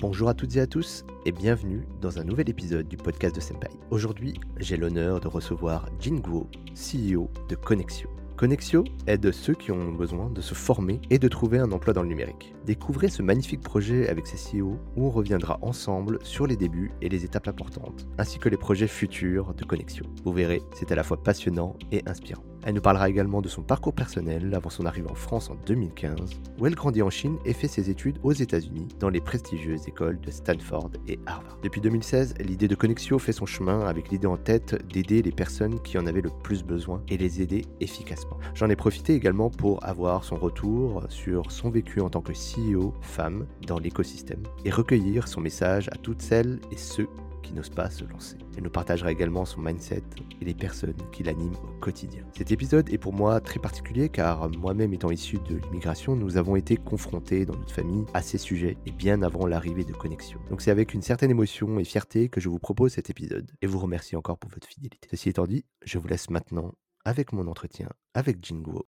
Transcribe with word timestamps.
Bonjour 0.00 0.30
à 0.30 0.34
toutes 0.34 0.56
et 0.56 0.60
à 0.60 0.66
tous 0.66 1.04
et 1.26 1.32
bienvenue 1.32 1.86
dans 2.00 2.18
un 2.18 2.24
nouvel 2.24 2.48
épisode 2.48 2.88
du 2.88 2.96
podcast 2.96 3.36
de 3.36 3.40
Senpai. 3.40 3.68
Aujourd'hui, 3.90 4.32
j'ai 4.56 4.78
l'honneur 4.78 5.20
de 5.20 5.28
recevoir 5.28 5.90
Jin 6.00 6.20
Guo, 6.20 6.48
CEO 6.72 7.30
de 7.50 7.54
Connexio. 7.54 8.08
Connexio 8.38 8.84
aide 9.06 9.30
ceux 9.30 9.52
qui 9.52 9.72
ont 9.72 9.92
besoin 9.92 10.30
de 10.30 10.40
se 10.40 10.54
former 10.54 11.02
et 11.10 11.18
de 11.18 11.28
trouver 11.28 11.58
un 11.58 11.70
emploi 11.70 11.92
dans 11.92 12.02
le 12.02 12.08
numérique. 12.08 12.54
Découvrez 12.64 13.10
ce 13.10 13.20
magnifique 13.20 13.60
projet 13.60 14.08
avec 14.08 14.26
ses 14.26 14.38
CEO 14.38 14.78
où 14.96 15.04
on 15.04 15.10
reviendra 15.10 15.58
ensemble 15.60 16.18
sur 16.22 16.46
les 16.46 16.56
débuts 16.56 16.92
et 17.02 17.10
les 17.10 17.26
étapes 17.26 17.48
importantes, 17.48 18.08
ainsi 18.16 18.38
que 18.38 18.48
les 18.48 18.56
projets 18.56 18.88
futurs 18.88 19.52
de 19.52 19.64
Connexio. 19.64 20.06
Vous 20.24 20.32
verrez, 20.32 20.62
c'est 20.72 20.92
à 20.92 20.94
la 20.94 21.02
fois 21.02 21.22
passionnant 21.22 21.76
et 21.92 22.02
inspirant. 22.06 22.44
Elle 22.64 22.74
nous 22.74 22.80
parlera 22.80 23.08
également 23.08 23.40
de 23.40 23.48
son 23.48 23.62
parcours 23.62 23.94
personnel 23.94 24.54
avant 24.54 24.70
son 24.70 24.84
arrivée 24.84 25.10
en 25.10 25.14
France 25.14 25.50
en 25.50 25.56
2015, 25.66 26.40
où 26.58 26.66
elle 26.66 26.74
grandit 26.74 27.02
en 27.02 27.10
Chine 27.10 27.36
et 27.44 27.52
fait 27.52 27.68
ses 27.68 27.90
études 27.90 28.18
aux 28.22 28.32
États-Unis 28.32 28.88
dans 28.98 29.08
les 29.08 29.20
prestigieuses 29.20 29.88
écoles 29.88 30.20
de 30.20 30.30
Stanford 30.30 30.90
et 31.08 31.18
Harvard. 31.26 31.58
Depuis 31.62 31.80
2016, 31.80 32.34
l'idée 32.40 32.68
de 32.68 32.74
Connexio 32.74 33.18
fait 33.18 33.32
son 33.32 33.46
chemin 33.46 33.80
avec 33.86 34.10
l'idée 34.10 34.26
en 34.26 34.36
tête 34.36 34.84
d'aider 34.92 35.22
les 35.22 35.32
personnes 35.32 35.80
qui 35.80 35.96
en 35.98 36.06
avaient 36.06 36.20
le 36.20 36.30
plus 36.42 36.62
besoin 36.62 37.02
et 37.08 37.16
les 37.16 37.40
aider 37.40 37.64
efficacement. 37.80 38.38
J'en 38.54 38.68
ai 38.68 38.76
profité 38.76 39.14
également 39.14 39.50
pour 39.50 39.84
avoir 39.84 40.24
son 40.24 40.36
retour 40.36 41.04
sur 41.08 41.50
son 41.50 41.70
vécu 41.70 42.00
en 42.00 42.10
tant 42.10 42.20
que 42.20 42.32
CEO 42.32 42.94
femme 43.00 43.46
dans 43.66 43.78
l'écosystème 43.78 44.42
et 44.64 44.70
recueillir 44.70 45.28
son 45.28 45.40
message 45.40 45.88
à 45.92 45.96
toutes 45.96 46.22
celles 46.22 46.60
et 46.70 46.76
ceux 46.76 47.08
qui 47.50 47.56
n'ose 47.56 47.68
pas 47.68 47.90
se 47.90 48.04
lancer. 48.04 48.36
Elle 48.56 48.62
nous 48.62 48.70
partagera 48.70 49.10
également 49.10 49.44
son 49.44 49.60
mindset 49.60 50.04
et 50.40 50.44
les 50.44 50.54
personnes 50.54 50.94
qui 51.10 51.24
l'animent 51.24 51.56
au 51.64 51.80
quotidien. 51.80 52.22
Cet 52.36 52.52
épisode 52.52 52.88
est 52.90 52.98
pour 52.98 53.12
moi 53.12 53.40
très 53.40 53.58
particulier 53.58 54.08
car 54.08 54.48
moi-même 54.50 54.94
étant 54.94 55.10
issu 55.10 55.38
de 55.48 55.56
l'immigration, 55.56 56.14
nous 56.14 56.36
avons 56.36 56.54
été 56.54 56.76
confrontés 56.76 57.46
dans 57.46 57.56
notre 57.56 57.74
famille 57.74 58.04
à 58.14 58.22
ces 58.22 58.38
sujets 58.38 58.76
et 58.86 58.92
bien 58.92 59.22
avant 59.22 59.46
l'arrivée 59.46 59.84
de 59.84 59.92
Connexion. 59.92 60.38
Donc 60.48 60.62
c'est 60.62 60.70
avec 60.70 60.94
une 60.94 61.02
certaine 61.02 61.32
émotion 61.32 61.80
et 61.80 61.84
fierté 61.84 62.28
que 62.28 62.40
je 62.40 62.48
vous 62.48 62.60
propose 62.60 62.92
cet 62.92 63.10
épisode 63.10 63.50
et 63.60 63.66
vous 63.66 63.80
remercie 63.80 64.14
encore 64.14 64.38
pour 64.38 64.50
votre 64.50 64.68
fidélité. 64.68 65.08
Ceci 65.10 65.30
étant 65.30 65.46
dit, 65.46 65.64
je 65.84 65.98
vous 65.98 66.06
laisse 66.06 66.30
maintenant 66.30 66.74
avec 67.04 67.32
mon 67.32 67.48
entretien 67.48 67.88
avec 68.14 68.44
Jinguo. 68.44 68.86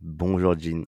Bonjour 0.00 0.58
Jin. 0.58 0.82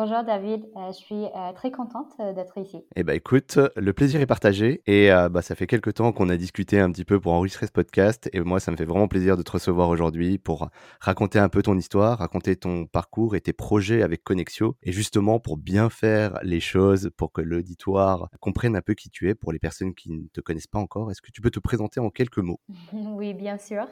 Bonjour 0.00 0.22
David, 0.22 0.64
euh, 0.76 0.92
je 0.92 0.96
suis 0.96 1.24
euh, 1.24 1.52
très 1.56 1.72
contente 1.72 2.12
euh, 2.20 2.32
d'être 2.32 2.56
ici. 2.56 2.84
Eh 2.94 3.02
ben 3.02 3.16
écoute, 3.16 3.58
le 3.74 3.92
plaisir 3.92 4.20
est 4.20 4.26
partagé 4.26 4.80
et 4.86 5.10
bah, 5.28 5.42
ça 5.42 5.56
fait 5.56 5.66
quelques 5.66 5.94
temps 5.94 6.12
qu'on 6.12 6.28
a 6.28 6.36
discuté 6.36 6.78
un 6.78 6.88
petit 6.92 7.04
peu 7.04 7.18
pour 7.18 7.32
enregistrer 7.32 7.66
ce 7.66 7.72
podcast 7.72 8.30
et 8.32 8.38
moi 8.38 8.60
ça 8.60 8.70
me 8.70 8.76
fait 8.76 8.84
vraiment 8.84 9.08
plaisir 9.08 9.36
de 9.36 9.42
te 9.42 9.50
recevoir 9.50 9.88
aujourd'hui 9.88 10.38
pour 10.38 10.68
raconter 11.00 11.40
un 11.40 11.48
peu 11.48 11.62
ton 11.62 11.76
histoire, 11.76 12.18
raconter 12.18 12.54
ton 12.54 12.86
parcours 12.86 13.34
et 13.34 13.40
tes 13.40 13.52
projets 13.52 14.02
avec 14.02 14.22
Connexio 14.22 14.76
et 14.84 14.92
justement 14.92 15.40
pour 15.40 15.56
bien 15.56 15.90
faire 15.90 16.38
les 16.44 16.60
choses 16.60 17.10
pour 17.16 17.32
que 17.32 17.40
l'auditoire 17.40 18.28
comprenne 18.38 18.76
un 18.76 18.82
peu 18.82 18.94
qui 18.94 19.10
tu 19.10 19.28
es 19.28 19.34
pour 19.34 19.50
les 19.50 19.58
personnes 19.58 19.96
qui 19.96 20.12
ne 20.12 20.28
te 20.32 20.40
connaissent 20.40 20.68
pas 20.68 20.78
encore. 20.78 21.10
Est-ce 21.10 21.22
que 21.22 21.32
tu 21.32 21.40
peux 21.40 21.50
te 21.50 21.58
présenter 21.58 21.98
en 21.98 22.10
quelques 22.10 22.38
mots? 22.38 22.60
Oui, 22.92 23.34
bien 23.34 23.58
sûr. 23.58 23.88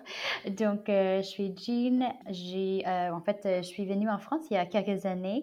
Donc 0.46 0.84
je 0.86 1.22
suis 1.22 1.52
Jean, 1.56 2.14
j'ai 2.30 2.84
en 2.86 3.20
fait 3.22 3.40
je 3.44 3.66
suis 3.66 3.86
venue 3.86 4.08
en 4.08 4.18
France 4.18 4.46
il 4.52 4.54
y 4.54 4.56
a 4.56 4.66
quelques 4.66 5.04
années 5.04 5.42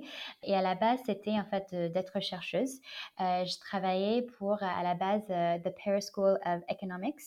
et 0.53 0.53
à 0.54 0.62
la 0.62 0.76
base, 0.76 1.00
c'était 1.06 1.40
en 1.40 1.46
fait 1.46 1.74
d'être 1.92 2.20
chercheuse. 2.22 2.80
Euh, 3.20 3.46
je 3.46 3.60
travaillais 3.60 4.22
pour, 4.38 4.62
à 4.62 4.84
la 4.84 4.96
base, 4.96 5.24
euh, 5.30 5.58
The 5.60 5.74
Paris 5.84 6.06
School 6.14 6.40
of 6.46 6.62
Economics, 6.70 7.22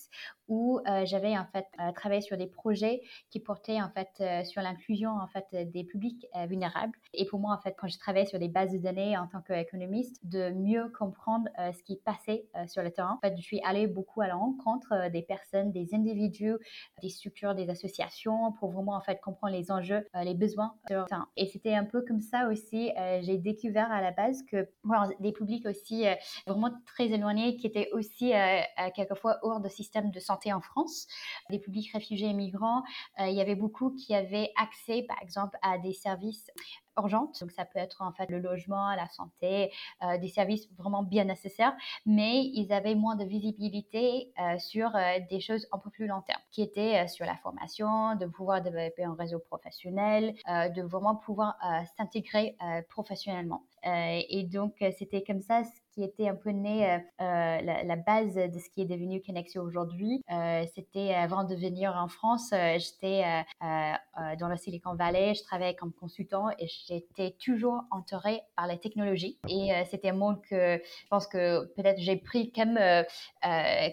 où 0.48 0.80
euh, 0.86 1.04
j'avais 1.04 1.36
en 1.36 1.46
fait 1.46 1.66
travaillé 1.94 2.20
sur 2.20 2.36
des 2.36 2.46
projets 2.46 3.02
qui 3.30 3.40
portaient 3.40 3.80
en 3.80 3.90
fait 3.90 4.44
sur 4.44 4.62
l'inclusion 4.62 5.10
en 5.10 5.26
fait 5.26 5.46
des 5.70 5.84
publics 5.84 6.26
vulnérables. 6.48 6.92
Et 7.12 7.26
pour 7.26 7.38
moi, 7.38 7.54
en 7.54 7.60
fait, 7.60 7.74
quand 7.78 7.88
je 7.88 7.98
travaillais 7.98 8.26
sur 8.26 8.38
des 8.38 8.48
bases 8.48 8.72
de 8.72 8.78
données 8.78 9.16
en 9.16 9.26
tant 9.26 9.40
qu'économiste, 9.40 10.20
de 10.24 10.50
mieux 10.50 10.90
comprendre 10.98 11.48
ce 11.58 11.82
qui 11.82 11.96
passait 11.96 12.46
sur 12.66 12.82
le 12.82 12.90
terrain. 12.90 13.18
En 13.22 13.26
fait, 13.26 13.36
je 13.36 13.42
suis 13.42 13.60
allée 13.64 13.86
beaucoup 13.86 14.20
à 14.20 14.28
la 14.28 14.34
rencontre 14.34 15.10
des 15.10 15.22
personnes, 15.22 15.72
des 15.72 15.94
individus, 15.94 16.56
des 17.02 17.08
structures, 17.08 17.54
des 17.54 17.70
associations, 17.70 18.52
pour 18.52 18.70
vraiment 18.70 18.94
en 18.94 19.00
fait 19.00 19.20
comprendre 19.20 19.54
les 19.54 19.70
enjeux, 19.70 20.06
les 20.22 20.34
besoins. 20.34 20.74
Et 21.36 21.46
c'était 21.46 21.74
un 21.74 21.84
peu 21.84 22.02
comme 22.02 22.20
ça 22.20 22.48
aussi 22.48 22.92
euh, 22.98 23.20
j'ai 23.22 23.38
découvert 23.38 23.90
à 23.90 24.00
la 24.00 24.10
base 24.10 24.42
que 24.50 24.68
des 25.20 25.32
publics 25.32 25.66
aussi 25.66 26.06
euh, 26.06 26.14
vraiment 26.46 26.70
très 26.86 27.06
éloignés 27.06 27.56
qui 27.56 27.66
étaient 27.66 27.90
aussi 27.92 28.34
euh, 28.34 28.60
quelquefois 28.94 29.38
hors 29.42 29.60
de 29.60 29.68
système 29.68 30.10
de 30.10 30.20
santé 30.20 30.35
en 30.52 30.60
France, 30.60 31.06
des 31.50 31.58
publics 31.58 31.92
réfugiés 31.92 32.28
et 32.28 32.34
migrants, 32.34 32.82
il 33.18 33.32
y 33.32 33.40
avait 33.40 33.54
beaucoup 33.54 33.90
qui 33.90 34.14
avaient 34.14 34.52
accès 34.56 35.02
par 35.02 35.20
exemple 35.22 35.56
à 35.62 35.78
des 35.78 35.92
services 35.92 36.50
urgentes. 36.96 37.40
Donc, 37.40 37.50
ça 37.50 37.64
peut 37.64 37.78
être 37.78 38.02
en 38.02 38.12
fait 38.12 38.30
le 38.30 38.38
logement, 38.38 38.94
la 38.94 39.08
santé, 39.08 39.72
euh, 40.02 40.18
des 40.18 40.28
services 40.28 40.68
vraiment 40.78 41.02
bien 41.02 41.24
nécessaires, 41.24 41.74
mais 42.04 42.44
ils 42.44 42.72
avaient 42.72 42.94
moins 42.94 43.16
de 43.16 43.24
visibilité 43.24 44.32
euh, 44.40 44.58
sur 44.58 44.94
euh, 44.94 45.18
des 45.30 45.40
choses 45.40 45.66
un 45.72 45.78
peu 45.78 45.90
plus 45.90 46.06
long 46.06 46.22
terme, 46.22 46.40
qui 46.50 46.62
étaient 46.62 47.06
sur 47.08 47.26
la 47.26 47.36
formation, 47.36 48.14
de 48.16 48.26
pouvoir 48.26 48.62
développer 48.62 49.04
un 49.04 49.14
réseau 49.14 49.38
professionnel, 49.38 50.34
de 50.46 50.82
vraiment 50.82 51.16
pouvoir 51.16 51.56
s'intégrer 51.96 52.56
professionnellement. 52.88 53.62
et 53.84 54.44
donc, 54.50 54.74
c'était 54.98 55.22
comme 55.22 55.40
ça 55.40 55.62
qui 55.92 56.02
était 56.02 56.28
un 56.28 56.34
peu 56.34 56.50
né 56.50 57.00
la, 57.18 57.96
base 57.96 58.34
de 58.34 58.58
ce 58.58 58.68
qui 58.70 58.82
est 58.82 58.86
devenu 58.86 59.22
Connexio 59.22 59.62
aujourd'hui. 59.62 60.22
C'était 60.74 61.14
avant 61.14 61.44
de 61.44 61.54
venir 61.54 61.94
en 61.96 62.08
France, 62.08 62.50
j'étais 62.50 63.44
dans 63.60 64.48
le 64.48 64.56
Silicon 64.56 64.94
Valley, 64.94 65.34
je 65.34 65.42
travaillais 65.42 65.74
comme 65.74 65.92
consultant 65.92 66.48
et 66.58 66.66
j'étais 66.86 67.36
toujours 67.38 67.84
entourée 67.90 68.42
par 68.56 68.66
la 68.66 68.76
technologie. 68.76 69.38
Et 69.48 69.70
c'était 69.90 70.10
un 70.10 70.14
monde 70.14 70.40
que 70.42 70.80
je 70.82 71.08
pense 71.08 71.26
que 71.26 71.64
peut-être 71.74 71.98
j'ai 71.98 72.16
pris 72.16 72.52
comme, 72.52 72.78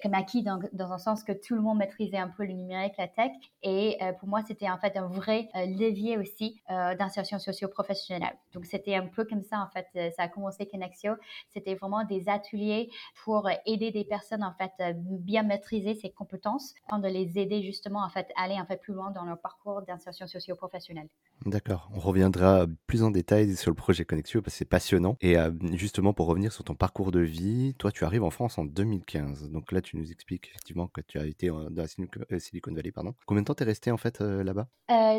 comme 0.02 0.14
acquis 0.14 0.44
dans, 0.44 0.60
dans, 0.74 0.92
un 0.92 0.98
sens 0.98 1.24
que 1.24 1.32
tout 1.32 1.56
le 1.56 1.62
monde 1.62 1.78
maîtrisait 1.78 2.18
un 2.18 2.30
peu 2.30 2.46
le 2.46 2.54
numérique, 2.54 2.94
la 2.98 3.08
tech. 3.08 3.32
Et 3.62 3.98
pour 4.20 4.30
moi, 4.30 4.42
c'était 4.48 4.70
en 4.70 4.78
fait 4.78 4.96
un 4.98 5.08
vrai 5.08 5.50
levier 5.56 6.18
aussi 6.18 6.62
d'insertion 6.70 7.40
socio-professionnelle. 7.40 8.38
Donc 8.54 8.66
c'était 8.66 8.96
un 8.96 9.08
peu 9.08 9.26
comme 9.26 9.44
ça 9.44 9.60
en 9.60 9.70
fait, 9.70 9.88
ça 10.16 10.24
a 10.24 10.28
commencé 10.28 10.68
Connexio. 10.68 11.14
C'était 11.50 11.76
vraiment 11.76 12.04
des 12.04 12.30
ateliers 12.30 12.90
pour 13.24 13.50
aider 13.66 13.92
des 13.92 14.04
personnes 14.04 14.44
en 14.44 14.54
fait 14.54 14.72
bien 14.96 15.44
maîtriser 15.44 15.96
ces 15.96 16.10
compétences, 16.10 16.74
de 16.92 17.08
les 17.08 17.38
aider 17.38 17.62
justement 17.64 18.04
en 18.04 18.10
fait 18.10 18.28
à 18.36 18.44
aller 18.44 18.56
un 18.56 18.66
peu 18.66 18.78
plus 18.78 18.94
loin 18.94 19.12
dans 19.12 19.24
leur 19.24 19.40
parcours 19.40 19.82
d'insertion 19.84 20.28
socio-professionnelle. 20.28 21.10
D'accord, 21.46 21.90
on 21.94 22.00
reviendra 22.00 22.68
plus 22.88 23.04
en 23.04 23.12
détail 23.12 23.56
sur 23.58 23.70
le 23.70 23.76
projet 23.76 24.06
Connexio 24.06 24.42
parce 24.42 24.54
que 24.54 24.60
c'est 24.60 24.66
passionnant. 24.66 25.18
Et 25.20 25.38
euh, 25.38 25.52
justement 25.74 26.14
pour 26.14 26.28
revenir 26.28 26.54
sur 26.54 26.64
ton 26.64 26.76
parcours 26.76 27.12
de 27.12 27.20
vie, 27.20 27.76
toi 27.78 27.92
tu 27.92 28.06
arrives 28.06 28.24
en 28.24 28.30
France 28.30 28.58
en 28.58 28.64
2015. 28.64 29.50
Donc 29.50 29.72
là 29.72 29.82
tu 29.82 29.98
nous 29.98 30.10
expliques 30.12 30.48
effectivement 30.50 30.88
que 30.88 31.02
tu 31.02 31.20
as 31.20 31.26
été 31.26 31.48
dans 31.48 31.70
la 31.76 31.84
euh, 31.84 32.40
Silicon 32.40 32.74
Valley, 32.74 32.92
pardon. 32.92 33.14
Combien 33.26 33.42
de 33.42 33.48
temps 33.48 33.56
t'es 33.56 33.66
resté 33.66 33.92
en 33.92 33.98
fait 33.98 34.22
euh, 34.22 34.44
là-bas? 34.44 34.68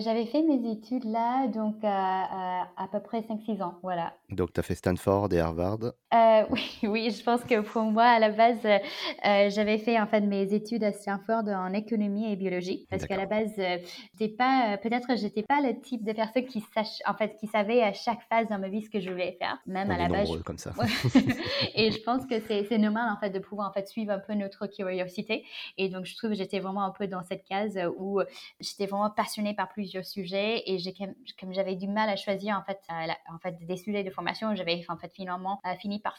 J'avais 0.01 0.27
fait 0.27 0.43
mes 0.43 0.71
études 0.73 1.05
là 1.05 1.47
donc 1.49 1.77
à, 1.83 2.69
à 2.77 2.89
peu 2.91 3.01
près 3.01 3.21
5-6 3.21 3.63
ans, 3.63 3.79
voilà. 3.83 4.15
Donc 4.31 4.53
tu 4.53 4.61
as 4.61 4.63
fait 4.63 4.75
Stanford 4.75 5.33
et 5.33 5.41
Harvard 5.41 5.79
Oui, 6.51 6.79
oui, 6.83 7.11
je 7.11 7.23
pense 7.23 7.43
que 7.43 7.61
pour 7.61 7.83
moi, 7.83 8.05
à 8.05 8.19
la 8.19 8.31
base, 8.31 8.59
j'avais 9.23 9.79
fait 9.79 10.01
en 10.01 10.07
fait 10.07 10.21
mes 10.21 10.53
études 10.53 10.85
à 10.85 10.93
Stanford 10.93 11.49
en 11.49 11.73
économie 11.73 12.33
et 12.33 12.37
biologie, 12.37 12.87
parce 12.91 13.07
qu'à 13.07 13.17
la 13.17 13.27
base, 13.27 13.53
pas, 14.37 14.79
peut-être, 14.79 15.17
j'étais 15.17 15.43
pas 15.43 15.61
le 15.61 15.81
type 15.81 16.05
de 16.05 16.14
personne 16.15 16.47
qui 16.47 16.61
sache, 16.75 16.99
en 17.07 17.15
fait, 17.15 17.37
qui 17.37 17.47
savait 17.47 17.83
à 17.83 17.93
chaque 17.93 18.23
phase 18.29 18.49
dans 18.49 18.59
ma 18.59 18.69
vie 18.69 18.83
ce 18.83 18.91
que 18.91 19.01
je 19.01 19.11
voulais 19.11 19.37
faire, 19.39 19.59
même 19.67 19.91
à 19.91 19.99
la 19.99 20.09
base. 20.09 20.31
comme 20.45 20.59
ça. 20.59 20.73
et 21.75 21.91
je 21.91 22.03
pense 22.03 22.27
que 22.27 22.41
c'est 22.41 22.79
normal 22.79 23.13
en 23.13 23.19
fait 23.19 23.31
de 23.31 23.39
pouvoir 23.39 23.69
en 23.69 23.73
fait 23.73 23.89
suivre 23.89 24.13
un 24.13 24.19
peu 24.19 24.35
notre 24.35 24.67
curiosité. 24.67 25.45
Et 25.77 25.89
donc, 25.89 26.05
je 26.07 26.17
trouve 26.17 26.31
que 26.31 26.37
j'étais 26.37 26.61
vraiment 26.61 26.85
un 26.85 26.91
peu 26.91 27.07
dans 27.07 27.23
cette 27.23 27.45
case 27.45 27.79
où 27.97 28.21
j'étais 28.61 28.87
vraiment 28.87 29.11
passionnée 29.11 29.55
par 29.55 29.69
plusieurs 29.69 30.05
sujets 30.05 30.63
et 30.67 30.79
j'ai 30.79 30.95
comme 30.95 31.53
j'avais 31.53 31.75
du 31.75 31.89
mal 31.89 32.09
à 32.09 32.17
choisir 32.17 32.57
en 32.57 32.63
fait, 32.65 32.81
en 33.33 33.39
fait 33.39 33.57
des 33.67 33.77
sujets 33.77 34.05
de 34.05 34.11
formation, 34.11 34.55
j'avais 34.55 34.85
en 34.89 34.97
fait 34.97 35.13
finalement 35.13 35.61
fini 35.81 36.01
par 36.01 36.17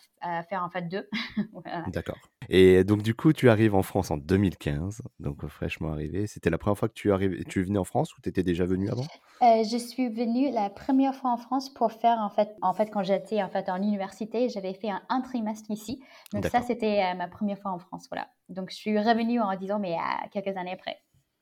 faire 0.49 0.63
en 0.63 0.69
fait 0.69 0.83
deux. 0.83 1.07
D'accord. 1.87 2.17
Et 2.49 2.83
donc 2.83 3.01
du 3.01 3.15
coup, 3.15 3.33
tu 3.33 3.49
arrives 3.49 3.75
en 3.75 3.83
France 3.83 4.11
en 4.11 4.17
2015, 4.17 5.01
donc 5.19 5.43
euh, 5.43 5.47
fraîchement 5.47 5.91
arrivé. 5.91 6.27
C'était 6.27 6.49
la 6.49 6.57
première 6.57 6.77
fois 6.77 6.89
que 6.89 6.93
tu 6.93 7.11
arrives, 7.11 7.43
tu 7.45 7.63
venais 7.63 7.79
en 7.79 7.83
France 7.83 8.15
ou 8.17 8.21
tu 8.21 8.29
étais 8.29 8.43
déjà 8.43 8.65
venu 8.65 8.89
avant? 8.89 9.05
Euh, 9.41 9.63
Je 9.63 9.77
suis 9.85 10.09
venue 10.09 10.51
la 10.51 10.69
première 10.69 11.15
fois 11.15 11.31
en 11.31 11.37
France 11.37 11.69
pour 11.69 11.91
faire 11.91 12.17
en 12.19 12.29
fait, 12.29 12.55
en 12.61 12.73
fait 12.73 12.87
quand 12.87 13.03
j'étais 13.03 13.41
en 13.41 13.49
fait 13.49 13.69
en 13.69 13.77
université, 13.77 14.49
j'avais 14.49 14.73
fait 14.73 14.89
un, 14.89 15.21
trimestre 15.21 15.71
ici. 15.71 16.03
Donc 16.33 16.45
ça, 16.47 16.61
c'était 16.61 17.03
euh, 17.03 17.15
ma 17.15 17.27
première 17.27 17.57
fois 17.59 17.71
en 17.71 17.79
France, 17.79 18.07
voilà. 18.09 18.27
Donc 18.49 18.69
je 18.69 18.75
suis 18.75 18.97
revenue 18.99 19.39
en 19.39 19.55
disant 19.55 19.79
mais 19.79 19.95
à 19.95 20.27
quelques 20.29 20.55
années 20.57 20.73
après. 20.73 20.97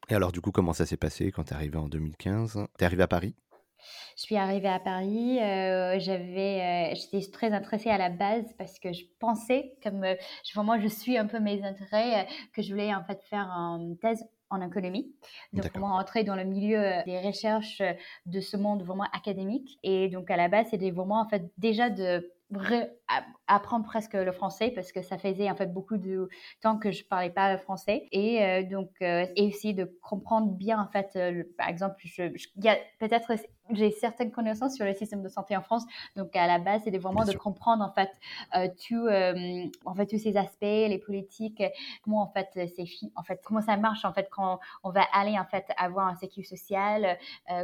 Et 0.09 0.15
alors 0.15 0.31
du 0.31 0.41
coup, 0.41 0.51
comment 0.51 0.73
ça 0.73 0.85
s'est 0.85 0.97
passé 0.97 1.31
quand 1.31 1.45
tu 1.45 1.53
es 1.53 1.55
arrivé 1.55 1.77
en 1.77 1.87
2015 1.87 2.67
Tu 2.77 2.83
es 2.83 2.85
arrivé 2.85 3.03
à 3.03 3.07
Paris? 3.07 3.35
Je 4.15 4.23
suis 4.23 4.37
arrivée 4.37 4.69
à 4.69 4.79
Paris, 4.79 5.39
euh, 5.41 5.99
j'avais, 5.99 6.91
euh, 6.93 6.95
j'étais 6.95 7.29
très 7.31 7.51
intéressée 7.51 7.89
à 7.89 7.97
la 7.97 8.09
base 8.09 8.45
parce 8.57 8.79
que 8.79 8.93
je 8.93 9.03
pensais, 9.19 9.75
comme 9.83 10.03
euh, 10.03 10.15
je, 10.45 10.53
vraiment 10.53 10.79
je 10.79 10.87
suis 10.87 11.17
un 11.17 11.25
peu 11.25 11.39
mes 11.39 11.63
intérêts, 11.63 12.27
que 12.53 12.61
je 12.61 12.69
voulais 12.69 12.93
en 12.93 13.03
fait 13.03 13.21
faire 13.23 13.49
une 13.49 13.97
thèse 13.97 14.23
en 14.49 14.61
économie. 14.61 15.13
Donc, 15.53 15.65
vraiment 15.71 15.95
entrer 15.95 16.23
dans 16.23 16.35
le 16.35 16.43
milieu 16.43 16.81
des 17.05 17.19
recherches 17.19 17.81
de 18.25 18.39
ce 18.39 18.57
monde 18.57 18.83
vraiment 18.83 19.07
académique. 19.13 19.79
Et 19.83 20.09
donc, 20.09 20.29
à 20.29 20.37
la 20.37 20.47
base, 20.47 20.67
c'était 20.71 20.91
vraiment 20.91 21.19
en 21.21 21.27
fait 21.27 21.51
déjà 21.57 21.89
de 21.89 22.29
apprendre 23.47 23.85
presque 23.85 24.13
le 24.13 24.31
français 24.31 24.71
parce 24.71 24.91
que 24.91 25.01
ça 25.01 25.17
faisait 25.17 25.49
en 25.49 25.55
fait 25.55 25.73
beaucoup 25.73 25.97
de 25.97 26.29
temps 26.61 26.77
que 26.77 26.91
je 26.91 27.03
parlais 27.05 27.29
pas 27.29 27.57
français 27.57 28.07
et 28.11 28.43
euh, 28.43 28.63
donc 28.63 28.89
euh, 29.01 29.25
et 29.35 29.47
aussi 29.47 29.73
de 29.73 29.85
comprendre 30.01 30.51
bien 30.51 30.79
en 30.79 30.87
fait 30.87 31.11
euh, 31.15 31.43
par 31.57 31.67
exemple 31.67 31.95
je, 32.03 32.23
il 32.23 32.63
y 32.63 32.69
a 32.69 32.77
peut-être 32.99 33.33
j'ai 33.71 33.91
certaines 33.91 34.31
connaissances 34.31 34.75
sur 34.75 34.85
le 34.85 34.93
système 34.93 35.21
de 35.21 35.29
santé 35.29 35.55
en 35.55 35.61
France. 35.61 35.83
Donc 36.15 36.35
à 36.35 36.47
la 36.47 36.59
base 36.59 36.81
c'est 36.83 36.97
vraiment 36.97 37.25
de 37.25 37.33
comprendre 37.33 37.83
en 37.83 37.91
fait 37.91 38.09
tout 38.87 39.07
en 39.85 39.95
fait 39.95 40.05
tous 40.05 40.17
ces 40.17 40.37
aspects 40.37 40.61
les 40.61 40.99
politiques 41.03 41.63
comment 42.03 42.21
en 42.21 42.31
fait 42.31 42.49
c'est 42.53 42.85
en 43.15 43.23
fait 43.23 43.41
comment 43.43 43.61
ça 43.61 43.77
marche 43.77 44.05
en 44.05 44.13
fait 44.13 44.27
quand 44.31 44.59
on 44.83 44.91
va 44.91 45.03
aller 45.13 45.37
en 45.39 45.45
fait 45.45 45.65
avoir 45.77 46.07
un 46.07 46.15
sécurité 46.15 46.55
sociale 46.55 47.17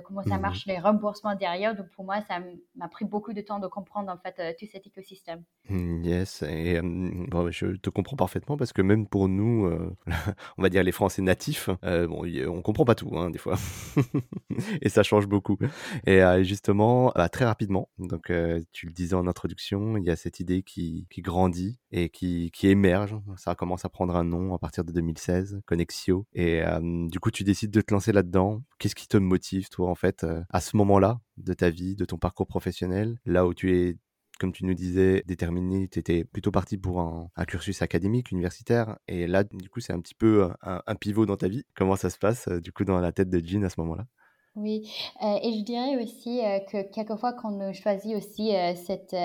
comment 0.05 0.23
ça 0.23 0.37
mmh 0.37 0.41
marche 0.41 0.65
les 0.65 0.79
remboursements 0.79 1.35
derrière. 1.35 1.75
Donc 1.75 1.89
pour 1.89 2.05
moi 2.05 2.21
ça 2.27 2.39
m'a 2.75 2.87
pris 2.87 3.05
beaucoup 3.05 3.33
de 3.33 3.41
temps 3.41 3.59
de 3.59 3.67
comprendre 3.67 4.11
en 4.11 4.17
fait 4.17 4.57
tout 4.57 4.65
cet 4.71 4.87
écosystème. 4.87 5.43
Mmh, 5.69 6.03
yes 6.03 6.43
et 6.43 6.79
bon, 6.81 7.51
je 7.51 7.67
te 7.67 7.89
comprends 7.89 8.15
parfaitement 8.15 8.57
parce 8.57 8.73
que 8.73 8.81
même 8.81 9.07
pour 9.07 9.27
nous, 9.27 9.65
euh, 9.65 9.95
on 10.57 10.61
va 10.61 10.69
dire 10.69 10.83
les 10.83 10.91
Français 10.91 11.21
natifs, 11.21 11.69
euh, 11.83 12.07
bon, 12.07 12.25
on 12.47 12.61
comprend 12.61 12.85
pas 12.85 12.95
tout, 12.95 13.11
hein, 13.17 13.29
des 13.29 13.37
fois. 13.37 13.55
Et 14.81 14.89
ça 14.89 15.03
change 15.03 15.27
beaucoup 15.27 15.57
et 16.05 16.23
euh, 16.23 16.43
justement, 16.43 17.11
bah, 17.15 17.29
très 17.29 17.45
rapidement, 17.45 17.89
donc 17.97 18.31
tu 18.71 18.85
le 18.85 18.91
disais 18.91 19.15
en 19.15 19.27
introduction, 19.27 19.97
il 19.97 20.03
y 20.03 20.09
a 20.09 20.15
cette 20.15 20.39
idée 20.39 20.63
qui 20.63 21.07
grandit 21.19 21.79
et 21.91 22.09
qui 22.09 22.51
qui 22.51 22.67
émerge. 22.67 23.15
Ça 23.37 23.55
commence 23.55 23.85
à 23.85 23.89
prendre 23.89 24.15
un 24.15 24.23
nom 24.23 24.53
à 24.53 24.59
partir 24.59 24.83
de 24.83 24.91
2016, 24.91 25.61
Connexio 25.65 26.25
et 26.33 26.63
du 26.81 27.19
coup, 27.19 27.31
tu 27.31 27.43
décides 27.43 27.71
de 27.71 27.81
te 27.81 27.93
lancer 27.93 28.11
là-dedans. 28.11 28.63
Qu'est-ce 28.77 28.95
qui 28.95 29.07
te 29.07 29.17
motive 29.17 29.69
toi, 29.69 29.89
en 29.89 29.95
fait, 29.95 30.25
à 30.49 30.61
ce 30.61 30.77
moment-là 30.77 31.19
de 31.37 31.53
ta 31.53 31.69
vie, 31.69 31.95
de 31.95 32.05
ton 32.05 32.17
parcours 32.17 32.47
professionnel, 32.47 33.19
là 33.25 33.45
où 33.45 33.53
tu 33.53 33.75
es 33.75 33.97
comme 34.39 34.53
tu 34.53 34.65
nous 34.65 34.73
disais, 34.73 35.23
déterminé, 35.27 35.87
tu 35.89 35.99
étais 35.99 36.23
plutôt 36.23 36.49
parti 36.49 36.77
pour 36.77 37.01
un, 37.01 37.29
cursus 37.45 37.81
académique, 37.81 38.31
universitaire. 38.31 38.97
Et 39.07 39.27
là, 39.27 39.43
du 39.43 39.69
coup, 39.69 39.81
c'est 39.81 39.93
un 39.93 39.99
petit 39.99 40.15
peu 40.15 40.49
un, 40.61 40.95
pivot 40.95 41.25
dans 41.25 41.37
ta 41.37 41.49
vie. 41.49 41.65
Comment 41.75 41.97
ça 41.97 42.09
se 42.09 42.17
passe, 42.17 42.47
euh, 42.47 42.61
du 42.61 42.71
coup, 42.71 42.85
dans 42.85 42.99
la 42.99 43.11
tête 43.11 43.29
de 43.29 43.45
Jean 43.45 43.63
à 43.63 43.69
ce 43.69 43.79
moment-là? 43.81 44.07
Oui, 44.55 44.91
euh, 45.23 45.39
et 45.41 45.59
je 45.59 45.63
dirais 45.63 46.03
aussi 46.03 46.43
euh, 46.43 46.59
que 46.59 46.81
quelquefois, 46.91 47.33
quand 47.33 47.53
on 47.53 47.73
choisit 47.73 48.15
aussi 48.15 48.51
cet 48.75 49.15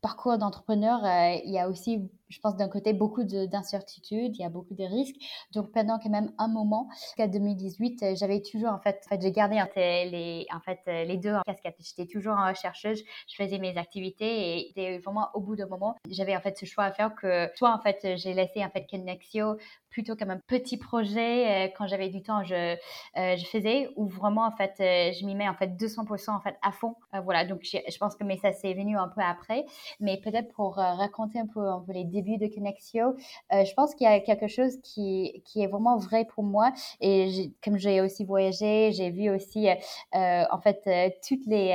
parcours 0.00 0.38
d'entrepreneur, 0.38 1.00
il 1.44 1.50
y 1.50 1.58
a 1.58 1.68
aussi 1.68 2.08
je 2.28 2.38
pense 2.40 2.56
d'un 2.56 2.68
côté 2.68 2.92
beaucoup 2.92 3.24
d'incertitudes, 3.24 4.36
il 4.36 4.40
y 4.40 4.44
a 4.44 4.48
beaucoup 4.48 4.74
de 4.74 4.84
risques. 4.84 5.16
Donc 5.52 5.72
pendant 5.72 5.98
quand 5.98 6.10
même 6.10 6.32
un 6.38 6.48
moment, 6.48 6.88
jusqu'à 6.92 7.26
2018, 7.26 8.02
euh, 8.02 8.14
j'avais 8.16 8.42
toujours 8.42 8.70
en 8.70 8.78
fait, 8.78 9.00
en 9.06 9.08
fait 9.08 9.22
j'ai 9.22 9.32
gardé 9.32 9.56
les, 9.76 10.46
en 10.54 10.60
fait 10.60 10.80
euh, 10.88 11.04
les 11.04 11.16
deux 11.16 11.34
en 11.34 11.42
casquette. 11.42 11.76
J'étais 11.80 12.06
toujours 12.06 12.34
en 12.34 12.52
chercheuse, 12.54 13.02
je 13.28 13.34
faisais 13.42 13.58
mes 13.58 13.76
activités 13.76 14.72
et 14.76 14.98
vraiment 14.98 15.28
au 15.34 15.40
bout 15.40 15.56
d'un 15.56 15.66
moment, 15.66 15.96
j'avais 16.10 16.36
en 16.36 16.40
fait 16.40 16.56
ce 16.58 16.66
choix 16.66 16.84
à 16.84 16.92
faire 16.92 17.14
que 17.14 17.48
soit 17.54 17.72
en 17.74 17.80
fait 17.80 18.16
j'ai 18.16 18.34
laissé 18.34 18.64
en 18.64 18.70
fait 18.70 18.86
Connexio 18.90 19.56
plutôt 19.90 20.16
comme 20.16 20.30
un 20.30 20.38
petit 20.38 20.76
projet 20.76 21.66
euh, 21.66 21.68
quand 21.76 21.86
j'avais 21.86 22.08
du 22.08 22.22
temps 22.22 22.44
je 22.44 22.76
je 23.16 23.44
faisais 23.46 23.90
ou 23.96 24.06
vraiment 24.06 24.46
en 24.46 24.52
fait 24.52 24.74
je 24.78 25.24
m'y 25.24 25.34
mets 25.34 25.48
en 25.48 25.54
fait 25.54 25.68
200% 25.68 26.30
en 26.30 26.40
fait 26.40 26.56
à 26.62 26.72
fond 26.72 26.94
voilà 27.24 27.44
donc 27.44 27.60
je 27.62 27.98
pense 27.98 28.14
que 28.14 28.24
mais 28.24 28.36
ça 28.36 28.52
s'est 28.52 28.74
venu 28.74 28.96
un 28.96 29.08
peu 29.08 29.20
après 29.20 29.64
mais 30.00 30.20
peut-être 30.20 30.52
pour 30.52 30.74
raconter 30.76 31.38
un 31.38 31.46
peu 31.46 31.66
un 31.68 31.80
peu 31.80 31.92
les 31.92 32.04
début 32.18 32.38
de 32.38 32.52
Connexio, 32.52 33.14
euh, 33.52 33.64
je 33.64 33.74
pense 33.74 33.94
qu'il 33.94 34.04
y 34.04 34.10
a 34.10 34.18
quelque 34.20 34.48
chose 34.48 34.78
qui, 34.82 35.42
qui 35.44 35.62
est 35.62 35.66
vraiment 35.66 35.96
vrai 35.96 36.24
pour 36.24 36.42
moi. 36.42 36.72
Et 37.00 37.52
comme 37.62 37.78
j'ai 37.78 38.00
aussi 38.00 38.24
voyagé, 38.24 38.92
j'ai 38.92 39.10
vu 39.10 39.30
aussi, 39.30 39.68
euh, 39.68 40.44
en 40.50 40.60
fait, 40.60 40.82
euh, 40.86 41.10
toutes 41.26 41.46
les 41.46 41.68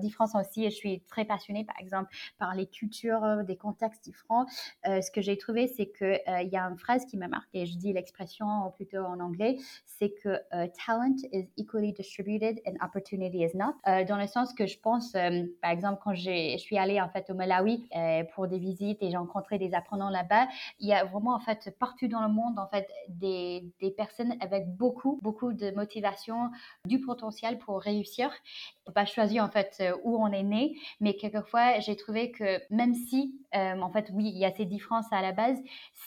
différences 0.00 0.34
aussi. 0.34 0.64
Je 0.64 0.74
suis 0.74 1.00
très 1.08 1.24
passionnée, 1.24 1.64
par 1.64 1.76
exemple, 1.80 2.14
par 2.38 2.54
les 2.54 2.66
cultures, 2.66 3.44
des 3.44 3.56
contextes 3.56 4.04
différents. 4.04 4.46
ce 4.84 5.10
que 5.10 5.20
j'ai 5.20 5.36
trouvé, 5.36 5.66
c'est 5.66 5.86
qu'il 5.86 6.20
il 6.42 6.48
y 6.48 6.56
a 6.56 6.62
une 6.62 6.78
phrase 6.78 7.04
qui 7.06 7.16
m'a 7.16 7.28
marqué. 7.28 7.66
Je 7.66 7.76
dis 7.76 7.92
l'expression 7.92 8.46
plutôt 8.76 8.98
en 8.98 9.20
anglais, 9.20 9.56
c'est 9.86 10.10
que 10.10 10.38
talent 10.86 11.16
is 11.32 11.48
equally 11.56 11.92
distributed 11.92 12.60
and 12.66 12.74
opportunity 12.84 13.42
is 13.42 13.56
not. 13.56 13.74
dans 14.06 14.18
le 14.18 14.26
sens 14.26 14.52
que 14.54 14.66
je 14.66 14.78
pense, 14.78 15.12
par 15.62 15.70
exemple, 15.70 16.00
quand 16.02 16.14
je 16.14 16.56
suis 16.58 16.78
allée 16.78 17.00
en 17.00 17.08
fait 17.08 17.30
au 17.30 17.34
Malawi 17.34 17.88
pour 18.34 18.46
des 18.48 18.58
visites 18.58 19.02
et 19.02 19.10
j'ai 19.10 19.16
rencontré 19.16 19.58
des 19.58 19.71
apprenants 19.74 20.10
là-bas, 20.10 20.48
il 20.78 20.88
y 20.88 20.92
a 20.92 21.04
vraiment 21.04 21.34
en 21.34 21.40
fait 21.40 21.74
partout 21.78 22.08
dans 22.08 22.22
le 22.22 22.32
monde 22.32 22.58
en 22.58 22.68
fait 22.68 22.88
des, 23.08 23.72
des 23.80 23.90
personnes 23.90 24.34
avec 24.40 24.68
beaucoup 24.76 25.18
beaucoup 25.22 25.52
de 25.52 25.70
motivation, 25.72 26.50
du 26.86 27.00
potentiel 27.00 27.58
pour 27.58 27.80
réussir. 27.80 28.30
On 28.82 28.86
peut 28.86 28.92
pas 28.92 29.04
choisir 29.04 29.44
en 29.44 29.48
fait 29.48 29.76
euh, 29.80 29.96
où 30.04 30.16
on 30.16 30.32
est 30.32 30.42
né, 30.42 30.76
mais 31.00 31.14
quelquefois 31.14 31.78
j'ai 31.80 31.96
trouvé 31.96 32.30
que 32.32 32.60
même 32.70 32.94
si 32.94 33.34
euh, 33.54 33.80
en 33.80 33.90
fait 33.90 34.10
oui 34.12 34.30
il 34.32 34.38
y 34.38 34.44
a 34.44 34.52
ces 34.52 34.64
différences 34.64 35.12
à 35.12 35.22
la 35.22 35.32
base, 35.32 35.58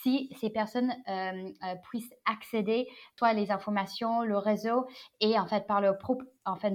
si 0.02 0.30
ces 0.40 0.50
personnes 0.50 0.94
euh, 1.08 1.50
puissent 1.90 2.14
accéder 2.26 2.88
soit 3.18 3.34
les 3.34 3.52
informations, 3.52 4.22
le 4.22 4.38
réseau 4.38 4.88
et 5.20 5.38
en 5.40 5.48
fait 5.48 5.68
par 5.68 5.82
leur 5.82 5.98
propre 5.98 6.26
en 6.46 6.56
fait 6.56 6.74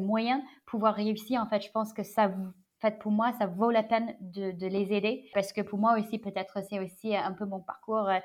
pouvoir 0.66 0.94
réussir 0.94 1.40
en 1.40 1.46
fait 1.46 1.62
je 1.62 1.70
pense 1.70 1.92
que 1.92 2.02
ça 2.02 2.28
vous 2.28 2.52
fait, 2.80 2.98
pour 2.98 3.12
moi, 3.12 3.32
ça 3.38 3.46
vaut 3.46 3.70
la 3.70 3.82
peine 3.82 4.16
de, 4.20 4.66
les 4.66 4.92
aider 4.92 5.30
parce 5.34 5.52
que 5.52 5.60
pour 5.60 5.78
moi 5.78 5.98
aussi, 5.98 6.18
peut-être 6.18 6.58
c'est 6.68 6.78
aussi 6.78 7.14
un 7.16 7.32
peu 7.32 7.44
mon 7.44 7.60
parcours. 7.60 8.08
Euh, 8.08 8.18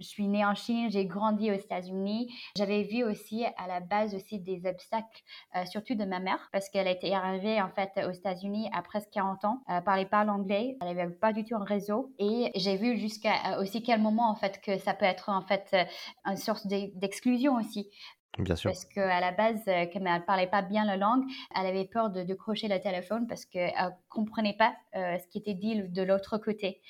je 0.00 0.06
suis 0.06 0.26
née 0.28 0.44
en 0.44 0.54
Chine, 0.54 0.90
j'ai 0.90 1.04
grandi 1.04 1.50
aux 1.50 1.54
États-Unis. 1.54 2.32
J'avais 2.56 2.82
vu 2.84 3.04
aussi 3.04 3.44
à 3.58 3.66
la 3.68 3.80
base 3.80 4.14
aussi 4.14 4.38
des 4.38 4.66
obstacles, 4.66 5.22
euh, 5.56 5.64
surtout 5.66 5.94
de 5.94 6.04
ma 6.04 6.20
mère, 6.20 6.48
parce 6.52 6.70
qu'elle 6.70 6.88
était 6.88 7.12
arrivée 7.12 7.60
en 7.60 7.68
fait 7.68 7.90
aux 8.06 8.12
États-Unis 8.12 8.70
à 8.72 8.82
presque 8.82 9.10
40 9.10 9.44
ans, 9.44 9.60
elle 9.68 9.84
parlait 9.84 10.06
pas 10.06 10.24
l'anglais, 10.24 10.78
elle 10.80 10.96
n'avait 10.96 11.12
pas 11.12 11.32
du 11.32 11.44
tout 11.44 11.54
un 11.54 11.64
réseau. 11.64 12.14
Et 12.18 12.50
j'ai 12.54 12.76
vu 12.76 12.96
jusqu'à 12.96 13.34
euh, 13.52 13.62
aussi 13.62 13.82
quel 13.82 14.00
moment 14.00 14.30
en 14.30 14.34
fait 14.34 14.60
que 14.62 14.78
ça 14.78 14.94
peut 14.94 15.04
être 15.04 15.28
en 15.28 15.42
fait 15.42 15.76
une 16.24 16.36
source 16.36 16.66
d'exclusion 16.66 17.56
aussi. 17.56 17.90
Bien 18.38 18.54
sûr. 18.54 18.70
Parce 18.70 18.84
qu'à 18.84 19.20
la 19.20 19.32
base, 19.32 19.60
euh, 19.66 19.86
comme 19.92 20.06
elle 20.06 20.20
ne 20.20 20.24
parlait 20.24 20.46
pas 20.46 20.62
bien 20.62 20.84
la 20.84 20.96
langue, 20.96 21.24
elle 21.54 21.66
avait 21.66 21.84
peur 21.84 22.10
de, 22.10 22.22
de 22.22 22.34
crocher 22.34 22.68
le 22.68 22.78
téléphone 22.80 23.26
parce 23.26 23.44
qu'elle 23.44 23.72
ne 23.74 23.90
comprenait 24.08 24.56
pas 24.56 24.72
euh, 24.94 25.18
ce 25.18 25.26
qui 25.26 25.38
était 25.38 25.54
dit 25.54 25.82
de 25.82 26.02
l'autre 26.02 26.38
côté. 26.38 26.80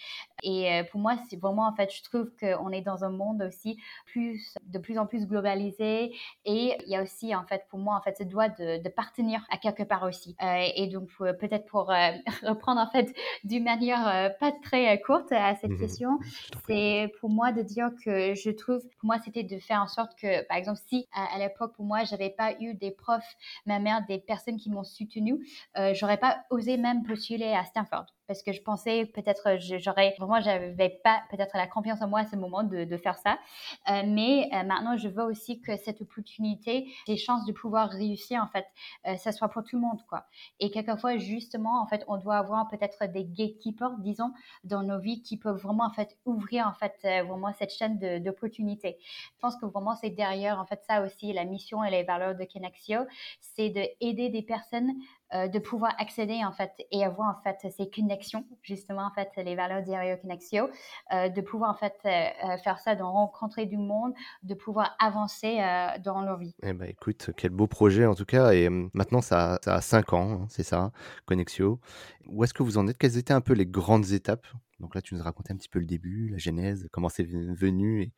Et 0.43 0.71
euh, 0.71 0.85
pour 0.85 1.01
moi, 1.01 1.17
c'est 1.29 1.41
vraiment, 1.41 1.67
en 1.67 1.75
fait, 1.75 1.91
je 1.95 2.03
trouve 2.03 2.31
qu'on 2.39 2.71
est 2.71 2.83
dans 2.83 3.05
un 3.05 3.11
monde 3.11 3.43
aussi 3.43 3.79
plus, 4.05 4.55
de 4.67 4.79
plus 4.79 4.99
en 4.99 5.07
plus 5.07 5.27
globalisé. 5.27 6.15
Et 6.45 6.77
il 6.85 6.89
y 6.89 6.97
a 6.97 7.03
aussi, 7.03 7.35
en 7.35 7.45
fait, 7.45 7.65
pour 7.71 7.79
moi, 7.79 7.97
en 7.97 8.03
fait, 8.03 8.19
ce 8.19 8.25
doit 8.25 8.51
de, 8.51 8.83
de 8.83 8.89
partenir 8.91 9.47
à 9.51 9.57
quelque 9.57 9.83
part 9.83 10.03
aussi. 10.03 10.37
et 10.41 10.87
donc, 10.89 11.09
peut-être 11.19 11.67
pour 11.67 11.87
reprendre, 12.43 12.81
en 12.81 12.91
fait, 12.91 13.15
d'une 13.45 13.65
manière 13.65 14.35
pas 14.39 14.53
très 14.63 15.01
courte 15.01 15.33
à 15.33 15.55
cette 15.57 15.71
mmh 15.71 15.81
question, 15.81 16.19
c'est 16.67 17.11
pour 17.21 17.31
moi 17.31 17.53
de 17.53 17.63
dire 17.63 17.89
que 18.05 18.35
je 18.35 18.51
trouve, 18.51 18.81
pour 18.99 19.07
moi, 19.07 19.17
c'était 19.25 19.43
de 19.43 19.59
faire 19.59 19.81
en 19.81 19.87
sorte 19.87 20.15
que, 20.19 20.47
par 20.47 20.59
exemple, 20.59 20.81
si 20.87 21.09
à 21.35 21.39
l'époque, 21.39 21.75
pour 21.75 21.85
moi, 21.85 22.05
j'avais 22.05 22.31
pas 22.31 22.53
eu 22.61 22.75
des 22.75 22.91
profs, 22.91 23.37
ma 23.67 23.79
mère, 23.79 24.05
des 24.07 24.19
personnes 24.19 24.57
qui 24.57 24.71
m'ont 24.71 24.85
soutenu, 24.85 25.47
euh, 25.79 25.95
j'aurais 25.95 26.19
pas 26.19 26.45
osé 26.51 26.77
même 26.77 27.03
postuler 27.03 27.53
à 27.53 27.65
Stanford 27.65 28.07
parce 28.31 28.45
que 28.45 28.53
je 28.53 28.63
pensais 28.63 29.07
peut-être 29.07 29.49
euh, 29.49 29.79
j'aurais 29.81 30.15
vraiment 30.17 30.41
j'avais 30.41 31.01
pas 31.03 31.21
peut-être 31.31 31.57
la 31.57 31.67
confiance 31.67 32.01
en 32.01 32.07
moi 32.07 32.21
à 32.21 32.27
ce 32.27 32.37
moment 32.37 32.63
de, 32.63 32.97
faire 32.97 33.19
ça. 33.19 33.41
Euh, 33.89 34.03
mais 34.07 34.49
euh, 34.55 34.63
maintenant 34.63 34.97
je 34.97 35.09
veux 35.09 35.25
aussi 35.25 35.61
que 35.61 35.77
cette 35.77 36.01
opportunité 36.01 36.87
des 37.09 37.17
chances 37.17 37.45
de 37.45 37.51
pouvoir 37.51 37.91
réussir 37.91 38.41
en 38.41 38.47
fait 38.47 38.67
ça 39.19 39.33
soit 39.33 39.49
pour 39.49 39.65
tout 39.65 39.75
le 39.75 39.83
monde 39.83 40.01
quoi. 40.09 40.27
Et 40.61 40.71
quelquefois 40.71 41.17
justement 41.17 41.83
en 41.83 41.87
fait 41.89 42.05
on 42.07 42.19
doit 42.19 42.37
avoir 42.37 42.69
peut-être 42.69 43.11
des 43.11 43.25
gatekeepers 43.25 43.99
disons 43.99 44.33
dans 44.63 44.85
nos 44.85 45.01
vies 45.01 45.23
qui 45.23 45.37
peuvent 45.37 45.61
vraiment 45.61 45.87
en 45.87 45.93
fait 45.93 46.17
ouvrir 46.25 46.69
en 46.69 46.75
fait 46.75 46.95
vraiment 47.27 47.53
cette 47.59 47.73
chaîne 47.73 47.99
d'opportunités. 48.23 48.97
Je 49.01 49.41
pense 49.41 49.57
que 49.57 49.67
vraiment 49.67 49.97
c'est 49.97 50.11
derrière 50.11 50.61
en 50.61 50.67
fait 50.67 50.85
ça 50.87 51.03
aussi 51.03 51.33
la 51.33 51.45
mission 51.45 51.83
et 51.83 51.91
les 51.91 52.05
valeurs 52.05 52.37
de 52.37 52.45
Kenexio 52.45 53.01
c'est 53.41 53.71
de 53.71 53.83
aider 54.01 54.29
des 54.29 54.43
personnes 54.43 54.93
euh, 55.35 55.47
de 55.49 55.59
pouvoir 55.59 55.95
accéder 55.99 56.45
en 56.45 56.53
fait 56.53 56.73
et 56.91 57.05
avoir 57.05 57.29
en 57.29 57.43
fait 57.43 57.71
ces 57.71 57.89
connexions, 57.89 58.45
justement 58.63 59.07
en 59.07 59.13
fait 59.13 59.31
les 59.37 59.55
valeurs 59.55 59.83
d'Ario 59.85 60.17
Connexio, 60.17 60.69
euh, 61.13 61.29
de 61.29 61.41
pouvoir 61.41 61.71
en 61.71 61.75
fait 61.75 61.95
euh, 62.05 62.57
faire 62.65 62.79
ça, 62.81 62.97
de 62.97 63.03
rencontrer 63.03 63.67
du 63.67 63.77
monde, 63.77 64.13
de 64.43 64.55
pouvoir 64.55 64.97
avancer 64.99 65.59
dans 66.05 66.23
leur 66.23 66.39
vie. 66.39 66.55
Eh 66.63 66.73
ben, 66.73 66.89
écoute, 66.89 67.31
quel 67.37 67.51
beau 67.51 67.67
projet 67.67 68.07
en 68.07 68.15
tout 68.15 68.25
cas. 68.25 68.53
Et 68.53 68.69
maintenant, 68.69 69.21
ça, 69.21 69.59
ça 69.63 69.77
a 69.77 69.81
5 69.81 70.13
ans, 70.13 70.31
hein, 70.33 70.47
c'est 70.49 70.63
ça, 70.63 70.91
Connexio. 71.27 71.79
Où 72.27 72.43
est-ce 72.43 72.55
que 72.55 72.63
vous 72.63 72.79
en 72.79 72.89
êtes? 72.89 72.99
Quelles 72.99 73.17
étaient 73.17 73.33
un 73.33 73.41
peu 73.41 73.53
les 73.53 73.67
grandes 73.67 74.11
étapes 74.11 74.47
donc 74.81 74.95
là, 74.95 75.03
tu 75.03 75.15
nous 75.15 75.23
raconté 75.23 75.53
un 75.53 75.57
petit 75.57 75.69
peu 75.69 75.79
le 75.79 75.85
début, 75.85 76.29
la 76.29 76.39
genèse, 76.39 76.89
comment 76.91 77.09
c'est 77.09 77.25
venu. 77.25 78.03
Et, 78.03 78.13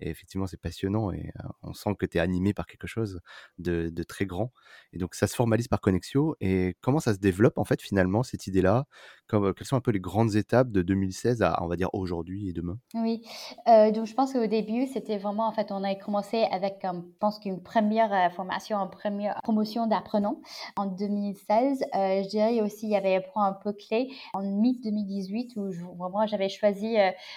effectivement, 0.00 0.46
c'est 0.46 0.60
passionnant 0.60 1.12
et 1.12 1.32
on 1.62 1.72
sent 1.72 1.90
que 1.98 2.06
tu 2.06 2.18
es 2.18 2.20
animé 2.20 2.52
par 2.52 2.66
quelque 2.66 2.86
chose 2.86 3.20
de, 3.58 3.90
très 4.02 4.26
grand. 4.26 4.52
Et 4.92 4.98
donc, 4.98 5.14
ça 5.14 5.26
se 5.26 5.34
formalise 5.34 5.68
par 5.68 5.80
Connexio. 5.80 6.36
Et 6.40 6.76
comment 6.80 7.00
ça 7.00 7.14
se 7.14 7.18
développe, 7.18 7.58
en 7.58 7.64
fait, 7.64 7.80
finalement, 7.80 8.22
cette 8.22 8.46
idée-là 8.46 8.86
comme, 9.28 9.52
quelles 9.54 9.66
sont 9.66 9.76
un 9.76 9.80
peu 9.80 9.90
les 9.90 10.00
grandes 10.00 10.34
étapes 10.34 10.70
de 10.70 10.82
2016 10.82 11.42
à, 11.42 11.62
on 11.62 11.66
va 11.66 11.76
dire, 11.76 11.88
aujourd'hui 11.92 12.48
et 12.48 12.52
demain? 12.52 12.78
Oui, 12.94 13.22
donc 13.66 14.06
je 14.06 14.14
pense 14.14 14.32
qu'au 14.32 14.46
début, 14.46 14.86
c'était 14.86 15.18
vraiment, 15.18 15.46
en 15.46 15.52
fait, 15.52 15.70
on 15.70 15.84
a 15.84 15.94
commencé 15.94 16.46
avec, 16.50 16.78
je 16.82 16.98
pense 17.20 17.38
qu'une 17.38 17.62
première 17.62 18.32
formation, 18.32 18.78
une 18.78 18.90
première 18.90 19.40
promotion 19.42 19.86
d'apprenants 19.86 20.40
en 20.76 20.86
2016. 20.86 21.84
je 21.92 22.28
dirais 22.28 22.60
aussi, 22.60 22.86
il 22.86 22.90
y 22.90 22.96
avait 22.96 23.16
un 23.16 23.20
point 23.20 23.46
un 23.46 23.52
peu 23.52 23.72
clé 23.72 24.10
en 24.34 24.42
mi-2018 24.42 25.58
où 25.58 25.70
vraiment 25.96 26.26
j'avais 26.26 26.48
choisi 26.48 26.96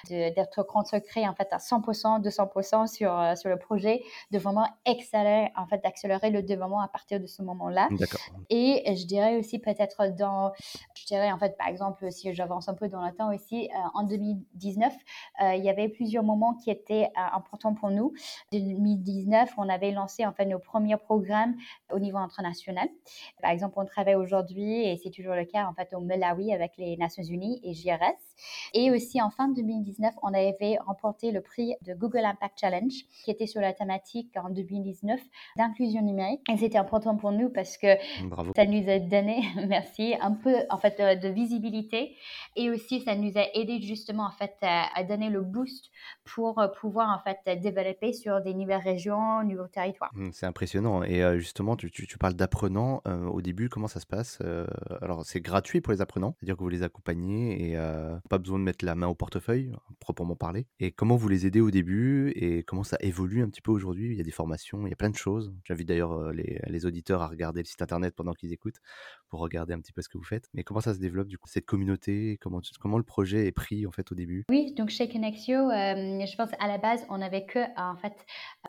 d'être 0.10 0.64
consacré 0.64 1.28
en 1.28 1.36
fait 1.36 1.48
à 1.52 1.58
100%, 1.58 2.22
200% 2.22 2.88
sur, 2.88 3.38
sur 3.38 3.50
le 3.50 3.58
projet, 3.58 4.02
de 4.32 4.40
vraiment 4.40 4.68
accélérer, 4.86 5.52
en 5.58 5.68
fait, 5.68 5.82
d'accélérer 5.84 6.30
le 6.30 6.42
développement 6.42 6.82
à 6.82 6.88
partir 6.88 7.20
de 7.20 7.28
ce 7.28 7.42
moment-là. 7.42 7.90
Et 8.50 8.84
je 8.96 9.06
dirais 9.06 9.38
aussi 9.38 9.60
peut-être 9.60 10.16
dans, 10.18 10.52
je 10.96 11.06
dirais 11.06 11.32
en 11.32 11.38
fait, 11.38 11.58
par 11.58 11.68
exemple, 11.68 11.81
si 12.10 12.34
j'avance 12.34 12.70
un 12.70 12.74
peu 12.74 12.88
dans 12.88 13.06
le 13.06 13.12
temps 13.14 13.34
aussi, 13.34 13.70
euh, 13.70 13.78
en 13.94 14.04
2019, 14.04 14.94
euh, 15.42 15.56
il 15.56 15.64
y 15.64 15.70
avait 15.70 15.90
plusieurs 15.90 16.24
moments 16.24 16.54
qui 16.56 16.70
étaient 16.70 17.06
euh, 17.18 17.36
importants 17.36 17.74
pour 17.74 17.90
nous. 17.90 18.14
En 18.54 18.58
2019, 18.58 19.54
on 19.58 19.70
avait 19.70 19.92
lancé 19.92 20.26
en 20.26 20.34
fait 20.34 20.46
nos 20.46 20.60
premiers 20.60 20.98
programmes 20.98 21.56
au 21.92 22.00
niveau 22.00 22.18
international. 22.18 22.88
Par 23.42 23.52
exemple, 23.52 23.76
on 23.78 23.86
travaille 23.86 24.16
aujourd'hui, 24.16 24.88
et 24.88 24.98
c'est 24.98 25.12
toujours 25.12 25.36
le 25.36 25.46
cas 25.46 25.66
en 25.68 25.74
fait 25.74 25.94
au 25.94 26.00
Malawi 26.00 26.54
avec 26.54 26.78
les 26.78 26.98
Nations 26.98 27.24
Unies 27.24 27.60
et 27.64 27.74
JRS. 27.74 28.20
Et 28.74 28.92
aussi 28.92 29.22
en 29.22 29.30
fin 29.30 29.50
2019, 29.50 30.14
on 30.24 30.34
avait 30.34 30.78
remporté 30.86 31.32
le 31.32 31.42
prix 31.42 31.76
de 31.86 31.94
Google 31.94 32.26
Impact 32.26 32.60
Challenge 32.60 32.94
qui 33.24 33.32
était 33.32 33.48
sur 33.48 33.62
la 33.62 33.74
thématique 33.74 34.36
en 34.36 34.50
2019 34.50 35.20
d'inclusion 35.58 36.02
numérique. 36.02 36.42
Et 36.52 36.58
c'était 36.58 36.78
important 36.78 37.16
pour 37.16 37.32
nous 37.32 37.50
parce 37.50 37.78
que 37.78 37.96
ça 38.56 38.66
nous 38.66 38.90
a 38.90 39.00
donné, 39.00 39.44
merci, 39.68 40.16
un 40.20 40.32
peu 40.32 40.56
en 40.70 40.78
fait 40.78 41.00
de, 41.00 41.32
visibilité 41.32 41.71
et 42.56 42.70
aussi 42.70 43.02
ça 43.02 43.16
nous 43.16 43.32
a 43.38 43.46
aidé 43.54 43.82
justement 43.82 44.26
en 44.26 44.32
fait 44.32 44.56
à, 44.62 45.04
donner 45.04 45.30
le 45.30 45.42
boost 45.42 45.90
pour 46.24 46.60
euh, 46.60 46.68
pouvoir 46.68 47.10
en 47.10 47.22
fait 47.24 47.60
développer 47.60 48.14
sur 48.14 48.42
des 48.42 48.54
nouvelles 48.54 48.82
régions, 48.82 49.44
nouveaux 49.44 49.68
territoires. 49.68 50.12
Mmh, 50.14 50.30
c'est 50.32 50.46
impressionnant. 50.46 51.04
Et 51.04 51.24
euh, 51.24 51.38
justement, 51.38 51.76
tu, 51.76 51.90
parles 52.20 52.36
d'apprenants. 52.36 53.02
Euh, 53.08 53.26
au 53.26 53.42
début, 53.42 53.70
comment 53.70 53.88
ça 53.88 54.00
se 54.00 54.06
passe 54.06 54.40
Alors, 55.02 55.26
c'est 55.26 55.42
gratuit 55.42 55.82
pour 55.82 55.94
les 55.94 56.02
apprenants, 56.02 56.36
c'est-à-dire 56.38 56.56
que 56.56 56.64
vous 56.64 56.70
les 56.70 56.84
accompagnez 56.84 57.72
et 57.72 57.78
pas 58.30 58.38
besoin 58.38 58.60
de 58.60 58.64
mettre 58.64 58.86
la 58.86 58.96
main 58.96 59.08
au 59.08 59.16
portefeuille, 59.16 59.72
proprement 60.00 60.36
parler. 60.36 60.68
Et 60.80 60.92
comment 60.92 61.16
vous 61.16 61.28
les 61.28 61.46
aidez 61.46 61.62
au 61.62 61.72
début 61.72 62.32
et 62.36 62.64
comment 62.64 62.84
ça 62.84 62.98
évolue 63.00 63.42
un 63.44 63.50
petit 63.50 63.62
peu 63.62 63.72
aujourd'hui? 63.72 64.12
Il 64.12 64.18
y 64.18 64.22
a 64.22 64.24
des 64.24 64.32
formations, 64.32 64.86
il 64.86 64.90
y 64.90 64.94
a 64.94 64.96
plein 64.96 65.10
de 65.10 65.16
choses. 65.16 65.54
J'invite 65.64 65.88
d'ailleurs 65.88 66.32
les 66.34 66.86
auditeurs 66.86 67.22
à 67.22 67.28
regarder 67.28 67.62
le 67.62 67.66
site 67.66 67.82
internet 67.82 68.16
pendant 68.16 68.34
qu'ils 68.34 68.54
écoutent 68.54 68.82
pour 69.32 69.40
regarder 69.40 69.74
un 69.74 69.80
petit 69.80 69.94
peu 69.94 70.02
ce 70.02 70.10
que 70.10 70.18
vous 70.18 70.26
faites. 70.26 70.50
Mais 70.54 70.64
comment 70.64 70.82
ça 70.82 70.94
se 70.94 71.00
développe 71.00 71.28
du 71.28 71.38
coup 71.38 71.48
cette 71.48 71.66
communauté? 71.66 72.38
Comment 72.42 72.60
comment 72.80 72.98
le 72.98 73.04
projet 73.04 73.48
est 73.48 73.52
pris 73.54 73.88
en 73.88 73.92
fait 73.92 74.12
au 74.12 74.16
début? 74.16 74.46
Oui, 74.50 74.74
donc 74.74 74.90
chez 74.90 75.10
Connexio, 75.10 75.56
euh, 75.56 76.26
je 76.26 76.36
pense 76.36 76.50
à 76.60 76.68
la 76.68 76.78
base 76.78 77.06
on 77.10 77.22
avait 77.22 77.46
que 77.46 77.60
en 77.78 77.96
fait 77.96 78.14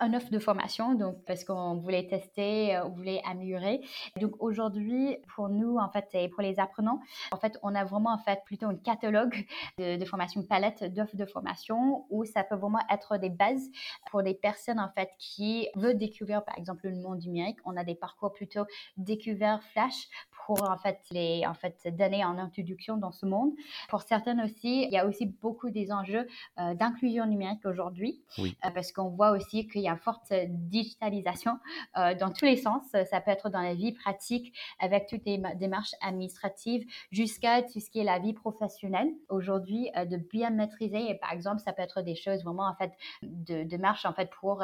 un 0.00 0.14
offre 0.14 0.30
de 0.30 0.38
formation, 0.38 0.94
donc 0.94 1.16
parce 1.26 1.44
qu'on 1.44 1.76
voulait 1.76 2.06
tester, 2.06 2.76
euh, 2.76 2.86
on 2.86 2.90
voulait 2.90 3.20
améliorer. 3.28 3.80
Donc 4.20 4.40
aujourd'hui 4.40 5.18
pour 5.34 5.48
nous 5.48 5.78
en 5.78 5.90
fait 5.90 6.08
et 6.14 6.28
pour 6.28 6.42
les 6.42 6.60
apprenants, 6.60 7.00
en 7.32 7.36
fait 7.36 7.58
on 7.62 7.74
a 7.74 7.84
vraiment 7.84 8.12
en 8.12 8.18
fait 8.18 8.38
plutôt 8.46 8.66
un 8.66 8.76
catalogue 8.76 9.44
de, 9.78 9.96
de 9.96 10.04
formation 10.04 10.44
palette 10.44 10.84
d'offres 10.94 11.16
de 11.16 11.26
formation 11.26 12.06
où 12.08 12.24
ça 12.24 12.44
peut 12.44 12.54
vraiment 12.54 12.82
être 12.88 13.18
des 13.18 13.30
bases 13.30 13.68
pour 14.12 14.22
des 14.22 14.34
personnes 14.34 14.78
en 14.78 14.90
fait 14.94 15.10
qui 15.18 15.66
veulent 15.74 15.98
découvrir 15.98 16.44
par 16.44 16.56
exemple 16.56 16.88
le 16.88 16.94
monde 16.94 17.18
numérique. 17.18 17.58
On 17.64 17.76
a 17.76 17.82
des 17.82 17.96
parcours 17.96 18.32
plutôt 18.32 18.64
découverts 18.96 19.60
flash 19.72 20.06
pour 20.46 20.51
en 20.60 20.78
fait 20.78 21.00
les 21.10 21.46
en 21.46 21.54
fait 21.54 21.88
donner 21.96 22.24
en 22.24 22.38
introduction 22.38 22.96
dans 22.96 23.12
ce 23.12 23.26
monde. 23.26 23.52
Pour 23.88 24.02
certaines 24.02 24.40
aussi, 24.40 24.84
il 24.84 24.90
y 24.90 24.98
a 24.98 25.06
aussi 25.06 25.26
beaucoup 25.26 25.70
des 25.70 25.92
enjeux 25.92 26.26
euh, 26.58 26.74
d'inclusion 26.74 27.26
numérique 27.26 27.64
aujourd'hui, 27.64 28.22
euh, 28.38 28.70
parce 28.74 28.92
qu'on 28.92 29.08
voit 29.08 29.30
aussi 29.30 29.66
qu'il 29.68 29.82
y 29.82 29.88
a 29.88 29.92
une 29.92 29.98
forte 29.98 30.32
digitalisation 30.48 31.58
euh, 31.96 32.14
dans 32.14 32.30
tous 32.30 32.44
les 32.44 32.56
sens. 32.56 32.82
Ça 33.10 33.20
peut 33.20 33.30
être 33.30 33.50
dans 33.50 33.60
la 33.60 33.74
vie 33.74 33.92
pratique 33.92 34.56
avec 34.78 35.06
toutes 35.06 35.24
les 35.24 35.40
démarches 35.56 35.94
administratives 36.00 36.86
jusqu'à 37.10 37.62
tout 37.62 37.80
ce 37.80 37.90
qui 37.90 38.00
est 38.00 38.04
la 38.04 38.18
vie 38.18 38.32
professionnelle. 38.32 39.08
Aujourd'hui, 39.28 39.90
de 39.94 40.16
bien 40.16 40.50
maîtriser, 40.50 41.10
et 41.10 41.14
par 41.14 41.32
exemple, 41.32 41.60
ça 41.60 41.72
peut 41.72 41.82
être 41.82 42.02
des 42.02 42.14
choses 42.14 42.42
vraiment 42.44 42.66
en 42.66 42.74
fait 42.74 42.92
de 43.22 43.62
démarches 43.62 44.04
en 44.04 44.12
fait 44.12 44.30
pour 44.30 44.62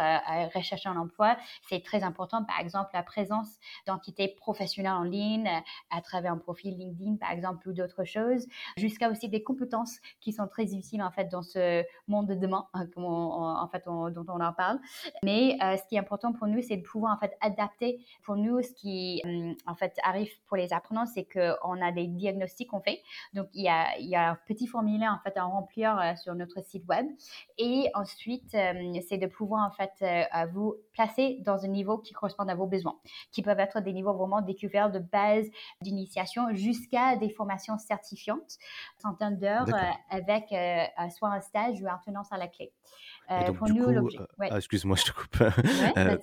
rechercher 0.54 0.88
un 0.88 0.96
emploi. 0.96 1.36
C'est 1.68 1.82
très 1.82 2.02
important, 2.02 2.44
par 2.44 2.60
exemple, 2.60 2.90
la 2.94 3.02
présence 3.02 3.48
d'entités 3.86 4.28
professionnelles 4.28 4.92
en 4.92 5.02
ligne, 5.02 5.50
à 5.90 6.00
travers 6.00 6.32
un 6.32 6.38
profil 6.38 6.76
LinkedIn, 6.76 7.16
par 7.16 7.30
exemple, 7.30 7.68
ou 7.68 7.72
d'autres 7.72 8.04
choses, 8.04 8.46
jusqu'à 8.76 9.10
aussi 9.10 9.28
des 9.28 9.42
compétences 9.42 9.98
qui 10.20 10.32
sont 10.32 10.46
très 10.46 10.74
utiles, 10.74 11.02
en 11.02 11.10
fait, 11.10 11.26
dans 11.26 11.42
ce 11.42 11.84
monde 12.06 12.26
de 12.26 12.34
demain, 12.34 12.66
hein, 12.74 12.88
en 12.96 13.68
fait, 13.68 13.84
dont 13.86 14.26
on 14.28 14.40
en 14.40 14.52
parle. 14.52 14.78
Mais 15.22 15.56
euh, 15.62 15.76
ce 15.76 15.82
qui 15.88 15.96
est 15.96 15.98
important 15.98 16.32
pour 16.32 16.46
nous, 16.46 16.62
c'est 16.62 16.76
de 16.76 16.82
pouvoir, 16.82 17.14
en 17.14 17.18
fait, 17.18 17.36
adapter. 17.40 18.04
Pour 18.24 18.36
nous, 18.36 18.62
ce 18.62 18.72
qui, 18.72 19.22
hum, 19.24 19.54
en 19.66 19.74
fait, 19.74 19.96
arrive 20.02 20.30
pour 20.46 20.56
les 20.56 20.72
apprenants, 20.72 21.06
c'est 21.06 21.24
qu'on 21.24 21.82
a 21.82 21.92
des 21.92 22.06
diagnostics 22.06 22.68
qu'on 22.68 22.80
fait. 22.80 23.02
Donc, 23.34 23.48
il 23.54 23.62
y, 23.62 23.68
a, 23.68 23.96
il 23.98 24.08
y 24.08 24.16
a 24.16 24.30
un 24.30 24.38
petit 24.46 24.66
formulaire, 24.66 25.12
en 25.18 25.22
fait, 25.22 25.36
à 25.36 25.44
remplir 25.44 25.98
euh, 25.98 26.14
sur 26.16 26.34
notre 26.34 26.62
site 26.62 26.86
web. 26.88 27.06
Et 27.58 27.90
ensuite, 27.94 28.54
hum, 28.54 29.00
c'est 29.06 29.18
de 29.18 29.26
pouvoir, 29.26 29.66
en 29.66 29.70
fait, 29.70 29.92
euh, 30.02 30.46
vous 30.52 30.76
placer 30.92 31.38
dans 31.44 31.64
un 31.64 31.68
niveau 31.68 31.98
qui 31.98 32.12
correspond 32.12 32.46
à 32.48 32.54
vos 32.54 32.66
besoins, 32.66 32.98
qui 33.32 33.42
peuvent 33.42 33.60
être 33.60 33.80
des 33.80 33.92
niveaux 33.92 34.14
vraiment 34.14 34.40
découverts 34.40 34.90
de 34.90 34.98
base, 34.98 35.46
d'initiation 35.80 36.54
jusqu'à 36.54 37.16
des 37.16 37.30
formations 37.30 37.78
certifiantes, 37.78 38.58
centaines 39.00 39.38
d'heures 39.38 39.68
euh, 39.68 39.90
avec 40.10 40.52
euh, 40.52 40.84
soit 41.10 41.30
un 41.30 41.40
stage 41.40 41.80
ou 41.82 41.88
un 41.88 41.98
tenance 42.04 42.32
à 42.32 42.38
la 42.38 42.48
clé. 42.48 42.72
Euh, 43.30 43.52
pour 43.52 43.68
nous, 43.68 43.88
euh, 43.88 44.26
ah, 44.40 44.56
excuse-moi, 44.56 44.96
je 44.96 45.04
te 45.04 45.12
coupe. 45.12 45.38
Euh, 45.96 46.16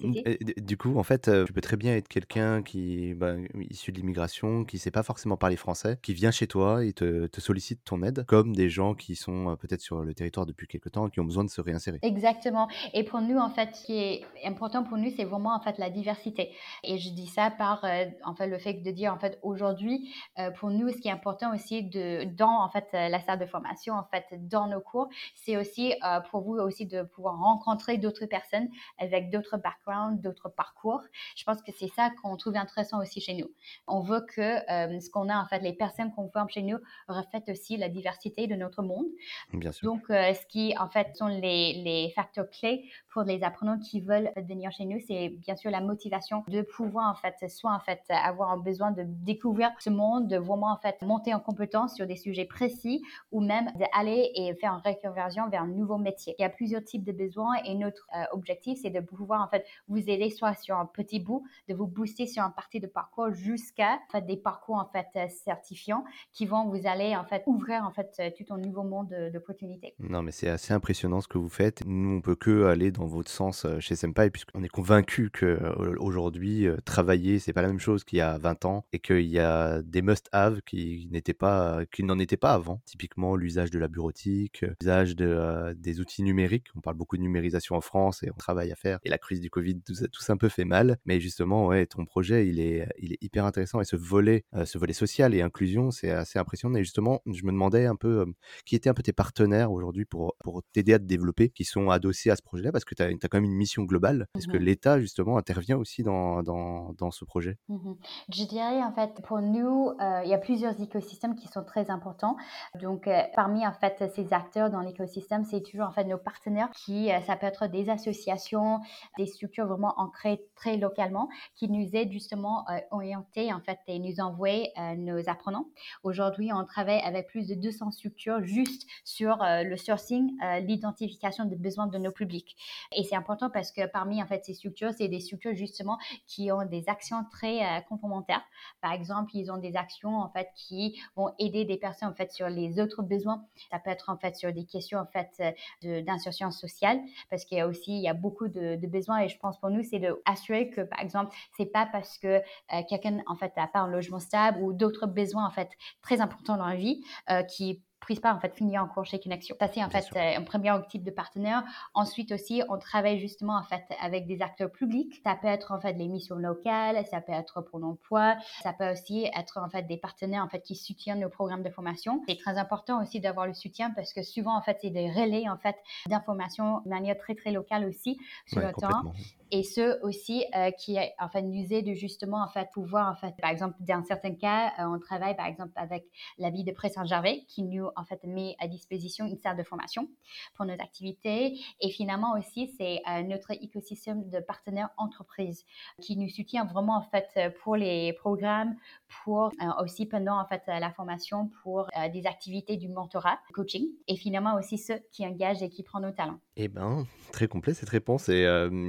du 0.57 0.77
coup, 0.77 0.97
en 0.97 1.03
fait, 1.03 1.29
tu 1.45 1.53
peux 1.53 1.61
très 1.61 1.77
bien 1.77 1.95
être 1.95 2.07
quelqu'un 2.07 2.61
qui 2.61 3.13
bah, 3.13 3.35
issu 3.69 3.91
de 3.91 3.97
l'immigration, 3.97 4.63
qui 4.63 4.77
sait 4.77 4.91
pas 4.91 5.03
forcément 5.03 5.37
parler 5.37 5.55
français, 5.55 5.97
qui 6.01 6.13
vient 6.13 6.31
chez 6.31 6.47
toi 6.47 6.85
et 6.85 6.93
te, 6.93 7.27
te 7.27 7.41
sollicite 7.41 7.83
ton 7.83 8.01
aide, 8.03 8.25
comme 8.25 8.55
des 8.55 8.69
gens 8.69 8.93
qui 8.93 9.15
sont 9.15 9.57
peut-être 9.59 9.81
sur 9.81 10.03
le 10.03 10.13
territoire 10.13 10.45
depuis 10.45 10.67
quelque 10.67 10.89
temps 10.89 11.07
et 11.07 11.11
qui 11.11 11.19
ont 11.19 11.25
besoin 11.25 11.43
de 11.43 11.49
se 11.49 11.61
réinsérer. 11.61 11.99
Exactement. 12.03 12.67
Et 12.93 13.03
pour 13.03 13.21
nous, 13.21 13.37
en 13.37 13.49
fait, 13.49 13.75
ce 13.75 13.85
qui 13.85 13.97
est 13.97 14.25
important 14.45 14.83
pour 14.83 14.97
nous, 14.97 15.11
c'est 15.15 15.25
vraiment 15.25 15.55
en 15.55 15.59
fait 15.59 15.77
la 15.77 15.89
diversité. 15.89 16.51
Et 16.83 16.97
je 16.97 17.09
dis 17.09 17.27
ça 17.27 17.51
par 17.51 17.85
en 18.23 18.35
fait 18.35 18.47
le 18.47 18.57
fait 18.57 18.73
de 18.73 18.91
dire 18.91 19.13
en 19.13 19.19
fait 19.19 19.39
aujourd'hui, 19.41 20.13
pour 20.59 20.69
nous, 20.69 20.89
ce 20.89 20.97
qui 20.97 21.07
est 21.07 21.11
important 21.11 21.53
aussi 21.53 21.83
de 21.83 22.23
dans 22.35 22.61
en 22.61 22.69
fait 22.69 22.87
la 22.93 23.19
salle 23.19 23.39
de 23.39 23.45
formation, 23.45 23.93
en 23.95 24.05
fait 24.05 24.25
dans 24.47 24.67
nos 24.67 24.81
cours, 24.81 25.09
c'est 25.35 25.57
aussi 25.57 25.93
pour 26.31 26.41
vous 26.41 26.55
aussi 26.55 26.85
de 26.85 26.94
de 26.95 27.03
pouvoir 27.03 27.37
rencontrer 27.39 27.97
d'autres 27.97 28.25
personnes 28.25 28.69
avec 28.97 29.29
d'autres 29.29 29.57
backgrounds, 29.57 30.21
d'autres 30.21 30.49
parcours. 30.49 31.01
Je 31.35 31.43
pense 31.43 31.61
que 31.61 31.71
c'est 31.77 31.89
ça 31.89 32.11
qu'on 32.21 32.37
trouve 32.37 32.55
intéressant 32.55 33.01
aussi 33.01 33.21
chez 33.21 33.33
nous. 33.33 33.51
On 33.87 34.01
veut 34.01 34.25
que 34.35 34.41
euh, 34.41 34.99
ce 34.99 35.09
qu'on 35.09 35.29
a, 35.29 35.37
en 35.37 35.45
fait, 35.45 35.59
les 35.59 35.73
personnes 35.73 36.13
qu'on 36.13 36.29
forme 36.29 36.49
chez 36.49 36.61
nous 36.61 36.77
reflètent 37.07 37.49
aussi 37.49 37.77
la 37.77 37.89
diversité 37.89 38.47
de 38.47 38.55
notre 38.55 38.81
monde. 38.81 39.05
Bien 39.53 39.71
sûr. 39.71 39.91
Donc, 39.91 40.03
euh, 40.09 40.33
ce 40.33 40.45
qui, 40.47 40.75
en 40.77 40.89
fait, 40.89 41.15
sont 41.15 41.27
les, 41.27 41.73
les 41.83 42.11
facteurs 42.15 42.49
clés 42.49 42.89
pour 43.15 43.23
les 43.23 43.43
apprenants 43.43 43.79
qui 43.79 44.01
veulent 44.01 44.29
venir 44.35 44.73
chez 44.73 44.83
nous, 44.83 44.99
c'est 45.07 45.29
bien 45.29 45.55
sûr 45.55 45.71
la 45.71 45.79
motivation 45.79 46.43
de 46.49 46.61
pouvoir, 46.63 47.09
en 47.09 47.15
fait, 47.15 47.49
soit, 47.49 47.73
en 47.73 47.79
fait, 47.79 48.01
avoir 48.09 48.51
un 48.51 48.57
besoin 48.57 48.91
de 48.91 49.03
découvrir 49.05 49.71
ce 49.79 49.89
monde, 49.89 50.27
de 50.27 50.35
vraiment, 50.35 50.69
en 50.69 50.75
fait, 50.75 51.01
monter 51.01 51.33
en 51.33 51.39
compétence 51.39 51.95
sur 51.95 52.05
des 52.07 52.17
sujets 52.17 52.43
précis 52.43 53.01
ou 53.31 53.39
même 53.39 53.71
d'aller 53.79 54.31
et 54.35 54.53
faire 54.55 54.73
une 54.73 54.91
reconversion 54.91 55.47
vers 55.47 55.61
un 55.61 55.67
nouveau 55.67 55.97
métier. 55.97 56.35
Il 56.37 56.41
y 56.41 56.45
a 56.45 56.49
plusieurs 56.49 56.83
type 56.83 57.05
de 57.05 57.13
besoins 57.13 57.55
et 57.63 57.73
notre 57.75 58.05
euh, 58.17 58.25
objectif, 58.33 58.79
c'est 58.81 58.89
de 58.89 58.99
pouvoir 58.99 59.41
en 59.41 59.47
fait 59.47 59.65
vous 59.87 60.09
aider 60.09 60.29
soit 60.29 60.53
sur 60.55 60.75
un 60.75 60.85
petit 60.85 61.21
bout, 61.21 61.45
de 61.69 61.73
vous 61.73 61.87
booster 61.87 62.27
sur 62.27 62.43
un 62.43 62.49
partie 62.49 62.81
de 62.81 62.87
parcours 62.87 63.31
jusqu'à 63.31 63.93
en 63.93 64.11
fait, 64.11 64.25
des 64.25 64.35
parcours 64.35 64.75
en 64.75 64.89
fait 64.91 65.29
certifiants 65.29 66.03
qui 66.33 66.45
vont 66.45 66.67
vous 66.67 66.85
aller 66.85 67.15
en 67.15 67.23
fait 67.23 67.43
ouvrir 67.45 67.85
en 67.85 67.91
fait 67.91 68.35
tout 68.37 68.53
un 68.53 68.57
nouveau 68.57 68.83
monde 68.83 69.15
d'opportunités. 69.31 69.95
Non, 69.99 70.21
mais 70.21 70.31
c'est 70.31 70.49
assez 70.49 70.73
impressionnant 70.73 71.21
ce 71.21 71.29
que 71.29 71.37
vous 71.37 71.47
faites. 71.47 71.85
Nous, 71.85 72.17
on 72.17 72.19
peut 72.19 72.35
que 72.35 72.65
aller 72.65 72.91
dans 72.91 73.04
votre 73.07 73.31
sens 73.31 73.65
chez 73.79 73.95
Senpai 73.95 74.29
puisqu'on 74.29 74.63
est 74.63 74.69
convaincu 74.69 75.29
que 75.31 75.59
aujourd'hui 75.99 76.67
travailler 76.85 77.39
c'est 77.39 77.53
pas 77.53 77.61
la 77.61 77.67
même 77.67 77.79
chose 77.79 78.03
qu'il 78.03 78.19
y 78.19 78.21
a 78.21 78.37
20 78.37 78.65
ans 78.65 78.85
et 78.93 78.99
qu'il 78.99 79.25
y 79.25 79.39
a 79.39 79.81
des 79.81 80.01
must-have 80.01 80.61
qui 80.65 81.07
n'étaient 81.11 81.33
pas, 81.33 81.85
qui 81.91 82.03
n'en 82.03 82.19
étaient 82.19 82.37
pas 82.37 82.53
avant. 82.53 82.81
Typiquement 82.85 83.35
l'usage 83.35 83.71
de 83.71 83.79
la 83.79 83.87
bureautique, 83.87 84.65
l'usage 84.81 85.15
de, 85.15 85.73
des 85.77 85.99
outils 85.99 86.23
numériques 86.23 86.65
on 86.75 86.81
parle 86.81 86.95
beaucoup 86.95 87.17
de 87.17 87.21
numérisation 87.21 87.75
en 87.75 87.81
France 87.81 88.23
et 88.23 88.29
on 88.31 88.37
travaille 88.37 88.71
à 88.71 88.75
faire. 88.75 88.99
Et 89.03 89.09
la 89.09 89.17
crise 89.17 89.39
du 89.39 89.49
Covid, 89.49 89.81
tout 89.81 89.95
ça, 89.95 90.07
tout 90.07 90.21
ça 90.21 90.33
un 90.33 90.37
peu 90.37 90.49
fait 90.49 90.65
mal. 90.65 90.97
Mais 91.05 91.19
justement, 91.19 91.67
ouais, 91.67 91.85
ton 91.85 92.05
projet, 92.05 92.47
il 92.47 92.59
est, 92.59 92.87
il 92.99 93.13
est 93.13 93.17
hyper 93.21 93.45
intéressant. 93.45 93.81
Et 93.81 93.85
ce 93.85 93.95
volet, 93.95 94.45
euh, 94.53 94.65
ce 94.65 94.77
volet 94.77 94.93
social 94.93 95.33
et 95.33 95.41
inclusion, 95.41 95.91
c'est 95.91 96.11
assez 96.11 96.39
impressionnant. 96.39 96.77
Et 96.77 96.83
justement, 96.83 97.21
je 97.25 97.43
me 97.43 97.51
demandais 97.51 97.85
un 97.85 97.95
peu 97.95 98.21
euh, 98.21 98.25
qui 98.65 98.75
étaient 98.75 98.89
un 98.89 98.93
peu 98.93 99.03
tes 99.03 99.13
partenaires 99.13 99.71
aujourd'hui 99.71 100.05
pour, 100.05 100.35
pour 100.43 100.63
t'aider 100.73 100.93
à 100.93 100.99
te 100.99 101.05
développer, 101.05 101.49
qui 101.49 101.63
sont 101.65 101.89
adossés 101.89 102.29
à 102.29 102.35
ce 102.35 102.41
projet-là, 102.41 102.71
parce 102.71 102.85
que 102.85 102.94
tu 102.95 103.03
as, 103.03 103.07
as, 103.07 103.27
quand 103.27 103.37
même 103.37 103.45
une 103.45 103.55
mission 103.55 103.83
globale. 103.83 104.27
Est-ce 104.35 104.47
que 104.47 104.57
mmh 104.57 104.65
l'État, 104.65 104.99
justement, 104.99 105.37
intervient 105.37 105.77
aussi 105.77 106.03
dans, 106.03 106.41
dans, 106.41 106.93
dans 106.93 107.11
ce 107.11 107.25
projet? 107.25 107.57
Mmh 107.69 107.93
Je 108.33 108.43
dirais, 108.45 108.83
en 108.83 108.91
fait, 108.93 109.21
pour 109.23 109.41
nous, 109.41 109.91
euh, 110.01 110.21
il 110.23 110.29
y 110.29 110.33
a 110.33 110.37
plusieurs 110.37 110.79
écosystèmes 110.81 111.35
qui 111.35 111.47
sont 111.47 111.63
très 111.63 111.89
importants. 111.89 112.37
Donc, 112.81 113.09
parmi 113.35 113.65
en 113.65 113.73
fait 113.73 114.11
ces 114.15 114.33
acteurs 114.33 114.69
dans 114.69 114.81
l'écosystème, 114.81 115.43
c'est 115.43 115.61
toujours 115.61 115.87
en 115.87 115.91
fait 115.91 116.05
nos 116.05 116.17
partenaires 116.17 116.69
qui, 116.71 117.09
ça 117.25 117.35
peut 117.35 117.45
être 117.45 117.67
des 117.67 117.89
associations, 117.89 118.79
des 119.17 119.25
structures 119.25 119.67
vraiment 119.67 119.93
ancrées 119.97 120.41
très 120.55 120.77
localement, 120.77 121.29
qui 121.55 121.69
nous 121.69 121.95
aident 121.95 122.11
justement 122.11 122.65
à 122.67 122.81
orienter 122.91 123.53
en 123.53 123.59
fait 123.59 123.79
et 123.87 123.99
nous 123.99 124.19
envoyer 124.19 124.71
nos 124.97 125.29
apprenants. 125.29 125.67
Aujourd'hui, 126.03 126.51
on 126.53 126.63
travaille 126.65 127.01
avec 127.01 127.27
plus 127.27 127.47
de 127.47 127.55
200 127.55 127.91
structures 127.91 128.43
juste 128.43 128.87
sur 129.03 129.37
le 129.41 129.75
sourcing, 129.77 130.37
l'identification 130.61 131.45
des 131.45 131.55
besoins 131.55 131.87
de 131.87 131.97
nos 131.97 132.11
publics. 132.11 132.55
Et 132.91 133.03
c'est 133.03 133.15
important 133.15 133.49
parce 133.49 133.71
que 133.71 133.85
parmi 133.87 134.21
en 134.21 134.27
fait 134.27 134.43
ces 134.45 134.53
structures, 134.53 134.91
c'est 134.93 135.07
des 135.07 135.19
structures 135.19 135.55
justement 135.55 135.97
qui 136.27 136.51
ont 136.51 136.65
des 136.65 136.87
actions 136.87 137.23
très 137.31 137.61
euh, 137.61 137.81
complémentaires. 137.81 138.43
Par 138.81 138.91
exemple, 138.91 139.31
ils 139.33 139.51
ont 139.51 139.57
des 139.57 139.75
actions 139.75 140.17
en 140.17 140.29
fait 140.29 140.49
qui 140.55 140.99
vont 141.15 141.33
aider 141.39 141.65
des 141.65 141.77
personnes 141.77 142.09
en 142.09 142.13
fait 142.13 142.31
sur 142.31 142.49
les 142.49 142.79
autres 142.79 143.03
besoins. 143.03 143.45
Ça 143.71 143.79
peut 143.79 143.89
être 143.89 144.09
en 144.09 144.17
fait 144.17 144.35
sur 144.35 144.51
des 144.53 144.65
questions 144.65 144.99
en 144.99 145.05
fait 145.05 145.55
euh, 145.85 146.01
d'insertion 146.01 146.51
sociale 146.51 146.99
parce 147.29 147.45
qu'il 147.45 147.57
y 147.57 147.61
a 147.61 147.67
aussi 147.67 147.97
il 147.97 148.01
y 148.01 148.07
a 148.07 148.13
beaucoup 148.13 148.47
de, 148.47 148.75
besoins 148.85 149.21
et 149.21 149.29
je 149.29 149.37
pense 149.39 149.59
pour 149.59 149.71
nous 149.71 149.81
c'est 149.81 149.97
de 149.97 150.21
assurer 150.25 150.69
que 150.69 150.81
par 150.81 150.99
exemple 150.99 151.35
c'est 151.57 151.65
pas 151.65 151.87
parce 151.91 152.19
que 152.19 152.27
euh, 152.27 152.41
quelqu'un 152.87 153.19
en 153.25 153.35
fait 153.35 153.55
n'a 153.57 153.67
pas 153.67 153.79
un 153.79 153.87
logement 153.87 154.19
stable 154.19 154.61
ou 154.61 154.73
d'autres 154.73 155.07
besoins 155.07 155.45
en 155.45 155.49
fait 155.49 155.69
très 156.01 156.21
importants 156.21 156.55
dans 156.57 156.67
la 156.67 156.75
vie 156.75 157.03
qui 157.49 157.81
prise 158.05 158.19
pas 158.19 158.31
en 158.31 158.39
fait 158.39 158.53
finir 158.53 158.83
en 158.83 158.87
cours 158.87 159.03
chez 159.03 159.19
Connexion. 159.19 159.55
Ça 159.59 159.67
c'est 159.67 159.83
en 159.83 159.89
fait 159.89 160.05
euh, 160.15 160.37
un 160.37 160.43
premier 160.43 160.71
type 160.89 161.03
de 161.03 161.09
partenaire. 161.09 161.63
Ensuite 161.95 162.31
aussi, 162.31 162.61
on 162.69 162.77
travaille 162.77 163.17
justement 163.17 163.57
en 163.57 163.63
fait 163.63 163.83
avec 163.99 164.27
des 164.27 164.43
acteurs 164.43 164.71
publics. 164.71 165.21
Ça 165.23 165.35
peut 165.35 165.47
être 165.47 165.71
en 165.71 165.79
fait 165.79 165.93
les 165.93 166.07
missions 166.07 166.35
locales, 166.35 167.03
ça 167.07 167.19
peut 167.19 167.31
être 167.31 167.61
pour 167.61 167.79
l'emploi, 167.79 168.35
ça 168.61 168.73
peut 168.73 168.91
aussi 168.91 169.27
être 169.35 169.57
en 169.57 169.69
fait 169.69 169.83
des 169.87 169.97
partenaires 169.97 170.43
en 170.43 170.49
fait 170.49 170.61
qui 170.61 170.75
soutiennent 170.75 171.19
nos 171.19 171.29
programmes 171.29 171.63
de 171.63 171.69
formation. 171.71 172.21
C'est 172.27 172.37
très 172.37 172.59
important 172.59 173.01
aussi 173.01 173.19
d'avoir 173.19 173.47
le 173.47 173.55
soutien 173.55 173.89
parce 173.89 174.13
que 174.13 174.21
souvent 174.21 174.55
en 174.55 174.61
fait 174.61 174.77
c'est 174.81 174.91
des 174.91 175.09
relais 175.09 175.49
en 175.49 175.57
fait 175.57 175.75
d'informations 176.07 176.81
de 176.85 176.89
manière 176.89 177.17
très 177.17 177.33
très 177.33 177.51
locale 177.51 177.85
aussi 177.85 178.19
sur 178.45 178.61
le 178.61 178.71
temps 178.71 179.13
et 179.51 179.63
ceux 179.63 179.99
aussi 180.03 180.45
euh, 180.55 180.71
qui 180.71 180.97
en 181.19 181.29
fait 181.29 181.41
nous 181.41 181.73
aident 181.73 181.93
justement 181.93 182.43
en 182.43 182.47
fait 182.47 182.69
pouvoir 182.73 183.11
en 183.11 183.15
fait 183.15 183.35
par 183.41 183.51
exemple 183.51 183.75
dans 183.79 184.03
certains 184.03 184.35
cas 184.35 184.73
euh, 184.79 184.85
on 184.87 184.99
travaille 184.99 185.35
par 185.35 185.45
exemple 185.45 185.71
avec 185.75 186.05
la 186.37 186.49
vie 186.49 186.63
de 186.63 186.71
Presse 186.71 186.93
Saint-Gervais 186.93 187.45
qui 187.47 187.63
nous 187.63 187.87
en 187.95 188.05
fait 188.05 188.23
met 188.23 188.55
à 188.59 188.67
disposition 188.67 189.25
une 189.25 189.37
salle 189.37 189.57
de 189.57 189.63
formation 189.63 190.07
pour 190.55 190.65
nos 190.65 190.73
activités 190.73 191.59
et 191.79 191.89
finalement 191.89 192.37
aussi 192.37 192.73
c'est 192.77 193.01
euh, 193.09 193.23
notre 193.23 193.51
écosystème 193.51 194.29
de 194.29 194.39
partenaires 194.39 194.89
entreprises 194.97 195.65
qui 196.01 196.17
nous 196.17 196.29
soutient 196.29 196.65
vraiment 196.65 196.97
en 196.97 197.01
fait 197.01 197.53
pour 197.61 197.75
les 197.75 198.13
programmes 198.13 198.75
pour 199.23 199.51
aussi 199.81 200.05
pendant 200.05 200.39
en 200.39 200.45
fait 200.45 200.63
la 200.67 200.91
formation 200.91 201.49
pour 201.63 201.87
des 202.13 202.25
activités 202.25 202.77
du 202.77 202.89
mentorat 202.89 203.39
coaching 203.53 203.87
et 204.07 204.15
finalement 204.15 204.55
aussi 204.55 204.77
ceux 204.77 204.99
qui 205.11 205.25
engagent 205.25 205.63
et 205.63 205.69
qui 205.69 205.83
prennent 205.83 206.03
nos 206.03 206.11
talents. 206.11 206.39
Eh 206.57 206.67
ben 206.67 207.05
très 207.31 207.47
complet 207.49 207.73
cette 207.73 207.89
réponse 207.89 208.29
et, 208.29 208.43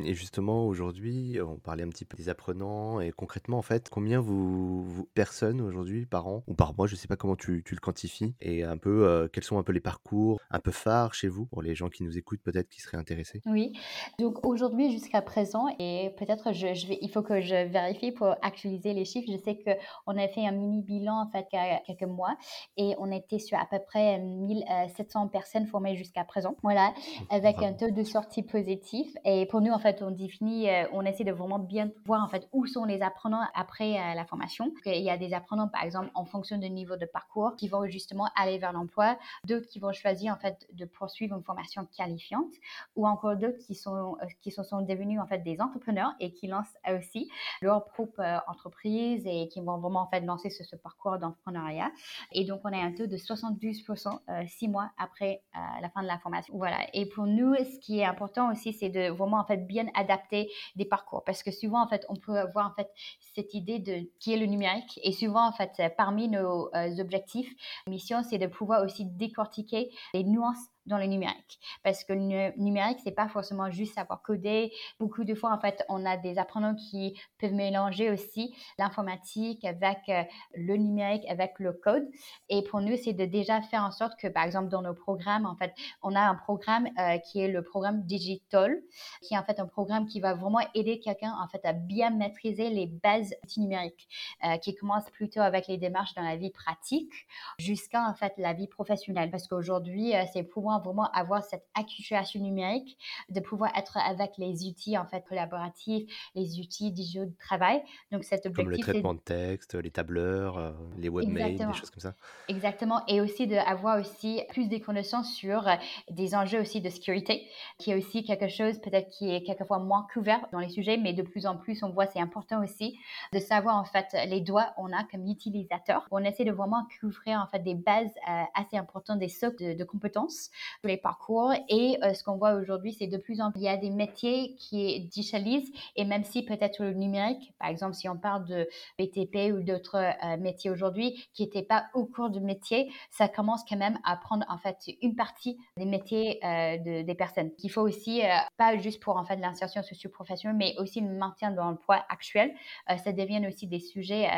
et 0.04 0.14
justement 0.14 0.66
aujourd'hui, 0.66 1.40
on 1.40 1.56
parlait 1.56 1.82
un 1.82 1.88
petit 1.88 2.04
peu 2.04 2.16
des 2.16 2.28
apprenants 2.28 3.00
et 3.00 3.10
concrètement, 3.10 3.58
en 3.58 3.62
fait, 3.62 3.88
combien 3.90 4.20
vous, 4.20 4.84
vous 4.84 5.04
personnes 5.14 5.60
aujourd'hui 5.60 6.06
par 6.06 6.28
an 6.28 6.44
ou 6.46 6.54
par 6.54 6.76
mois, 6.76 6.86
je 6.86 6.94
ne 6.94 6.96
sais 6.96 7.08
pas 7.08 7.16
comment 7.16 7.34
tu, 7.34 7.64
le 7.68 7.80
quantifies, 7.80 8.34
et 8.40 8.62
un 8.62 8.76
peu 8.76 9.06
euh, 9.08 9.26
quels 9.26 9.42
sont 9.42 9.58
un 9.58 9.64
peu 9.64 9.72
les 9.72 9.80
parcours 9.80 10.40
un 10.50 10.60
peu 10.60 10.70
phares 10.70 11.12
chez 11.12 11.26
vous 11.26 11.46
pour 11.46 11.60
les 11.60 11.74
gens 11.74 11.88
qui 11.88 12.04
nous 12.04 12.16
écoutent 12.16 12.42
peut-être 12.42 12.68
qui 12.68 12.80
seraient 12.80 12.98
intéressés? 12.98 13.42
Oui, 13.46 13.72
donc 14.20 14.46
aujourd'hui 14.46 14.92
jusqu'à 14.92 15.22
présent 15.22 15.66
et 15.80 16.14
peut-être 16.18 16.52
je, 16.52 16.72
je, 16.74 16.86
vais, 16.86 16.98
il 17.02 17.10
faut 17.10 17.22
que 17.22 17.40
je 17.40 17.66
vérifie 17.68 18.12
pour 18.12 18.28
actualiser 18.42 18.94
les 18.94 19.04
chiffres. 19.04 19.28
Je 19.30 19.38
sais 19.38 19.56
que 19.56 19.70
on 20.06 20.16
a 20.16 20.28
fait 20.28 20.46
un 20.46 20.52
mini 20.52 20.82
bilan 20.82 21.22
en 21.22 21.30
fait 21.30 21.46
il 21.52 21.56
y 21.56 21.58
a 21.58 21.80
quelques 21.80 22.08
mois 22.08 22.36
et 22.76 22.94
on 22.98 23.10
était 23.10 23.40
sur 23.40 23.58
à 23.58 23.66
peu 23.68 23.78
près 23.84 24.20
1700 24.20 25.28
personnes 25.28 25.66
formées 25.66 25.96
jusqu'à 25.96 26.24
présent. 26.24 26.56
Voilà, 26.62 26.94
avec 27.30 27.55
un 27.62 27.72
taux 27.72 27.90
de 27.90 28.02
sortie 28.02 28.42
positif 28.42 29.14
et 29.24 29.46
pour 29.46 29.60
nous 29.60 29.72
en 29.72 29.78
fait 29.78 30.02
on 30.02 30.10
dit 30.10 30.30
euh, 30.42 30.84
on 30.92 31.02
essaie 31.02 31.24
de 31.24 31.32
vraiment 31.32 31.58
bien 31.58 31.90
voir 32.04 32.22
en 32.22 32.28
fait 32.28 32.48
où 32.52 32.66
sont 32.66 32.84
les 32.84 33.00
apprenants 33.02 33.42
après 33.54 33.98
euh, 33.98 34.14
la 34.14 34.24
formation. 34.26 34.72
Il 34.84 35.02
y 35.02 35.10
a 35.10 35.16
des 35.16 35.32
apprenants 35.32 35.68
par 35.68 35.82
exemple 35.82 36.10
en 36.14 36.24
fonction 36.24 36.58
du 36.58 36.68
niveau 36.68 36.96
de 36.96 37.06
parcours 37.06 37.56
qui 37.56 37.68
vont 37.68 37.86
justement 37.86 38.28
aller 38.36 38.58
vers 38.58 38.72
l'emploi, 38.72 39.18
d'autres 39.46 39.66
qui 39.68 39.78
vont 39.78 39.92
choisir 39.92 40.34
en 40.34 40.36
fait 40.36 40.66
de 40.72 40.84
poursuivre 40.84 41.36
une 41.36 41.42
formation 41.42 41.86
qualifiante 41.96 42.52
ou 42.94 43.06
encore 43.06 43.36
d'autres 43.36 43.58
qui 43.66 43.74
sont 43.74 44.16
euh, 44.22 44.26
qui 44.42 44.50
sont 44.50 44.82
devenus 44.82 45.20
en 45.20 45.26
fait 45.26 45.38
des 45.38 45.60
entrepreneurs 45.60 46.12
et 46.20 46.32
qui 46.32 46.48
lancent 46.48 46.76
aussi 46.90 47.30
leur 47.62 47.84
propre 47.86 48.42
entreprise 48.48 49.22
et 49.26 49.48
qui 49.48 49.60
vont 49.60 49.78
vraiment 49.78 50.00
en 50.00 50.08
fait 50.08 50.20
lancer 50.20 50.50
ce, 50.50 50.76
parcours 50.76 51.18
d'entrepreneuriat. 51.18 51.90
Et 52.32 52.44
donc 52.44 52.60
on 52.64 52.72
a 52.72 52.76
un 52.76 52.92
taux 52.92 53.06
de 53.06 53.16
72% 53.16 54.46
six 54.46 54.68
mois 54.68 54.90
après 54.98 55.42
la 55.80 55.88
fin 55.88 56.02
de 56.02 56.06
la 56.06 56.18
formation. 56.18 56.54
Voilà. 56.56 56.78
Et 56.92 57.06
pour 57.06 57.26
nous, 57.26 57.45
ce 57.54 57.78
qui 57.78 58.00
est 58.00 58.04
important 58.04 58.50
aussi, 58.50 58.72
c'est 58.72 58.88
de 58.88 59.10
vraiment 59.10 59.38
en 59.38 59.44
fait 59.44 59.66
bien 59.66 59.86
adapter 59.94 60.50
des 60.76 60.84
parcours. 60.84 61.24
Parce 61.24 61.42
que 61.42 61.50
souvent 61.50 61.82
en 61.82 61.88
fait 61.88 62.04
on 62.08 62.16
peut 62.16 62.38
avoir 62.38 62.66
en 62.66 62.74
fait 62.74 62.88
cette 63.34 63.54
idée 63.54 63.78
de 63.78 64.08
qui 64.18 64.32
est 64.32 64.38
le 64.38 64.46
numérique. 64.46 65.00
Et 65.02 65.12
souvent 65.12 65.46
en 65.46 65.52
fait 65.52 65.82
parmi 65.96 66.28
nos 66.28 66.68
euh, 66.74 66.98
objectifs 66.98 67.52
mission 67.86 68.22
c'est 68.22 68.38
de 68.38 68.46
pouvoir 68.46 68.82
aussi 68.82 69.04
décortiquer 69.04 69.90
les 70.14 70.24
nuances 70.24 70.66
dans 70.86 70.98
le 70.98 71.06
numérique. 71.06 71.58
Parce 71.82 72.04
que 72.04 72.12
le 72.12 72.56
numérique, 72.58 72.98
c'est 73.02 73.12
pas 73.12 73.28
forcément 73.28 73.70
juste 73.70 73.94
savoir 73.94 74.22
coder. 74.22 74.72
Beaucoup 74.98 75.24
de 75.24 75.34
fois, 75.34 75.52
en 75.52 75.58
fait, 75.58 75.84
on 75.88 76.04
a 76.06 76.16
des 76.16 76.38
apprenants 76.38 76.74
qui 76.74 77.18
peuvent 77.38 77.52
mélanger 77.52 78.10
aussi 78.10 78.54
l'informatique 78.78 79.64
avec 79.64 79.98
euh, 80.08 80.22
le 80.54 80.76
numérique, 80.76 81.24
avec 81.28 81.58
le 81.58 81.72
code. 81.72 82.08
Et 82.48 82.62
pour 82.62 82.80
nous, 82.80 82.96
c'est 82.96 83.12
de 83.12 83.24
déjà 83.24 83.60
faire 83.62 83.82
en 83.82 83.90
sorte 83.90 84.18
que, 84.18 84.28
par 84.28 84.44
exemple, 84.44 84.68
dans 84.68 84.82
nos 84.82 84.94
programmes, 84.94 85.46
en 85.46 85.56
fait, 85.56 85.74
on 86.02 86.14
a 86.14 86.20
un 86.20 86.34
programme 86.34 86.88
euh, 86.98 87.18
qui 87.18 87.40
est 87.40 87.48
le 87.48 87.62
programme 87.62 88.02
Digital, 88.04 88.80
qui 89.22 89.34
est 89.34 89.38
en 89.38 89.44
fait 89.44 89.58
un 89.58 89.66
programme 89.66 90.06
qui 90.06 90.20
va 90.20 90.34
vraiment 90.34 90.60
aider 90.74 91.00
quelqu'un, 91.00 91.34
en 91.42 91.48
fait, 91.48 91.64
à 91.64 91.72
bien 91.72 92.10
maîtriser 92.10 92.70
les 92.70 92.86
bases 92.86 93.34
numériques, 93.56 94.08
euh, 94.44 94.56
qui 94.58 94.74
commence 94.74 95.08
plutôt 95.10 95.40
avec 95.40 95.66
les 95.66 95.78
démarches 95.78 96.14
dans 96.14 96.22
la 96.22 96.36
vie 96.36 96.50
pratique 96.50 97.12
jusqu'à, 97.58 98.06
en 98.06 98.14
fait, 98.14 98.34
la 98.38 98.52
vie 98.52 98.68
professionnelle. 98.68 99.30
Parce 99.30 99.48
qu'aujourd'hui, 99.48 100.12
c'est 100.32 100.42
pouvoir 100.42 100.75
vraiment 100.80 101.10
avoir 101.12 101.44
cette 101.44 101.66
acculturation 101.74 102.40
numérique, 102.40 102.98
de 103.28 103.40
pouvoir 103.40 103.76
être 103.76 103.96
avec 103.96 104.32
les 104.38 104.66
outils 104.66 104.96
en 104.98 105.06
fait 105.06 105.24
collaboratifs, 105.26 106.10
les 106.34 106.60
outils 106.60 106.92
digitaux 106.92 107.24
de 107.24 107.36
travail. 107.38 107.82
Donc 108.12 108.24
cet 108.24 108.46
objectif, 108.46 108.64
comme 108.64 108.70
le 108.70 108.78
traitement 108.78 109.14
de 109.14 109.20
texte, 109.20 109.74
les 109.74 109.90
tableurs, 109.90 110.58
euh, 110.58 110.72
les 110.96 111.08
webmails, 111.08 111.56
des 111.56 111.72
choses 111.72 111.90
comme 111.90 112.00
ça. 112.00 112.14
Exactement, 112.48 113.04
et 113.06 113.20
aussi 113.20 113.46
d'avoir 113.46 113.98
aussi 114.00 114.42
plus 114.50 114.68
des 114.68 114.80
connaissances 114.80 115.32
sur 115.34 115.66
euh, 115.68 115.74
des 116.10 116.34
enjeux 116.34 116.60
aussi 116.60 116.80
de 116.80 116.88
sécurité, 116.88 117.46
qui 117.78 117.90
est 117.90 117.94
aussi 117.94 118.24
quelque 118.24 118.48
chose 118.48 118.80
peut-être 118.80 119.08
qui 119.10 119.34
est 119.34 119.42
quelquefois 119.42 119.78
moins 119.78 120.06
couvert 120.12 120.46
dans 120.52 120.58
les 120.58 120.68
sujets, 120.68 120.96
mais 120.96 121.12
de 121.12 121.22
plus 121.22 121.46
en 121.46 121.56
plus 121.56 121.82
on 121.82 121.90
voit 121.90 122.06
c'est 122.06 122.20
important 122.20 122.62
aussi 122.62 122.98
de 123.32 123.38
savoir 123.38 123.76
en 123.76 123.84
fait 123.84 124.06
les 124.26 124.40
droits 124.40 124.72
on 124.76 124.92
a 124.92 125.04
comme 125.04 125.26
utilisateur. 125.26 126.06
On 126.10 126.22
essaie 126.24 126.44
de 126.44 126.52
vraiment 126.52 126.86
couvrir 127.00 127.40
en 127.40 127.46
fait 127.46 127.60
des 127.60 127.74
bases 127.74 128.14
euh, 128.28 128.42
assez 128.54 128.76
importantes, 128.76 129.18
des 129.18 129.28
socles 129.28 129.64
de, 129.64 129.72
de 129.74 129.84
compétences 129.84 130.50
les 130.84 130.96
parcours. 130.96 131.52
Et 131.68 131.98
euh, 132.02 132.14
ce 132.14 132.24
qu'on 132.24 132.36
voit 132.36 132.54
aujourd'hui, 132.54 132.92
c'est 132.92 133.06
de 133.06 133.16
plus 133.16 133.40
en 133.40 133.50
plus, 133.50 133.60
il 133.60 133.64
y 133.64 133.68
a 133.68 133.76
des 133.76 133.90
métiers 133.90 134.54
qui 134.56 135.00
digitalisent. 135.00 135.70
Et 135.96 136.04
même 136.04 136.24
si 136.24 136.44
peut-être 136.44 136.82
le 136.82 136.92
numérique, 136.92 137.52
par 137.58 137.68
exemple, 137.68 137.94
si 137.94 138.08
on 138.08 138.16
parle 138.16 138.44
de 138.46 138.68
BTP 138.98 139.52
ou 139.54 139.62
d'autres 139.62 139.96
euh, 139.96 140.36
métiers 140.36 140.70
aujourd'hui 140.70 141.26
qui 141.32 141.44
n'étaient 141.44 141.62
pas 141.62 141.86
au 141.94 142.04
cours 142.06 142.30
du 142.30 142.40
métier, 142.40 142.90
ça 143.10 143.28
commence 143.28 143.64
quand 143.68 143.76
même 143.76 143.98
à 144.04 144.16
prendre 144.16 144.44
en 144.48 144.58
fait 144.58 144.76
une 145.02 145.16
partie 145.16 145.58
des 145.76 145.84
métiers 145.84 146.40
euh, 146.44 146.78
de, 146.78 147.02
des 147.02 147.14
personnes. 147.14 147.52
Qu'il 147.56 147.70
faut 147.70 147.82
aussi, 147.82 148.22
pas 148.56 148.76
juste 148.78 149.02
pour 149.02 149.16
en 149.16 149.24
fait 149.24 149.36
l'insertion 149.36 149.82
socio-professionnelle, 149.82 150.56
mais 150.56 150.74
aussi 150.78 151.00
le 151.00 151.08
maintien 151.08 151.50
de 151.50 151.56
l'emploi 151.56 152.04
actuel. 152.08 152.52
ça 152.86 153.12
devient 153.12 153.44
aussi 153.46 153.66
des 153.66 153.80
sujets 153.80 154.28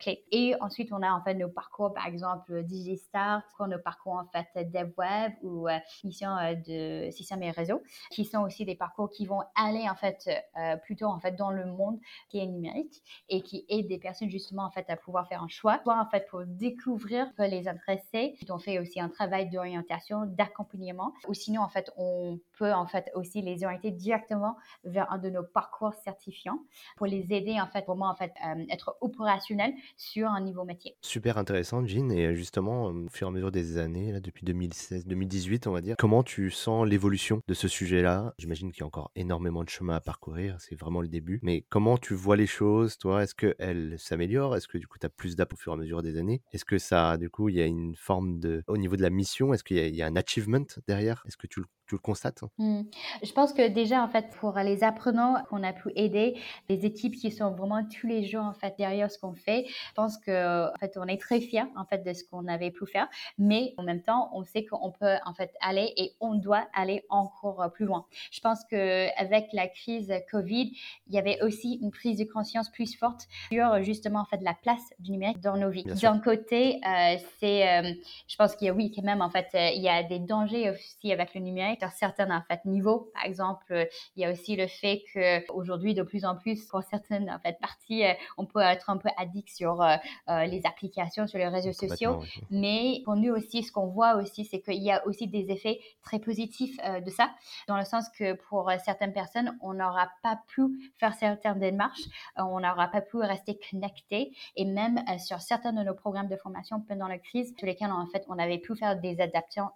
clés. 0.00 0.24
Et 0.30 0.54
ensuite, 0.60 0.92
on 0.92 1.02
a 1.02 1.10
en 1.10 1.22
fait 1.22 1.34
nos 1.34 1.48
parcours, 1.48 1.92
par 1.92 2.06
exemple, 2.06 2.62
DigiStar, 2.64 3.42
nos 3.66 3.78
parcours 3.78 4.14
en 4.14 4.26
fait 4.26 4.70
DevWeb 4.70 5.32
ou 5.42 5.61
euh, 5.68 5.78
mission 6.04 6.30
euh, 6.36 6.54
de 6.54 7.10
système 7.10 7.42
et 7.42 7.50
réseau, 7.50 7.82
qui 8.10 8.24
sont 8.24 8.40
aussi 8.40 8.64
des 8.64 8.74
parcours 8.74 9.10
qui 9.10 9.26
vont 9.26 9.42
aller 9.54 9.88
en 9.88 9.94
fait 9.94 10.28
euh, 10.56 10.76
plutôt 10.76 11.06
en 11.06 11.18
fait 11.18 11.32
dans 11.32 11.50
le 11.50 11.66
monde 11.66 11.98
qui 12.28 12.38
est 12.38 12.46
numérique 12.46 13.02
et 13.28 13.42
qui 13.42 13.64
aident 13.68 13.88
des 13.88 13.98
personnes 13.98 14.30
justement 14.30 14.64
en 14.64 14.70
fait 14.70 14.88
à 14.88 14.96
pouvoir 14.96 15.28
faire 15.28 15.42
un 15.42 15.48
choix, 15.48 15.80
soit 15.82 16.00
en 16.00 16.06
fait 16.06 16.26
pour 16.28 16.44
découvrir, 16.46 17.32
pour 17.34 17.44
les 17.44 17.68
intéresser. 17.68 18.36
On 18.48 18.58
fait 18.58 18.78
aussi 18.78 19.00
un 19.00 19.08
travail 19.08 19.48
d'orientation, 19.48 20.26
d'accompagnement, 20.26 21.14
ou 21.26 21.34
sinon 21.34 21.62
en 21.62 21.68
fait 21.68 21.90
on 21.96 22.38
peut 22.58 22.72
en 22.72 22.86
fait 22.86 23.10
aussi 23.14 23.40
les 23.40 23.64
orienter 23.64 23.90
directement 23.90 24.56
vers 24.84 25.10
un 25.10 25.18
de 25.18 25.30
nos 25.30 25.42
parcours 25.42 25.94
certifiants 25.94 26.58
pour 26.96 27.06
les 27.06 27.32
aider 27.32 27.58
en 27.60 27.66
fait 27.66 27.86
vraiment 27.86 28.10
en 28.10 28.14
fait 28.14 28.32
être 28.70 28.96
opérationnels 29.00 29.74
sur 29.96 30.28
un 30.28 30.40
niveau 30.40 30.64
métier. 30.64 30.96
Super 31.00 31.38
intéressant, 31.38 31.84
Jean. 31.86 32.10
Et 32.10 32.34
justement, 32.34 32.84
au 32.86 33.08
fur 33.08 33.26
et 33.26 33.30
à 33.30 33.32
mesure 33.32 33.50
des 33.50 33.78
années, 33.78 34.12
là, 34.12 34.20
depuis 34.20 34.44
2016, 34.44 35.06
2018 35.06 35.51
2018, 35.52 35.66
on 35.66 35.72
va 35.72 35.80
dire. 35.80 35.96
Comment 35.98 36.22
tu 36.22 36.50
sens 36.50 36.86
l'évolution 36.86 37.42
de 37.46 37.54
ce 37.54 37.68
sujet-là? 37.68 38.34
J'imagine 38.38 38.72
qu'il 38.72 38.80
y 38.80 38.84
a 38.84 38.86
encore 38.86 39.10
énormément 39.14 39.64
de 39.64 39.68
chemin 39.68 39.94
à 39.94 40.00
parcourir, 40.00 40.56
c'est 40.60 40.74
vraiment 40.74 41.00
le 41.00 41.08
début. 41.08 41.40
Mais 41.42 41.64
comment 41.68 41.98
tu 41.98 42.14
vois 42.14 42.36
les 42.36 42.46
choses, 42.46 42.98
toi? 42.98 43.22
Est-ce 43.22 43.34
qu'elles 43.34 43.96
s'améliorent? 43.98 44.56
Est-ce 44.56 44.68
que 44.68 44.78
du 44.78 44.86
coup, 44.86 44.98
tu 44.98 45.06
as 45.06 45.10
plus 45.10 45.36
d'app 45.36 45.52
au 45.52 45.56
fur 45.56 45.72
et 45.72 45.74
à 45.74 45.78
mesure 45.78 46.02
des 46.02 46.16
années? 46.16 46.42
Est-ce 46.52 46.64
que 46.64 46.78
ça, 46.78 47.16
du 47.18 47.28
coup, 47.30 47.48
il 47.48 47.56
y 47.56 47.62
a 47.62 47.66
une 47.66 47.94
forme 47.96 48.38
de... 48.38 48.62
Au 48.66 48.76
niveau 48.76 48.96
de 48.96 49.02
la 49.02 49.10
mission, 49.10 49.52
est-ce 49.52 49.64
qu'il 49.64 49.78
y, 49.78 49.96
y, 49.96 50.02
a 50.02 50.06
un 50.06 50.16
achievement 50.16 50.66
derrière? 50.86 51.22
Est-ce 51.26 51.36
que 51.36 51.46
tu 51.46 51.60
le 51.60 51.66
tu 51.92 51.96
le 51.96 52.00
constates 52.00 52.42
mmh. 52.58 52.82
Je 53.22 53.32
pense 53.32 53.52
que 53.52 53.68
déjà, 53.68 54.02
en 54.02 54.08
fait, 54.08 54.30
pour 54.40 54.58
les 54.58 54.82
apprenants 54.82 55.42
qu'on 55.50 55.62
a 55.62 55.72
pu 55.72 55.90
aider, 55.94 56.40
les 56.68 56.86
équipes 56.86 57.14
qui 57.14 57.30
sont 57.30 57.50
vraiment 57.50 57.84
tous 57.84 58.06
les 58.06 58.24
jours, 58.24 58.44
en 58.44 58.54
fait, 58.54 58.74
derrière 58.78 59.10
ce 59.10 59.18
qu'on 59.18 59.34
fait, 59.34 59.66
je 59.66 59.92
pense 59.94 60.16
que, 60.16 60.72
en 60.72 60.78
fait, 60.78 60.96
on 60.96 61.06
est 61.06 61.20
très 61.20 61.40
fiers, 61.40 61.70
en 61.76 61.84
fait, 61.84 61.98
de 61.98 62.12
ce 62.14 62.24
qu'on 62.24 62.46
avait 62.46 62.70
pu 62.70 62.86
faire. 62.86 63.08
Mais 63.36 63.74
en 63.76 63.82
même 63.82 64.00
temps, 64.00 64.30
on 64.32 64.42
sait 64.42 64.64
qu'on 64.64 64.90
peut, 64.90 65.16
en 65.26 65.34
fait, 65.34 65.52
aller 65.60 65.92
et 65.96 66.14
on 66.20 66.34
doit 66.34 66.66
aller 66.72 67.04
encore 67.10 67.70
plus 67.72 67.84
loin. 67.84 68.06
Je 68.30 68.40
pense 68.40 68.64
qu'avec 68.64 69.48
la 69.52 69.68
crise 69.68 70.12
Covid, 70.30 70.72
il 71.08 71.14
y 71.14 71.18
avait 71.18 71.42
aussi 71.42 71.78
une 71.82 71.90
prise 71.90 72.18
de 72.18 72.24
conscience 72.24 72.70
plus 72.70 72.96
forte 72.96 73.28
sur, 73.52 73.82
justement, 73.82 74.20
en 74.20 74.24
fait, 74.24 74.40
la 74.40 74.54
place 74.54 74.94
du 74.98 75.12
numérique 75.12 75.40
dans 75.40 75.58
nos 75.58 75.70
vies. 75.70 75.84
D'un 75.84 76.18
côté, 76.18 76.80
euh, 76.86 77.16
c'est, 77.38 77.68
euh, 77.68 77.92
je 78.28 78.36
pense 78.36 78.56
qu'il 78.56 78.68
y 78.68 78.70
a, 78.70 78.72
oui, 78.72 78.90
quand 78.94 79.02
même, 79.02 79.20
en 79.20 79.30
fait, 79.30 79.48
euh, 79.54 79.68
il 79.74 79.82
y 79.82 79.88
a 79.88 80.02
des 80.02 80.18
dangers 80.18 80.70
aussi 80.70 81.12
avec 81.12 81.34
le 81.34 81.40
numérique 81.40 81.81
certains 81.90 82.30
en 82.30 82.42
fait 82.42 82.64
niveaux. 82.64 83.10
Par 83.14 83.24
exemple, 83.24 83.88
il 84.16 84.22
y 84.22 84.24
a 84.24 84.30
aussi 84.30 84.56
le 84.56 84.66
fait 84.66 85.02
que 85.12 85.50
aujourd'hui 85.52 85.94
de 85.94 86.02
plus 86.02 86.24
en 86.24 86.36
plus 86.36 86.64
pour 86.66 86.82
certaines 86.82 87.30
en 87.30 87.38
fait 87.38 87.58
parties, 87.60 88.04
euh, 88.04 88.12
on 88.38 88.46
peut 88.46 88.60
être 88.60 88.90
un 88.90 88.96
peu 88.96 89.08
addict 89.16 89.48
sur 89.48 89.82
euh, 89.82 89.96
euh, 90.28 90.44
les 90.44 90.64
applications, 90.66 91.26
sur 91.26 91.38
les 91.38 91.48
réseaux 91.48 91.72
sociaux. 91.72 92.22
Mais 92.50 93.02
pour 93.04 93.16
nous 93.16 93.32
aussi, 93.32 93.62
ce 93.62 93.72
qu'on 93.72 93.86
voit 93.86 94.16
aussi, 94.16 94.44
c'est 94.44 94.60
qu'il 94.60 94.82
y 94.82 94.90
a 94.90 95.06
aussi 95.06 95.26
des 95.26 95.50
effets 95.50 95.80
très 96.02 96.18
positifs 96.18 96.76
de 96.76 97.10
ça, 97.10 97.30
dans 97.68 97.76
le 97.76 97.84
sens 97.84 98.08
que 98.08 98.34
pour 98.34 98.70
certaines 98.84 99.12
personnes, 99.12 99.56
on 99.60 99.74
n'aura 99.74 100.08
pas 100.22 100.40
pu 100.48 100.92
faire 100.98 101.14
certaines 101.14 101.58
démarches, 101.58 102.02
on 102.36 102.60
n'aura 102.60 102.88
pas 102.88 103.00
pu 103.00 103.18
rester 103.18 103.58
connecté, 103.70 104.34
et 104.56 104.64
même 104.64 105.02
sur 105.18 105.40
certains 105.40 105.72
de 105.72 105.82
nos 105.82 105.94
programmes 105.94 106.28
de 106.28 106.36
formation 106.36 106.80
pendant 106.80 107.08
la 107.08 107.18
crise, 107.18 107.54
sur 107.56 107.66
lesquels 107.66 107.92
en 107.92 108.06
fait 108.06 108.24
on 108.28 108.38
avait 108.38 108.58
pu 108.58 108.74
faire 108.76 108.98
des 108.98 109.20
adaptations, 109.20 109.70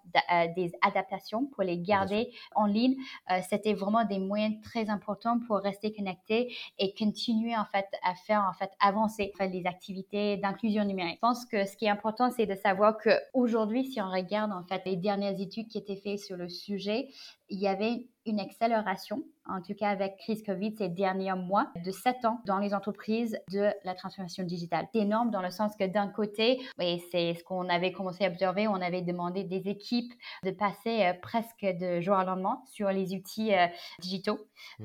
des 0.55 0.71
adaptations 0.81 1.45
pour 1.45 1.63
les 1.63 1.77
garder 1.87 2.31
en 2.55 2.65
ligne, 2.65 2.95
euh, 3.31 3.39
c'était 3.49 3.73
vraiment 3.73 4.03
des 4.03 4.19
moyens 4.19 4.55
très 4.61 4.89
importants 4.89 5.39
pour 5.47 5.57
rester 5.57 5.93
connecté 5.93 6.53
et 6.77 6.93
continuer 6.93 7.55
en 7.55 7.65
fait 7.65 7.87
à 8.03 8.13
faire 8.13 8.45
en 8.49 8.53
fait 8.53 8.69
avancer 8.79 9.31
les 9.39 9.65
activités 9.65 10.37
d'inclusion 10.37 10.83
numérique. 10.83 11.15
Je 11.15 11.19
pense 11.19 11.45
que 11.45 11.65
ce 11.65 11.75
qui 11.77 11.85
est 11.85 11.89
important, 11.89 12.29
c'est 12.31 12.45
de 12.45 12.55
savoir 12.55 12.97
que 12.97 13.09
aujourd'hui, 13.33 13.85
si 13.85 14.01
on 14.01 14.09
regarde 14.09 14.51
en 14.51 14.63
fait 14.63 14.83
les 14.85 14.97
dernières 14.97 15.39
études 15.39 15.67
qui 15.67 15.77
étaient 15.77 15.95
faites 15.95 16.19
sur 16.19 16.37
le 16.37 16.49
sujet, 16.49 17.07
il 17.49 17.59
y 17.59 17.67
avait 17.67 18.07
une 18.27 18.39
accélération, 18.39 19.23
en 19.47 19.61
tout 19.61 19.73
cas 19.73 19.89
avec 19.89 20.17
crise 20.17 20.43
Covid 20.43 20.75
ces 20.77 20.89
derniers 20.89 21.33
mois, 21.33 21.71
de 21.83 21.91
7 21.91 22.25
ans 22.25 22.41
dans 22.45 22.59
les 22.59 22.73
entreprises 22.73 23.39
de 23.51 23.69
la 23.83 23.95
transformation 23.95 24.43
digitale. 24.43 24.87
C'est 24.93 24.99
énorme 24.99 25.31
dans 25.31 25.41
le 25.41 25.49
sens 25.49 25.75
que 25.77 25.85
d'un 25.85 26.07
côté, 26.09 26.61
et 26.79 27.01
c'est 27.11 27.35
ce 27.35 27.43
qu'on 27.43 27.69
avait 27.69 27.91
commencé 27.91 28.25
à 28.25 28.27
observer, 28.27 28.67
on 28.67 28.75
avait 28.75 29.01
demandé 29.01 29.43
des 29.43 29.69
équipes 29.69 30.13
de 30.43 30.51
passer 30.51 31.05
euh, 31.05 31.13
presque 31.21 31.65
de 31.65 32.01
jour 32.01 32.17
au 32.17 32.23
lendemain 32.23 32.61
sur 32.65 32.91
les 32.91 33.13
outils 33.13 33.53
euh, 33.53 33.67
digitaux, 33.99 34.39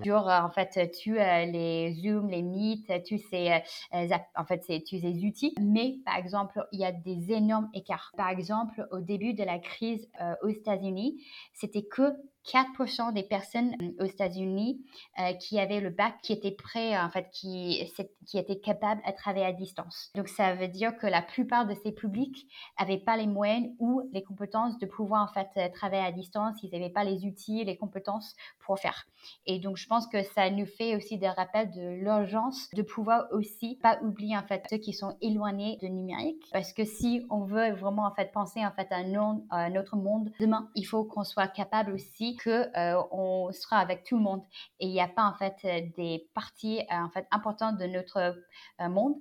sur 0.05 0.29
euh, 0.29 0.41
en 0.41 0.51
fait 0.51 0.91
tu 0.93 1.15
les 1.15 1.95
Zoom, 1.95 2.29
les 2.29 2.43
Meet, 2.43 3.05
tous 3.09 3.21
ces, 3.31 3.63
en 3.93 4.45
fait, 4.45 4.61
tous 4.89 5.01
ces 5.01 5.25
outils. 5.25 5.55
Mais 5.61 5.97
par 6.05 6.17
exemple, 6.17 6.65
il 6.73 6.81
y 6.81 6.85
a 6.85 6.93
des 6.93 7.33
énormes 7.33 7.69
écarts. 7.75 8.13
Par 8.17 8.29
exemple, 8.29 8.87
au 8.91 9.01
début 9.01 9.35
de 9.35 9.43
la 9.43 9.59
crise 9.59 10.09
aux 10.43 10.49
États-Unis, 10.49 11.23
c'était 11.55 11.83
que 11.83 12.13
4% 12.47 13.13
des 13.13 13.23
personnes 13.23 13.75
euh, 13.81 14.05
aux 14.05 14.07
États-Unis 14.07 14.85
euh, 15.19 15.33
qui 15.35 15.59
avaient 15.59 15.81
le 15.81 15.91
bac, 15.91 16.15
qui 16.23 16.33
étaient 16.33 16.51
prêts, 16.51 16.99
en 16.99 17.11
fait, 17.11 17.29
qui, 17.33 17.81
étaient 18.35 18.59
capables 18.59 19.01
à 19.05 19.13
travailler 19.13 19.47
à 19.47 19.53
distance. 19.53 20.11
Donc, 20.15 20.29
ça 20.29 20.55
veut 20.55 20.69
dire 20.69 20.97
que 20.97 21.07
la 21.07 21.23
plupart 21.23 21.67
de 21.67 21.75
ces 21.75 21.93
publics 21.93 22.47
n'avaient 22.79 22.99
pas 22.99 23.17
les 23.17 23.27
moyens 23.27 23.69
ou 23.79 24.09
les 24.13 24.23
compétences 24.23 24.79
de 24.79 24.87
pouvoir, 24.87 25.23
en 25.23 25.33
fait, 25.33 25.49
euh, 25.57 25.69
travailler 25.73 26.05
à 26.05 26.13
distance. 26.13 26.57
Ils 26.63 26.71
n'avaient 26.71 26.91
pas 26.91 27.05
les 27.05 27.25
outils, 27.25 27.65
les 27.65 27.77
compétences 27.77 28.35
pour 28.65 28.79
faire. 28.79 29.07
Et 29.47 29.59
donc, 29.59 29.77
je 29.77 29.87
pense 29.87 30.07
que 30.07 30.23
ça 30.23 30.51
nous 30.51 30.67
fait 30.67 30.97
aussi 30.97 31.19
des 31.19 31.29
rappels 31.29 31.71
de 31.71 32.03
l'urgence 32.03 32.69
de 32.75 32.83
pouvoir 32.83 33.27
aussi 33.31 33.79
pas 33.83 34.01
oublier, 34.03 34.37
en 34.37 34.43
fait, 34.43 34.65
ceux 34.69 34.79
qui 34.79 34.93
sont 34.93 35.17
éloignés 35.21 35.79
de 35.81 35.87
numérique. 35.87 36.45
Parce 36.53 36.73
que 36.73 36.85
si 36.85 37.25
on 37.31 37.45
veut 37.45 37.73
vraiment, 37.73 38.07
en 38.07 38.15
fait, 38.15 38.33
penser, 38.33 38.65
en 38.65 38.73
fait, 38.73 38.91
à 38.91 38.97
un, 38.97 39.43
à 39.51 39.59
un 39.59 39.77
autre 39.77 39.97
monde 39.97 40.31
demain, 40.41 40.69
il 40.75 40.85
faut 40.85 41.05
qu'on 41.05 41.25
soit 41.25 41.49
capable 41.49 41.93
aussi 41.93 42.32
que 42.37 42.67
euh, 42.77 43.03
on 43.11 43.53
sera 43.53 43.79
avec 43.79 44.05
tout 44.05 44.17
le 44.17 44.23
monde 44.23 44.43
et 44.81 44.87
il 44.87 44.93
n'y 44.93 45.01
a 45.01 45.09
pas 45.09 45.25
en 45.25 45.35
fait 45.35 45.55
euh, 45.65 45.81
des 45.97 46.29
parties 46.35 46.81
euh, 46.81 46.95
en 46.95 47.11
fait 47.11 47.27
importantes 47.31 47.79
de 47.79 47.87
notre 47.87 48.37
monde 48.81 49.15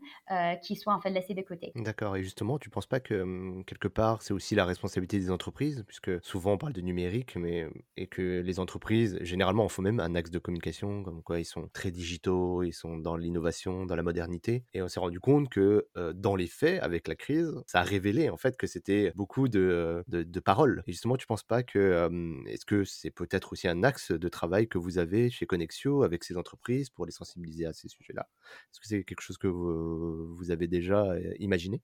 qui 0.63 0.75
soient 0.75 0.93
en 0.93 1.01
fait 1.01 1.09
laissées 1.09 1.33
de 1.33 1.41
côté. 1.41 1.71
D'accord. 1.75 2.15
Et 2.15 2.23
justement, 2.23 2.57
tu 2.57 2.69
ne 2.69 2.71
penses 2.71 2.85
pas 2.85 2.99
que 2.99 3.21
hum, 3.21 3.63
quelque 3.65 3.87
part 3.87 4.21
c'est 4.21 4.33
aussi 4.33 4.55
la 4.55 4.65
responsabilité 4.65 5.19
des 5.19 5.31
entreprises, 5.31 5.83
puisque 5.87 6.23
souvent 6.23 6.53
on 6.53 6.57
parle 6.57 6.73
de 6.73 6.81
numérique, 6.81 7.35
mais 7.35 7.67
et 7.97 8.07
que 8.07 8.41
les 8.41 8.59
entreprises 8.59 9.17
généralement 9.21 9.65
en 9.65 9.69
font 9.69 9.81
même 9.81 9.99
un 9.99 10.15
axe 10.15 10.31
de 10.31 10.39
communication, 10.39 11.03
comme 11.03 11.21
quoi 11.23 11.39
ils 11.39 11.45
sont 11.45 11.69
très 11.73 11.91
digitaux, 11.91 12.63
ils 12.63 12.73
sont 12.73 12.97
dans 12.97 13.15
l'innovation, 13.15 13.85
dans 13.85 13.95
la 13.95 14.03
modernité, 14.03 14.63
et 14.73 14.81
on 14.81 14.87
s'est 14.87 14.99
rendu 14.99 15.19
compte 15.19 15.49
que 15.49 15.87
dans 16.15 16.35
les 16.35 16.47
faits, 16.47 16.81
avec 16.81 17.07
la 17.07 17.15
crise, 17.15 17.53
ça 17.67 17.79
a 17.79 17.83
révélé 17.83 18.29
en 18.29 18.37
fait 18.37 18.57
que 18.57 18.67
c'était 18.67 19.11
beaucoup 19.15 19.47
de, 19.47 20.03
de, 20.07 20.39
paroles. 20.39 20.83
Et 20.87 20.91
justement, 20.91 21.17
tu 21.17 21.25
ne 21.25 21.27
penses 21.27 21.43
pas 21.43 21.63
que 21.63 22.05
hum, 22.05 22.43
est-ce 22.47 22.65
que 22.65 22.83
c'est 23.01 23.09
peut-être 23.09 23.53
aussi 23.53 23.67
un 23.67 23.83
axe 23.83 24.11
de 24.11 24.29
travail 24.29 24.67
que 24.67 24.77
vous 24.77 24.99
avez 24.99 25.31
chez 25.31 25.47
Connexio 25.47 26.03
avec 26.03 26.23
ces 26.23 26.37
entreprises 26.37 26.91
pour 26.91 27.07
les 27.07 27.11
sensibiliser 27.11 27.65
à 27.65 27.73
ces 27.73 27.87
sujets-là. 27.87 28.27
Est-ce 28.71 28.79
que 28.79 28.87
c'est 28.87 29.03
quelque 29.03 29.21
chose 29.21 29.39
que 29.39 29.47
vous, 29.47 30.51
avez 30.51 30.67
déjà 30.67 31.15
imaginé? 31.39 31.81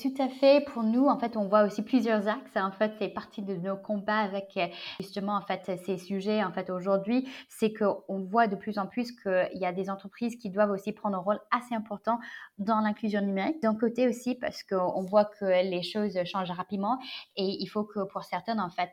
Tout 0.00 0.14
à 0.18 0.28
fait. 0.28 0.64
Pour 0.66 0.82
nous, 0.82 1.06
en 1.06 1.18
fait, 1.18 1.36
on 1.36 1.48
voit 1.48 1.62
aussi 1.62 1.82
plusieurs 1.82 2.28
axes. 2.28 2.56
En 2.56 2.72
fait, 2.72 2.92
c'est 2.98 3.08
partie 3.08 3.42
de 3.42 3.54
nos 3.54 3.76
combats 3.76 4.18
avec 4.18 4.58
justement 5.00 5.36
en 5.36 5.42
fait 5.42 5.78
ces 5.84 5.96
sujets. 5.96 6.42
En 6.42 6.52
fait, 6.52 6.68
aujourd'hui, 6.68 7.26
c'est 7.48 7.72
qu'on 7.72 8.24
voit 8.24 8.46
de 8.46 8.56
plus 8.56 8.78
en 8.78 8.86
plus 8.86 9.12
qu'il 9.12 9.58
y 9.58 9.64
a 9.64 9.72
des 9.72 9.88
entreprises 9.88 10.36
qui 10.36 10.50
doivent 10.50 10.70
aussi 10.70 10.92
prendre 10.92 11.16
un 11.16 11.20
rôle 11.20 11.40
assez 11.50 11.74
important 11.74 12.18
dans 12.58 12.80
l'inclusion 12.80 13.22
numérique. 13.22 13.62
D'un 13.62 13.74
côté 13.74 14.08
aussi, 14.08 14.34
parce 14.34 14.62
qu'on 14.62 15.02
voit 15.02 15.24
que 15.24 15.44
les 15.44 15.82
choses 15.82 16.18
changent 16.24 16.50
rapidement 16.50 16.98
et 17.36 17.56
il 17.60 17.66
faut 17.66 17.84
que 17.84 18.00
pour 18.04 18.24
certaines, 18.24 18.60
en 18.60 18.70
fait, 18.70 18.90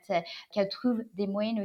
qu'elles 0.51 0.69
trouvent 0.69 1.03
des 1.15 1.27
moyens 1.27 1.64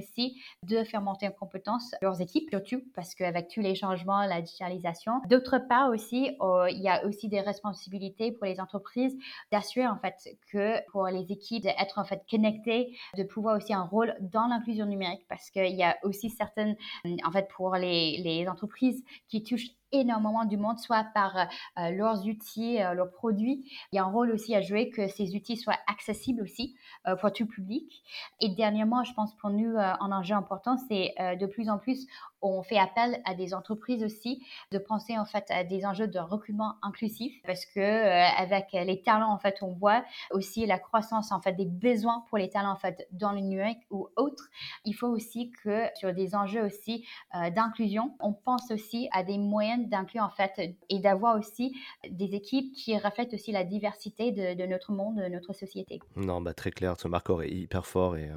de 0.67 0.85
faire 0.85 1.03
monter 1.03 1.29
en 1.29 1.33
compétence 1.33 1.95
leurs 2.03 2.21
équipes, 2.21 2.49
surtout 2.51 2.83
parce 2.95 3.15
qu'avec 3.15 3.49
tous 3.49 3.61
les 3.61 3.75
changements, 3.75 4.25
la 4.27 4.41
digitalisation. 4.41 5.21
D'autre 5.29 5.59
part 5.59 5.91
aussi, 5.91 6.37
euh, 6.41 6.71
il 6.71 6.81
y 6.81 6.89
a 6.89 7.05
aussi 7.07 7.29
des 7.29 7.41
responsabilités 7.41 8.33
pour 8.33 8.47
les 8.47 8.61
entreprises 8.61 9.17
d'assurer 9.53 9.87
en 9.87 9.99
fait 9.99 10.37
que 10.53 10.81
pour 10.91 11.07
les 11.07 11.31
équipes 11.33 11.63
d'être 11.63 11.99
en 11.99 12.05
fait 12.05 12.23
connectées, 12.31 12.97
de 13.17 13.23
pouvoir 13.23 13.57
aussi 13.57 13.73
un 13.73 13.85
rôle 13.85 14.15
dans 14.21 14.47
l'inclusion 14.47 14.87
numérique 14.87 15.27
parce 15.29 15.51
qu'il 15.51 15.75
y 15.75 15.83
a 15.83 15.97
aussi 16.03 16.31
certaines, 16.31 16.77
en 17.25 17.31
fait, 17.31 17.49
pour 17.49 17.75
les, 17.77 18.19
les 18.23 18.49
entreprises 18.49 19.03
qui 19.29 19.43
touchent 19.43 19.71
énormément 19.93 20.45
du 20.45 20.57
monde, 20.57 20.79
soit 20.79 21.05
par 21.15 21.37
euh, 21.37 21.91
leurs 21.91 22.27
outils, 22.27 22.83
euh, 22.83 22.95
leurs 22.95 23.11
produits. 23.11 23.65
Il 23.93 23.97
y 23.97 23.99
a 23.99 24.05
un 24.05 24.11
rôle 24.11 24.31
aussi 24.31 24.55
à 24.55 24.61
jouer 24.61 24.91
que 24.91 25.09
ces 25.09 25.35
outils 25.35 25.57
soient 25.57 25.79
accessibles 25.87 26.43
aussi 26.43 26.77
euh, 27.07 27.17
pour 27.17 27.33
tout 27.33 27.47
public. 27.47 28.03
Et 28.41 28.49
dernièrement, 28.51 29.05
je 29.05 29.13
pense 29.15 29.35
pour 29.37 29.51
nous, 29.51 29.77
un 29.79 30.13
enjeu 30.13 30.35
important, 30.35 30.77
c'est 30.89 31.15
de 31.19 31.47
plus 31.47 31.69
en 31.69 31.79
plus, 31.79 32.07
on 32.43 32.63
fait 32.63 32.79
appel 32.79 33.21
à 33.25 33.35
des 33.35 33.55
entreprises 33.55 34.03
aussi 34.03 34.45
de 34.73 34.79
penser 34.79 35.19
en 35.19 35.25
fait 35.25 35.51
à 35.51 35.65
des 35.65 35.85
enjeux 35.85 36.07
de 36.07 36.19
recrutement 36.19 36.77
inclusif 36.83 37.35
parce 37.45 37.67
que 37.67 37.81
avec 38.41 38.73
les 38.73 39.03
talents 39.03 39.33
en 39.33 39.39
fait 39.39 39.59
on 39.63 39.73
voit 39.73 40.05
aussi 40.31 40.65
la 40.65 40.79
croissance 40.79 41.33
en 41.33 41.41
fait 41.41 41.53
des 41.53 41.67
besoins 41.67 42.25
pour 42.29 42.39
les 42.39 42.49
talents 42.49 42.73
en 42.73 42.77
fait 42.77 43.07
dans 43.13 43.33
le 43.33 43.41
numérique 43.41 43.81
ou 43.91 44.09
autres 44.17 44.49
il 44.85 44.95
faut 44.95 45.09
aussi 45.09 45.51
que 45.63 45.87
sur 45.97 46.15
des 46.15 46.35
enjeux 46.35 46.65
aussi 46.65 47.07
d'inclusion 47.55 48.17
on 48.21 48.33
pense 48.33 48.71
aussi 48.71 49.09
à 49.13 49.23
des 49.23 49.37
moyens 49.37 49.80
d'inclure 49.89 50.23
en 50.23 50.31
fait 50.31 50.77
et 50.89 50.99
d'avoir 50.99 51.39
aussi 51.39 51.75
des 52.09 52.35
équipes 52.35 52.73
qui 52.75 52.97
reflètent 52.97 53.35
aussi 53.35 53.53
la 53.53 53.65
diversité 53.65 54.33
de, 54.33 54.67
notre 54.67 54.93
monde, 54.93 55.17
de 55.17 55.29
notre 55.29 55.53
société. 55.53 56.01
Non, 56.17 56.41
bah 56.41 56.55
très 56.55 56.71
clair, 56.71 56.99
ce 56.99 57.09
marqueur 57.09 57.43
est 57.43 57.51
hyper 57.51 57.87
fort 57.87 58.17
et 58.17 58.29
euh, 58.29 58.35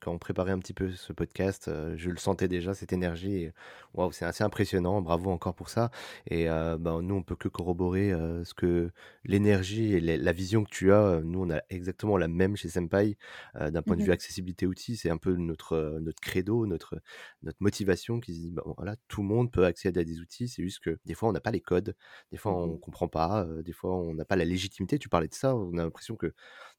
quand 0.00 0.12
on 0.12 0.18
préparait 0.18 0.52
un 0.52 0.58
petit 0.58 0.74
peu 0.74 0.90
ce 0.90 1.12
podcast, 1.12 1.68
euh, 1.68 1.94
je 1.96 2.10
le 2.10 2.16
sentais 2.16 2.48
déjà 2.48 2.74
cette 2.74 2.92
énergie. 2.92 3.48
Waouh, 3.94 4.12
c'est 4.12 4.24
assez 4.24 4.44
impressionnant. 4.44 5.02
Bravo 5.02 5.30
encore 5.30 5.54
pour 5.54 5.68
ça. 5.68 5.90
Et 6.26 6.48
euh, 6.48 6.78
bah, 6.78 6.98
nous, 7.02 7.14
on 7.14 7.22
peut 7.22 7.36
que 7.36 7.48
corroborer 7.48 8.12
ce 8.44 8.54
que 8.54 8.90
l'énergie 9.24 9.94
et 9.94 10.00
la 10.00 10.32
vision 10.32 10.64
que 10.64 10.70
tu 10.70 10.92
as. 10.92 11.20
Nous, 11.22 11.42
on 11.42 11.50
a 11.50 11.60
exactement 11.70 12.16
la 12.16 12.28
même 12.28 12.56
chez 12.56 12.68
Senpai 12.68 13.16
d'un 13.54 13.82
point 13.82 13.96
de 13.96 14.02
vue 14.02 14.08
mmh 14.08 14.12
accessibilité 14.12 14.66
outils. 14.66 14.96
C'est 14.96 15.10
un 15.10 15.16
peu 15.16 15.34
notre 15.36 15.98
notre 16.00 16.20
credo, 16.20 16.66
notre 16.66 17.00
notre 17.42 17.58
motivation 17.60 18.20
qui 18.20 18.34
se 18.34 18.40
dit 18.40 18.50
bah, 18.50 18.62
voilà, 18.76 18.96
tout 19.08 19.22
le 19.22 19.28
monde 19.28 19.50
peut 19.50 19.64
accéder 19.64 20.00
à 20.00 20.04
des 20.04 20.20
outils. 20.20 20.48
C'est 20.48 20.62
juste 20.62 20.81
que 20.82 20.98
des 21.06 21.14
fois, 21.14 21.30
on 21.30 21.32
n'a 21.32 21.40
pas 21.40 21.52
les 21.52 21.60
codes, 21.62 21.96
des 22.32 22.38
fois, 22.38 22.52
on 22.54 22.76
Mmh 22.76 22.78
comprend 22.78 23.08
pas, 23.08 23.46
des 23.64 23.72
fois, 23.72 23.96
on 23.96 24.14
n'a 24.14 24.24
pas 24.26 24.36
la 24.36 24.44
légitimité. 24.44 24.98
Tu 24.98 25.08
parlais 25.08 25.28
de 25.28 25.34
ça, 25.34 25.56
on 25.56 25.78
a 25.78 25.84
l'impression 25.84 26.16
que, 26.16 26.34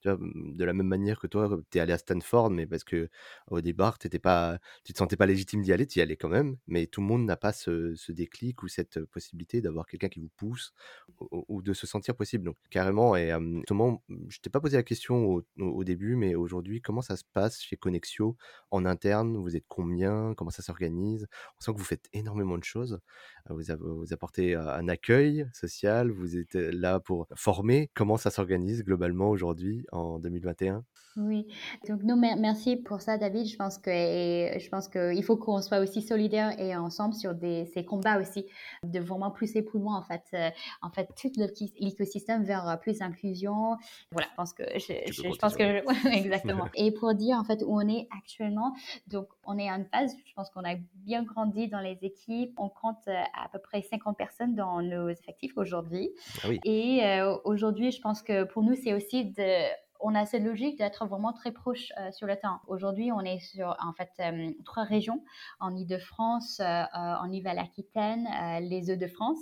mmh, 0.05 0.55
de 0.55 0.65
la 0.65 0.73
même 0.73 0.87
manière 0.87 1.19
que 1.19 1.27
toi, 1.27 1.59
tu 1.71 1.77
es 1.77 1.81
allé 1.81 1.93
à 1.93 1.97
Stanford, 1.97 2.49
mais 2.49 2.65
parce 2.67 2.83
que 2.83 3.09
au 3.47 3.61
départ, 3.61 3.97
t'étais 3.99 4.19
pas, 4.19 4.59
tu 4.83 4.93
te 4.93 4.97
sentais 4.97 5.15
pas 5.15 5.25
légitime 5.25 5.61
d'y 5.61 5.73
aller, 5.73 5.87
tu 5.87 5.99
y 5.99 6.01
allais 6.01 6.17
quand 6.17 6.29
même, 6.29 6.57
mais 6.67 6.87
tout 6.87 7.01
le 7.01 7.07
monde 7.07 7.25
n'a 7.25 7.37
pas 7.37 7.53
ce, 7.53 7.95
ce 7.95 8.11
déclic 8.11 8.63
ou 8.63 8.67
cette 8.67 9.03
possibilité 9.05 9.61
d'avoir 9.61 9.85
quelqu'un 9.87 10.09
qui 10.09 10.19
vous 10.19 10.31
pousse 10.37 10.73
ou, 11.31 11.61
de 11.61 11.73
se 11.73 11.87
sentir 11.87 12.15
possible. 12.15 12.43
Donc, 12.45 12.57
carrément, 12.69 13.15
et 13.15 13.31
justement, 13.57 14.03
je 14.29 14.39
t'ai 14.39 14.49
pas 14.49 14.59
posé 14.59 14.77
la 14.77 14.83
question 14.83 15.25
au, 15.25 15.43
au 15.59 15.83
début, 15.83 16.15
mais 16.15 16.35
aujourd'hui, 16.35 16.81
comment 16.81 17.01
ça 17.01 17.15
se 17.15 17.23
passe 17.33 17.61
chez 17.61 17.77
Connexio 17.77 18.37
en 18.71 18.85
interne? 18.85 19.37
Vous 19.37 19.55
êtes 19.55 19.65
combien? 19.67 20.33
Comment 20.35 20.51
ça 20.51 20.61
s'organise? 20.61 21.27
On 21.59 21.61
sent 21.63 21.73
que 21.73 21.77
vous 21.77 21.83
faites 21.83 22.09
énormément 22.13 22.57
de 22.57 22.63
choses. 22.63 22.99
Vous, 23.49 23.61
vous 23.79 24.13
apportez 24.13 24.55
un 24.55 24.87
accueil 24.87 25.47
social, 25.53 26.11
vous 26.11 26.37
êtes 26.37 26.55
là 26.55 26.99
pour 26.99 27.27
former. 27.35 27.89
Comment 27.93 28.17
ça 28.17 28.31
s'organise 28.31 28.83
globalement 28.83 29.29
aujourd'hui 29.29 29.85
en 29.93 30.19
2021 30.19 30.83
oui, 31.15 31.45
donc 31.87 32.01
non, 32.01 32.15
merci 32.15 32.75
pour 32.75 33.01
ça, 33.01 33.19
David. 33.19 33.45
Je 33.45 33.55
pense 33.55 33.77
que 33.77 33.91
je 33.91 34.69
pense 34.69 34.87
qu'il 34.87 35.23
faut 35.23 35.37
qu'on 35.37 35.61
soit 35.61 35.77
aussi 35.79 36.01
solidaires 36.01 36.59
et 36.59 36.75
ensemble 36.75 37.13
sur 37.13 37.35
des, 37.35 37.65
ces 37.65 37.85
combats 37.85 38.19
aussi, 38.19 38.47
de 38.83 38.99
vraiment 38.99 39.29
pousser 39.29 39.61
plus 39.61 39.79
loin 39.79 39.95
en 39.95 40.01
fait, 40.01 40.23
euh, 40.33 40.49
en 40.81 40.89
fait 40.89 41.09
tout 41.15 41.31
l'écosystème 41.79 42.43
vers 42.43 42.79
plus 42.81 42.97
d'inclusion. 42.97 43.77
Voilà, 44.11 44.27
je 44.31 44.35
pense 44.35 44.53
que 44.53 44.63
je, 44.73 44.93
je, 45.11 45.37
pense 45.37 45.55
que 45.55 46.07
exactement. 46.17 46.67
et 46.73 46.91
pour 46.91 47.13
dire 47.13 47.37
en 47.37 47.43
fait 47.43 47.61
où 47.63 47.79
on 47.79 47.87
est 47.87 48.07
actuellement, 48.17 48.73
donc 49.07 49.27
on 49.45 49.59
est 49.59 49.69
en 49.69 49.85
phase. 49.91 50.15
Je 50.25 50.33
pense 50.33 50.49
qu'on 50.49 50.63
a 50.63 50.75
bien 50.95 51.21
grandi 51.21 51.67
dans 51.67 51.79
les 51.79 51.99
équipes. 52.01 52.53
On 52.57 52.69
compte 52.69 53.07
euh, 53.07 53.21
à 53.39 53.49
peu 53.49 53.59
près 53.59 53.83
50 53.83 54.17
personnes 54.17 54.55
dans 54.55 54.81
nos 54.81 55.09
effectifs 55.09 55.57
aujourd'hui. 55.57 56.09
Ah 56.43 56.47
oui. 56.49 56.59
Et 56.63 57.03
euh, 57.03 57.37
aujourd'hui, 57.43 57.91
je 57.91 58.01
pense 58.01 58.23
que 58.23 58.45
pour 58.45 58.63
nous, 58.63 58.73
c'est 58.75 58.93
aussi 58.93 59.25
de 59.25 59.82
on 60.03 60.15
a 60.15 60.25
cette 60.25 60.43
logique 60.43 60.77
d'être 60.77 61.05
vraiment 61.07 61.31
très 61.31 61.51
proche 61.51 61.93
euh, 61.97 62.11
sur 62.11 62.27
le 62.27 62.35
temps. 62.35 62.59
Aujourd'hui, 62.67 63.11
on 63.11 63.21
est 63.21 63.39
sur 63.39 63.75
en 63.79 63.93
fait 63.93 64.11
euh, 64.19 64.51
trois 64.65 64.83
régions 64.83 65.23
en 65.61 65.75
Île-de-France, 65.75 66.59
euh, 66.59 66.83
en 66.93 67.27
Nouvelle-Aquitaine, 67.27 68.27
les 68.61 68.91
Hauts-de-France, 68.91 69.39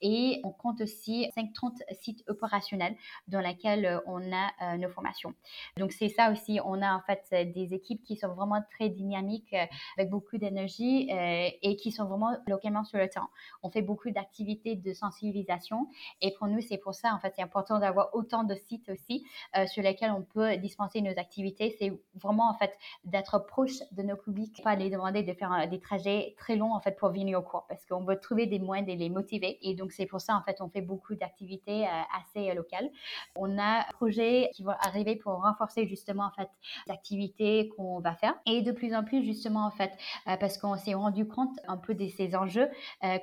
et 0.00 0.40
on 0.44 0.52
compte 0.52 0.80
aussi 0.80 1.28
530 1.34 1.82
sites 2.00 2.22
opérationnels 2.28 2.94
dans 3.26 3.40
lesquels 3.40 4.00
on 4.06 4.20
a 4.32 4.76
nos 4.76 4.88
formations. 4.88 5.34
Donc 5.76 5.92
c'est 5.92 6.08
ça 6.08 6.30
aussi, 6.30 6.60
on 6.64 6.80
a 6.82 6.94
en 6.94 7.00
fait 7.00 7.52
des 7.52 7.74
équipes 7.74 8.02
qui 8.04 8.16
sont 8.16 8.28
vraiment 8.28 8.62
très 8.70 8.88
dynamiques, 8.88 9.54
avec 9.98 10.10
beaucoup 10.10 10.38
d'énergie 10.38 11.08
et 11.10 11.76
qui 11.76 11.90
sont 11.90 12.04
vraiment 12.04 12.36
localement 12.46 12.84
sur 12.84 12.98
le 12.98 13.08
temps. 13.08 13.28
On 13.62 13.70
fait 13.70 13.82
beaucoup 13.82 14.10
d'activités 14.10 14.76
de 14.76 14.92
sensibilisation 14.92 15.88
et 16.20 16.32
pour 16.34 16.46
nous 16.46 16.60
c'est 16.60 16.78
pour 16.78 16.94
ça 16.94 17.12
en 17.12 17.18
fait 17.18 17.32
c'est 17.34 17.42
important 17.42 17.78
d'avoir 17.78 18.14
autant 18.14 18.44
de 18.44 18.54
sites 18.54 18.88
aussi 18.88 19.24
sur 19.66 19.82
lesquels 19.82 19.95
on 20.02 20.22
peut 20.22 20.56
dispenser 20.56 21.00
nos 21.00 21.18
activités, 21.18 21.74
c'est 21.78 21.92
vraiment 22.14 22.48
en 22.50 22.54
fait 22.54 22.76
d'être 23.04 23.38
proche 23.46 23.80
de 23.92 24.02
nos 24.02 24.16
publics, 24.16 24.62
pas 24.62 24.76
les 24.76 24.90
demander 24.90 25.22
de 25.22 25.32
faire 25.32 25.52
euh, 25.52 25.66
des 25.66 25.80
trajets 25.80 26.34
très 26.38 26.56
longs 26.56 26.74
en 26.74 26.80
fait 26.80 26.96
pour 26.96 27.10
venir 27.10 27.38
au 27.38 27.42
cours, 27.42 27.64
parce 27.68 27.84
qu'on 27.86 28.04
veut 28.04 28.18
trouver 28.18 28.46
des 28.46 28.58
moyens 28.58 28.88
de 28.88 28.94
les 28.94 29.08
motiver. 29.08 29.58
Et 29.62 29.74
donc 29.74 29.92
c'est 29.92 30.06
pour 30.06 30.20
ça 30.20 30.36
en 30.36 30.42
fait 30.42 30.60
on 30.60 30.68
fait 30.68 30.80
beaucoup 30.80 31.14
d'activités 31.14 31.84
euh, 31.86 31.90
assez 32.18 32.50
euh, 32.50 32.54
locales. 32.54 32.90
On 33.34 33.58
a 33.58 33.80
un 33.80 33.92
projet 33.92 34.50
qui 34.54 34.62
va 34.62 34.76
arriver 34.80 35.16
pour 35.16 35.34
renforcer 35.42 35.86
justement 35.86 36.24
en 36.24 36.30
fait 36.30 36.48
l'activité 36.86 37.68
qu'on 37.76 38.00
va 38.00 38.14
faire 38.14 38.34
et 38.46 38.62
de 38.62 38.72
plus 38.72 38.94
en 38.94 39.04
plus 39.04 39.24
justement 39.24 39.66
en 39.66 39.70
fait 39.70 39.92
parce 40.40 40.58
qu'on 40.58 40.76
s'est 40.76 40.94
rendu 40.94 41.26
compte 41.26 41.58
un 41.68 41.76
peu 41.76 41.94
de 41.94 42.06
ces 42.08 42.34
enjeux, 42.34 42.68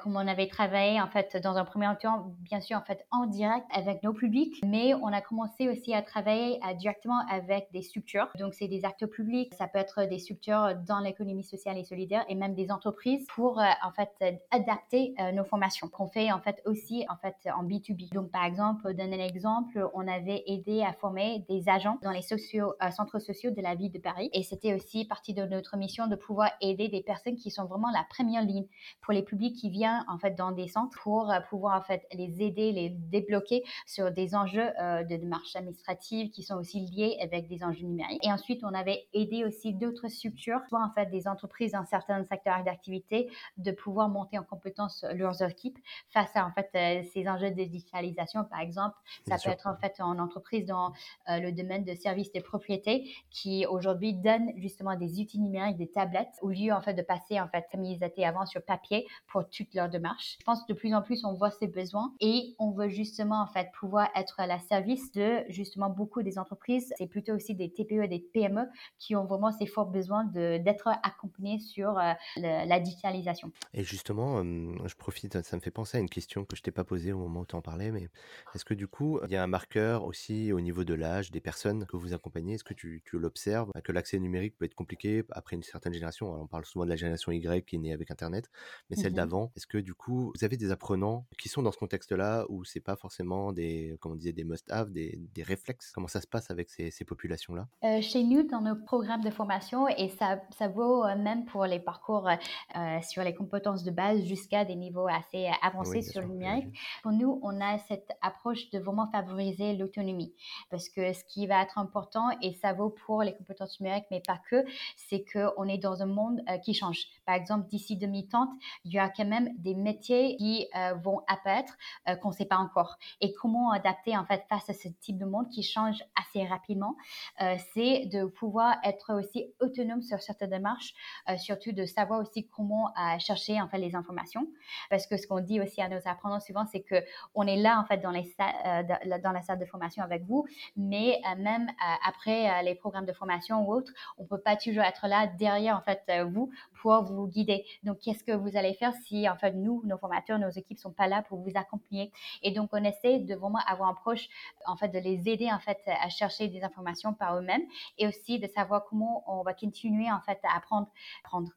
comme 0.02 0.16
on 0.16 0.28
avait 0.28 0.48
travaillé 0.48 1.02
en 1.02 1.08
fait 1.08 1.38
dans 1.38 1.58
un 1.58 1.66
premier 1.66 1.90
temps 2.02 2.34
bien 2.42 2.62
sûr 2.62 2.78
en 2.78 2.82
fait 2.82 3.06
en 3.12 3.26
direct 3.26 3.66
avec 3.74 4.04
nos 4.04 4.14
publics, 4.14 4.62
mais 4.66 4.94
on 4.96 5.08
a 5.08 5.22
commencé 5.22 5.70
aussi 5.70 5.94
à 5.94 6.02
travailler 6.02 6.60
directement 6.78 7.20
avec 7.30 7.68
des 7.72 7.82
structures. 7.82 8.30
Donc, 8.40 8.54
c'est 8.54 8.68
des 8.68 8.86
acteurs 8.86 9.10
publics, 9.10 9.54
ça 9.56 9.68
peut 9.68 9.80
être 9.80 10.08
des 10.08 10.20
structures 10.20 10.76
dans 10.88 11.00
l'économie 11.00 11.44
sociale 11.44 11.78
et 11.78 11.84
solidaire 11.84 12.26
et 12.30 12.36
même 12.36 12.54
des 12.54 12.72
entreprises 12.72 13.26
pour, 13.28 13.60
euh, 13.60 13.66
en 13.84 13.92
fait, 13.92 14.10
adapter 14.52 15.14
euh, 15.20 15.32
nos 15.32 15.44
formations 15.44 15.88
qu'on 15.88 16.08
fait, 16.08 16.32
en 16.32 16.40
fait, 16.40 16.62
aussi, 16.66 17.06
en 17.10 17.18
fait, 17.18 17.36
en 17.56 17.64
B2B. 17.64 18.14
Donc, 18.14 18.32
par 18.32 18.46
exemple, 18.46 18.94
donner 18.94 19.22
un 19.22 19.26
exemple, 19.26 19.90
on 19.94 20.08
avait 20.08 20.44
aidé 20.48 20.84
à 20.84 20.94
former 20.94 21.46
des 21.50 21.70
agents 21.70 21.98
dans 22.02 22.12
les 22.12 22.22
euh, 22.34 22.92
centres 22.92 23.20
sociaux 23.20 23.52
de 23.52 23.62
la 23.62 23.76
ville 23.76 23.92
de 23.92 24.00
Paris. 24.00 24.30
Et 24.34 24.44
c'était 24.44 24.74
aussi 24.74 25.06
partie 25.06 25.34
de 25.34 25.44
notre 25.44 25.78
mission 25.78 26.08
de 26.08 26.16
pouvoir 26.16 26.52
aider 26.62 26.88
des 26.88 27.02
personnes 27.02 27.36
qui 27.36 27.52
sont 27.52 27.66
vraiment 27.66 27.90
la 27.92 28.06
première 28.10 28.44
ligne 28.44 28.66
pour 29.02 29.14
les 29.14 29.24
publics 29.24 29.56
qui 29.56 29.70
viennent, 29.70 30.04
en 30.08 30.18
fait, 30.18 30.36
dans 30.36 30.52
des 30.52 30.68
centres 30.68 30.98
pour 31.02 31.34
pouvoir, 31.50 31.78
en 31.78 31.82
fait, 31.82 32.06
les 32.14 32.42
aider, 32.42 32.72
les 32.72 32.90
débloquer 32.90 33.64
sur 33.86 34.12
des 34.12 34.36
enjeux 34.36 34.70
de 34.80 35.18
démarches 35.18 35.56
administratives 35.56 36.30
qui 36.30 36.43
sont 36.44 36.56
aussi 36.56 36.82
liés 36.82 37.18
avec 37.22 37.48
des 37.48 37.64
enjeux 37.64 37.86
numériques. 37.86 38.26
Et 38.26 38.32
ensuite, 38.32 38.64
on 38.64 38.74
avait 38.74 39.08
aidé 39.14 39.46
aussi 39.46 39.74
d'autres 39.74 40.08
structures, 40.08 40.60
soit 40.70 40.84
en 40.84 40.92
fait 40.94 41.08
des 41.08 41.28
entreprises 41.28 41.72
dans 41.74 41.86
certains 41.86 42.24
secteurs 42.24 42.64
d'activité, 42.64 43.30
de 43.58 43.72
pouvoir 43.72 44.10
monter 44.10 44.38
en 44.38 44.44
compétence 44.44 45.06
leurs 45.14 45.42
équipes 45.42 45.78
face 46.10 46.36
à 46.36 46.46
en 46.46 46.52
fait 46.52 46.70
euh, 46.76 47.04
ces 47.14 47.28
enjeux 47.28 47.52
de 47.52 47.64
digitalisation, 47.64 48.44
par 48.44 48.60
exemple. 48.60 48.98
Ça 49.28 49.38
peut 49.38 49.50
être 49.50 49.68
en 49.68 49.76
fait 49.78 50.00
en 50.00 50.20
entreprise 50.20 50.66
dans 50.66 50.94
euh, 51.30 51.40
le 51.40 51.52
domaine 51.52 51.84
de 51.84 51.94
services 51.94 52.32
de 52.32 52.40
propriété 52.42 53.10
qui 53.30 53.66
aujourd'hui 53.66 54.14
donne 54.14 54.52
justement 54.58 54.96
des 54.96 55.20
outils 55.20 55.40
numériques, 55.40 55.78
des 55.78 55.90
tablettes, 55.90 56.34
au 56.42 56.50
lieu 56.50 56.72
en 56.72 56.82
fait 56.82 56.94
de 56.94 57.02
passer 57.02 57.40
en 57.40 57.48
fait 57.48 57.66
comme 57.72 57.84
ils 57.84 58.04
étaient 58.04 58.26
avant 58.26 58.46
sur 58.46 58.64
papier 58.64 59.08
pour 59.28 59.50
toutes 59.50 59.74
leurs 59.74 59.90
démarches. 59.90 60.38
Je 60.40 60.46
pense 60.46 60.62
que 60.64 60.74
de 60.74 60.78
plus 60.78 60.94
en 60.94 61.02
plus 61.02 61.26
on 61.26 61.34
voit 61.34 61.52
ces 61.52 61.68
besoins 61.68 62.14
et 62.20 62.56
on 62.60 62.72
veut 62.72 62.90
justement 62.90 63.42
en 63.42 63.48
fait 63.48 63.70
pouvoir 63.74 64.10
être 64.16 64.40
à 64.40 64.48
la 64.48 64.60
service 64.60 65.12
de 65.12 65.44
justement 65.50 65.90
beaucoup 65.90 66.24
des 66.24 66.33
entreprises 66.38 66.94
c'est 66.98 67.08
plutôt 67.08 67.34
aussi 67.34 67.56
des 67.56 67.72
TPE 67.72 68.04
et 68.04 68.08
des 68.08 68.20
PME 68.20 68.66
qui 69.00 69.16
ont 69.16 69.26
vraiment 69.26 69.52
ces 69.52 69.66
forts 69.66 69.90
besoins 69.90 70.26
d'être 70.26 70.90
accompagnés 71.04 71.60
sur 71.60 71.98
euh, 71.98 72.14
la 72.38 72.80
digitalisation. 72.80 73.52
Et 73.74 73.84
justement, 73.84 74.44
je 74.44 74.96
profite, 74.96 75.42
ça 75.42 75.56
me 75.56 75.62
fait 75.62 75.72
penser 75.72 75.98
à 75.98 76.00
une 76.00 76.10
question 76.10 76.46
que 76.46 76.56
je 76.56 76.62
t'ai 76.62 76.72
pas 76.72 76.84
posée 76.84 77.12
au 77.14 77.18
moment 77.18 77.42
où 77.42 77.46
tu 77.46 77.56
en 77.56 77.62
parlais, 77.62 77.92
mais 77.92 78.10
est-ce 78.54 78.66
que 78.66 78.74
du 78.74 78.88
coup, 78.88 79.20
il 79.26 79.32
y 79.32 79.36
a 79.36 79.44
un 79.44 79.48
marqueur 79.48 80.04
aussi 80.06 80.52
au 80.52 80.62
niveau 80.62 80.84
de 80.84 80.94
l'âge 80.94 81.32
des 81.32 81.42
personnes 81.42 81.86
que 81.86 81.98
vous 81.98 82.14
accompagnez? 82.14 82.56
Est-ce 82.56 82.64
que 82.64 82.74
tu, 82.74 83.02
tu 83.06 83.20
l'observes? 83.20 83.72
Que 83.84 83.92
l'accès 83.92 84.20
numérique 84.20 84.58
peut 84.58 84.66
être 84.66 84.76
compliqué 84.76 85.24
après 85.32 85.56
une 85.56 85.64
certaine 85.64 85.94
génération. 85.94 86.32
On 86.34 86.48
parle 86.48 86.66
souvent 86.66 86.86
de 86.86 86.90
la 86.90 86.96
génération 86.96 87.32
Y 87.32 87.66
qui 87.66 87.76
est 87.76 87.80
née 87.80 87.94
avec 87.94 88.12
Internet, 88.12 88.50
mais 88.90 88.96
celle 88.96 89.12
mmh 89.12 89.16
d'avant, 89.16 89.52
est-ce 89.56 89.68
que 89.68 89.78
du 89.78 89.94
coup, 89.94 90.32
vous 90.36 90.44
avez 90.44 90.58
des 90.58 90.72
apprenants 90.72 91.28
qui 91.38 91.50
sont 91.50 91.62
dans 91.62 91.72
ce 91.72 91.78
contexte-là 91.78 92.46
où 92.50 92.64
c'est 92.64 92.80
pas 92.80 92.96
forcément 92.96 93.54
des, 93.54 93.96
comme 94.00 94.14
on 94.14 94.16
disait, 94.16 94.34
des 94.34 94.44
must-have, 94.44 94.92
des, 94.92 95.20
des 95.34 95.44
réflexes? 95.44 95.92
Comment 95.92 96.08
ça 96.08 96.22
se 96.24 96.28
passe 96.28 96.50
avec 96.50 96.70
ces, 96.70 97.06
populations-là? 97.06 97.68
Euh, 97.84 98.02
Chez 98.02 98.24
nous, 98.24 98.44
dans 98.44 98.62
nos 98.62 98.76
programmes 98.76 99.22
de 99.22 99.30
formation, 99.30 99.88
et 99.88 100.10
ça, 100.10 100.42
ça 100.58 100.68
vaut 100.68 101.06
euh, 101.06 101.16
même 101.16 101.46
pour 101.46 101.66
les 101.66 101.80
parcours 101.80 102.28
euh, 102.28 103.02
sur 103.02 103.24
les 103.24 103.36
compétences 103.36 103.84
de 103.84 103.92
base 103.92 104.24
jusqu'à 104.24 104.66
des 104.66 104.76
niveaux 104.76 105.08
assez 105.08 105.50
avancés 105.62 106.02
sur 106.02 106.22
le 106.22 106.28
numérique, 106.28 106.68
pour 107.04 107.12
nous, 107.12 107.40
on 107.44 107.62
a 107.62 107.78
cette 107.78 108.12
approche 108.22 108.70
de 108.72 108.80
vraiment 108.80 109.08
favoriser 109.12 109.76
l'autonomie. 109.76 110.34
Parce 110.70 110.90
que 110.90 111.14
ce 111.14 111.24
qui 111.26 111.46
va 111.46 111.62
être 111.62 111.78
important, 111.78 112.30
et 112.42 112.54
ça 112.54 112.74
vaut 112.74 112.90
pour 112.90 113.22
les 113.22 113.36
compétences 113.36 113.80
numériques, 113.80 114.06
mais 114.10 114.22
pas 114.26 114.40
que, 114.50 114.64
c'est 114.96 115.26
qu'on 115.26 115.68
est 115.68 115.78
dans 115.78 116.02
un 116.02 116.08
monde 116.08 116.42
qui 116.64 116.74
change. 116.74 117.06
Par 117.26 117.36
exemple, 117.36 117.68
d'ici 117.68 117.98
2030, 117.98 118.50
il 118.86 118.94
y 118.94 119.00
a 119.00 119.10
quand 119.10 119.26
même 119.26 119.50
des 119.58 119.76
métiers 119.76 120.38
qui 120.38 120.68
vont 121.04 121.22
apparaître 121.28 121.74
qu'on 122.22 122.30
ne 122.30 122.34
sait 122.34 122.46
pas 122.46 122.58
encore. 122.58 122.98
Et 123.22 123.34
comment 123.34 123.72
adapter 123.72 124.16
en 124.18 124.26
fait 124.26 124.44
face 124.50 124.70
à 124.70 124.74
ce 124.74 124.88
type 124.88 125.18
de 125.18 125.26
monde 125.26 125.50
qui 125.50 125.64
change 125.64 126.04
assez 126.16 126.46
rapidement, 126.46 126.96
euh, 127.42 127.56
c'est 127.74 128.06
de 128.06 128.26
pouvoir 128.26 128.78
être 128.84 129.14
aussi 129.14 129.54
autonome 129.60 130.02
sur 130.02 130.22
certaines 130.22 130.52
démarches, 130.52 130.94
euh, 131.30 131.38
surtout 131.38 131.72
de 131.72 131.86
savoir 131.86 132.20
aussi 132.20 132.48
comment 132.48 132.90
euh, 132.90 133.20
chercher 133.20 133.62
en 133.62 133.70
les 133.74 133.96
informations. 133.96 134.48
Parce 134.92 135.08
que 135.08 135.18
ce 135.18 135.26
qu'on 135.26 135.40
dit 135.40 135.60
aussi 135.60 135.82
à 135.82 135.90
nos 135.90 136.00
apprenants 136.06 136.40
souvent, 136.40 136.66
c'est 136.72 136.82
que 136.82 136.96
on 137.34 137.48
est 137.48 137.56
là 137.56 137.80
en 137.80 137.86
fait 137.86 137.98
dans 137.98 138.12
la 138.12 139.42
salle 139.42 139.58
de 139.58 139.66
formation 139.66 140.04
avec 140.04 140.24
vous, 140.26 140.46
mais 140.78 141.20
même 141.38 141.72
après 142.08 142.64
les 142.64 142.76
programmes 142.76 143.06
de 143.06 143.14
formation 143.14 143.68
ou 143.68 143.74
autres, 143.74 143.92
on 144.20 144.26
peut 144.26 144.40
pas 144.40 144.56
toujours 144.56 144.84
être 144.84 145.08
là 145.08 145.26
derrière 145.26 145.76
en 145.76 145.82
fait 145.82 146.04
vous 146.30 146.52
pour 146.82 147.04
vous 147.04 147.28
guider. 147.28 147.66
Donc 147.82 147.98
qu'est-ce 148.00 148.24
que 148.24 148.32
vous 148.32 148.56
allez 148.56 148.76
faire 148.76 148.94
si 149.08 149.28
en 149.28 149.36
fait 149.38 149.54
nous, 149.54 149.82
nos 149.86 149.98
formateurs, 149.98 150.38
nos 150.38 150.52
équipes 150.52 150.78
sont 150.78 150.92
pas 150.92 151.08
là 151.08 151.24
pour 151.24 151.40
vous 151.40 151.52
accompagner? 151.56 152.12
Et 152.44 152.52
donc 152.52 152.70
on 152.74 152.84
essaie 152.84 153.20
de 153.20 153.34
vraiment 153.34 153.60
avoir 153.66 153.90
un 153.90 153.96
proche 153.96 154.28
en 154.68 154.78
fait 154.78 154.90
de 154.90 155.00
les 155.00 155.28
aider 155.28 155.52
en 155.52 155.60
fait 155.60 155.80
à 156.04 156.10
chercher 156.10 156.48
des 156.48 156.64
informations 156.64 157.14
par 157.14 157.38
eux-mêmes 157.38 157.64
et 157.98 158.08
aussi 158.08 158.40
de 158.40 158.48
savoir 158.48 158.84
comment 158.86 159.24
on 159.28 159.44
va 159.44 159.54
continuer 159.54 160.12
en 160.12 160.20
fait 160.20 160.40
à 160.44 160.58
apprendre. 160.58 160.90
apprendre. 161.24 161.50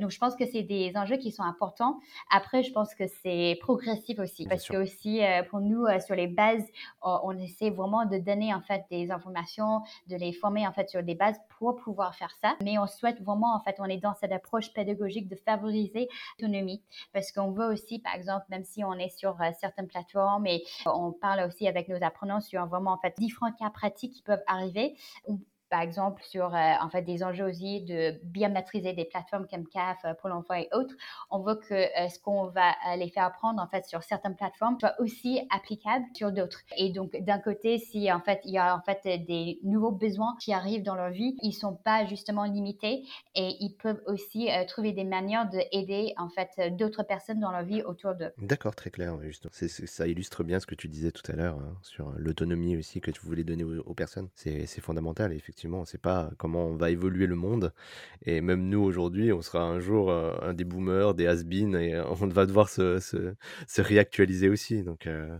donc, 0.00 0.10
je 0.10 0.18
pense 0.18 0.34
que 0.34 0.46
c'est 0.46 0.62
des 0.62 0.92
enjeux 0.96 1.16
qui 1.16 1.30
sont 1.30 1.42
importants. 1.42 2.00
Après, 2.30 2.62
je 2.62 2.72
pense 2.72 2.94
que 2.94 3.04
c'est 3.22 3.58
progressif 3.60 4.18
aussi 4.18 4.46
parce 4.46 4.66
que 4.66 4.76
aussi 4.76 5.20
pour 5.50 5.60
nous 5.60 5.86
sur 6.04 6.14
les 6.14 6.26
bases, 6.26 6.66
on 7.02 7.36
essaie 7.38 7.70
vraiment 7.70 8.06
de 8.06 8.18
donner 8.18 8.54
en 8.54 8.60
fait 8.62 8.84
des 8.90 9.10
informations, 9.10 9.82
de 10.08 10.16
les 10.16 10.32
former 10.32 10.66
en 10.66 10.72
fait 10.72 10.88
sur 10.88 11.02
des 11.02 11.14
bases 11.14 11.38
pouvoir 11.70 12.14
faire 12.16 12.34
ça. 12.42 12.56
Mais 12.62 12.78
on 12.78 12.86
souhaite 12.88 13.20
vraiment 13.22 13.54
en 13.54 13.60
fait, 13.60 13.76
on 13.78 13.84
est 13.84 13.98
dans 13.98 14.14
cette 14.14 14.32
approche 14.32 14.72
pédagogique 14.72 15.28
de 15.28 15.36
favoriser 15.36 16.08
l'autonomie 16.38 16.82
parce 17.12 17.30
qu'on 17.30 17.52
veut 17.52 17.66
aussi, 17.66 18.00
par 18.00 18.14
exemple, 18.14 18.46
même 18.48 18.64
si 18.64 18.82
on 18.84 18.94
est 18.94 19.16
sur 19.16 19.36
certaines 19.60 19.86
plateformes 19.86 20.46
et 20.46 20.64
on 20.86 21.12
parle 21.12 21.46
aussi 21.46 21.68
avec 21.68 21.88
nos 21.88 22.02
apprenants 22.02 22.40
sur 22.40 22.66
vraiment 22.66 22.92
en 22.92 22.98
fait 22.98 23.14
différents 23.18 23.52
cas 23.52 23.70
pratiques 23.70 24.14
qui 24.14 24.22
peuvent 24.22 24.42
arriver 24.46 24.96
par 25.72 25.80
exemple, 25.80 26.22
sur 26.22 26.54
euh, 26.54 26.72
en 26.82 26.90
fait, 26.90 27.00
des 27.00 27.24
enjeux 27.24 27.46
aussi 27.46 27.80
de 27.80 28.20
bien 28.24 28.50
maîtriser 28.50 28.92
des 28.92 29.06
plateformes 29.06 29.46
comme 29.48 29.66
CAF, 29.66 30.04
euh, 30.04 30.12
Pôle 30.12 30.32
emploi 30.32 30.60
et 30.60 30.68
autres. 30.74 30.94
On 31.30 31.38
veut 31.40 31.54
que 31.54 31.72
euh, 31.72 32.08
ce 32.10 32.18
qu'on 32.18 32.48
va 32.48 32.74
les 32.98 33.08
faire 33.08 33.24
apprendre 33.24 33.62
en 33.62 33.66
fait, 33.66 33.86
sur 33.86 34.02
certaines 34.02 34.36
plateformes 34.36 34.76
soit 34.78 34.92
aussi 34.98 35.40
applicable 35.50 36.04
sur 36.14 36.30
d'autres. 36.30 36.60
Et 36.76 36.90
donc, 36.90 37.16
d'un 37.22 37.38
côté, 37.38 37.78
si 37.78 38.12
en 38.12 38.20
fait, 38.20 38.42
y 38.44 38.58
a 38.58 38.76
en 38.76 38.82
fait, 38.82 39.00
des 39.24 39.60
nouveaux 39.62 39.92
besoins 39.92 40.36
qui 40.38 40.52
arrivent 40.52 40.82
dans 40.82 40.94
leur 40.94 41.08
vie, 41.08 41.36
ils 41.40 41.48
ne 41.48 41.54
sont 41.54 41.74
pas 41.74 42.04
justement 42.04 42.44
limités 42.44 43.06
et 43.34 43.56
ils 43.60 43.74
peuvent 43.74 44.02
aussi 44.06 44.50
trouver 44.68 44.92
des 44.92 45.04
manières 45.04 45.48
d'aider 45.48 46.12
en 46.18 46.28
fait, 46.28 46.76
d'autres 46.76 47.02
personnes 47.02 47.40
dans 47.40 47.50
leur 47.50 47.62
vie 47.62 47.82
autour 47.82 48.14
d'eux. 48.14 48.32
D'accord, 48.36 48.74
très 48.74 48.90
clair. 48.90 49.18
Juste. 49.22 49.48
ça 49.50 50.06
illustre 50.06 50.44
bien 50.44 50.60
ce 50.60 50.66
que 50.66 50.74
tu 50.74 50.88
disais 50.88 51.12
tout 51.12 51.32
à 51.32 51.34
l'heure 51.34 51.56
hein, 51.56 51.78
sur 51.80 52.12
l'autonomie 52.18 52.76
aussi 52.76 53.00
que 53.00 53.10
tu 53.10 53.22
voulais 53.22 53.44
donner 53.44 53.64
aux 53.64 53.94
personnes. 53.94 54.28
C'est 54.34 54.66
fondamental, 54.82 55.32
effectivement 55.32 55.61
on 55.68 55.80
ne 55.80 55.86
sait 55.86 55.98
pas 55.98 56.30
comment 56.38 56.74
va 56.74 56.90
évoluer 56.90 57.26
le 57.26 57.36
monde. 57.36 57.72
Et 58.24 58.40
même 58.40 58.68
nous, 58.68 58.80
aujourd'hui, 58.80 59.32
on 59.32 59.42
sera 59.42 59.62
un 59.62 59.80
jour 59.80 60.10
euh, 60.10 60.34
un 60.42 60.54
des 60.54 60.64
boomers, 60.64 61.14
des 61.14 61.26
has-been, 61.26 61.74
et 61.76 61.94
euh, 61.94 62.04
on 62.20 62.26
va 62.28 62.46
devoir 62.46 62.68
se, 62.68 62.98
se, 63.00 63.80
réactualiser 63.82 64.48
aussi. 64.48 64.82
Donc, 64.82 65.06
euh, 65.06 65.36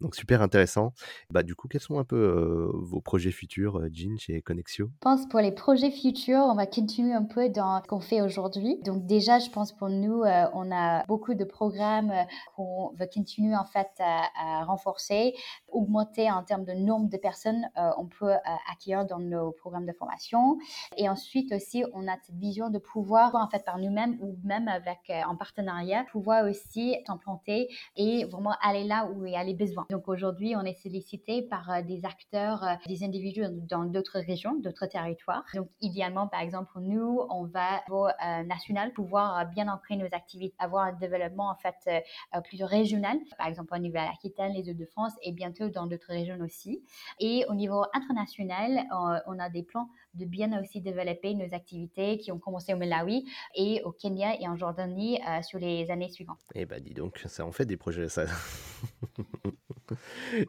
donc 0.00 0.14
super 0.14 0.42
intéressant. 0.42 0.92
Bah, 1.30 1.42
du 1.42 1.54
coup, 1.54 1.68
quels 1.68 1.80
sont 1.80 1.98
un 1.98 2.04
peu 2.04 2.70
vos 2.74 3.00
projets 3.00 3.30
futurs, 3.30 3.80
Jean, 3.92 4.18
chez 4.18 4.42
Connexio? 4.42 4.86
Je 4.86 4.98
pense 5.00 5.26
pour 5.28 5.40
les 5.40 5.52
projets 5.52 5.90
futurs, 5.90 6.40
on 6.40 6.54
va 6.54 6.66
continuer 6.66 7.14
un 7.14 7.24
peu 7.24 7.48
dans 7.48 7.82
ce 7.82 7.88
qu'on 7.88 8.00
fait 8.00 8.20
aujourd'hui. 8.20 8.78
Donc 8.84 9.06
déjà, 9.06 9.38
je 9.38 9.50
pense 9.50 9.72
pour 9.72 9.88
nous, 9.88 10.22
on 10.52 10.72
a 10.72 11.04
beaucoup 11.06 11.34
de 11.34 11.44
programmes 11.44 12.12
qu'on 12.54 12.92
veut 12.98 13.08
continuer 13.12 13.56
en 13.56 13.64
fait 13.64 13.88
à, 13.98 14.64
renforcer, 14.64 15.34
augmenter 15.68 16.30
en 16.30 16.42
termes 16.42 16.64
de 16.64 16.72
nombre 16.72 17.08
de 17.08 17.16
personnes 17.16 17.66
on 17.98 18.06
peut 18.06 18.32
acquérir 18.70 19.06
dans 19.06 19.18
nos 19.18 19.52
programmes 19.52 19.86
de 19.86 19.92
formation. 19.92 20.58
Et 20.96 21.08
ensuite 21.08 21.52
aussi, 21.52 21.84
on 21.94 22.06
a 22.08 22.16
cette 22.22 22.36
vision 22.36 22.70
de 22.70 22.78
pouvoir 22.78 23.34
en 23.34 23.48
fait 23.48 23.64
par 23.64 23.78
nous-mêmes 23.78 24.18
ou 24.20 24.36
même 24.44 24.68
avec 24.68 25.10
en 25.26 25.36
partenariat, 25.36 26.04
pouvoir 26.10 26.44
aussi 26.44 26.96
s'implanter 27.06 27.68
et 27.96 28.24
vraiment 28.24 28.54
aller 28.62 28.84
là 28.84 29.08
où 29.10 29.24
il 29.26 29.32
y 29.32 29.36
a 29.36 29.44
les 29.44 29.54
besoins. 29.54 29.85
Donc 29.90 30.08
aujourd'hui, 30.08 30.56
on 30.56 30.62
est 30.62 30.74
sollicité 30.74 31.42
par 31.42 31.70
euh, 31.70 31.82
des 31.82 32.04
acteurs, 32.04 32.64
euh, 32.64 32.74
des 32.86 33.04
individus 33.04 33.44
dans 33.68 33.84
d'autres 33.84 34.18
régions, 34.18 34.54
d'autres 34.58 34.86
territoires. 34.86 35.44
Donc 35.54 35.68
idéalement, 35.80 36.26
par 36.26 36.40
exemple, 36.40 36.72
nous, 36.80 37.20
on 37.30 37.44
va 37.44 37.82
au 37.90 38.06
euh, 38.06 38.42
national 38.44 38.92
pouvoir 38.92 39.46
bien 39.46 39.68
ancrer 39.68 39.96
nos 39.96 40.06
activités, 40.06 40.56
avoir 40.58 40.84
un 40.84 40.92
développement 40.92 41.50
en 41.50 41.56
fait 41.56 42.04
plus 42.44 42.62
régional, 42.62 43.18
par 43.38 43.46
exemple 43.46 43.74
au 43.74 43.78
niveau 43.78 43.94
de 43.94 44.04
l'Aquitaine, 44.04 44.52
les 44.52 44.68
Hauts-de-France 44.70 45.12
et 45.22 45.32
bientôt 45.32 45.68
dans 45.68 45.86
d'autres 45.86 46.08
régions 46.08 46.38
aussi. 46.40 46.82
Et 47.20 47.44
au 47.48 47.54
niveau 47.54 47.84
international, 47.92 48.86
on 49.26 49.38
a 49.38 49.48
des 49.50 49.62
plans 49.62 49.88
de 50.16 50.24
bien 50.24 50.60
aussi 50.60 50.80
développer 50.80 51.34
nos 51.34 51.54
activités 51.54 52.18
qui 52.18 52.32
ont 52.32 52.38
commencé 52.38 52.74
au 52.74 52.76
Malawi 52.76 53.24
et 53.54 53.82
au 53.84 53.92
Kenya 53.92 54.40
et 54.40 54.48
en 54.48 54.56
Jordanie 54.56 55.18
sur 55.42 55.58
les 55.58 55.90
années 55.90 56.08
suivantes. 56.08 56.40
Eh 56.54 56.66
ben 56.66 56.82
dis 56.82 56.94
donc, 56.94 57.22
ça 57.26 57.44
en 57.44 57.52
fait 57.52 57.66
des 57.66 57.76
projets, 57.76 58.08
ça. 58.08 58.26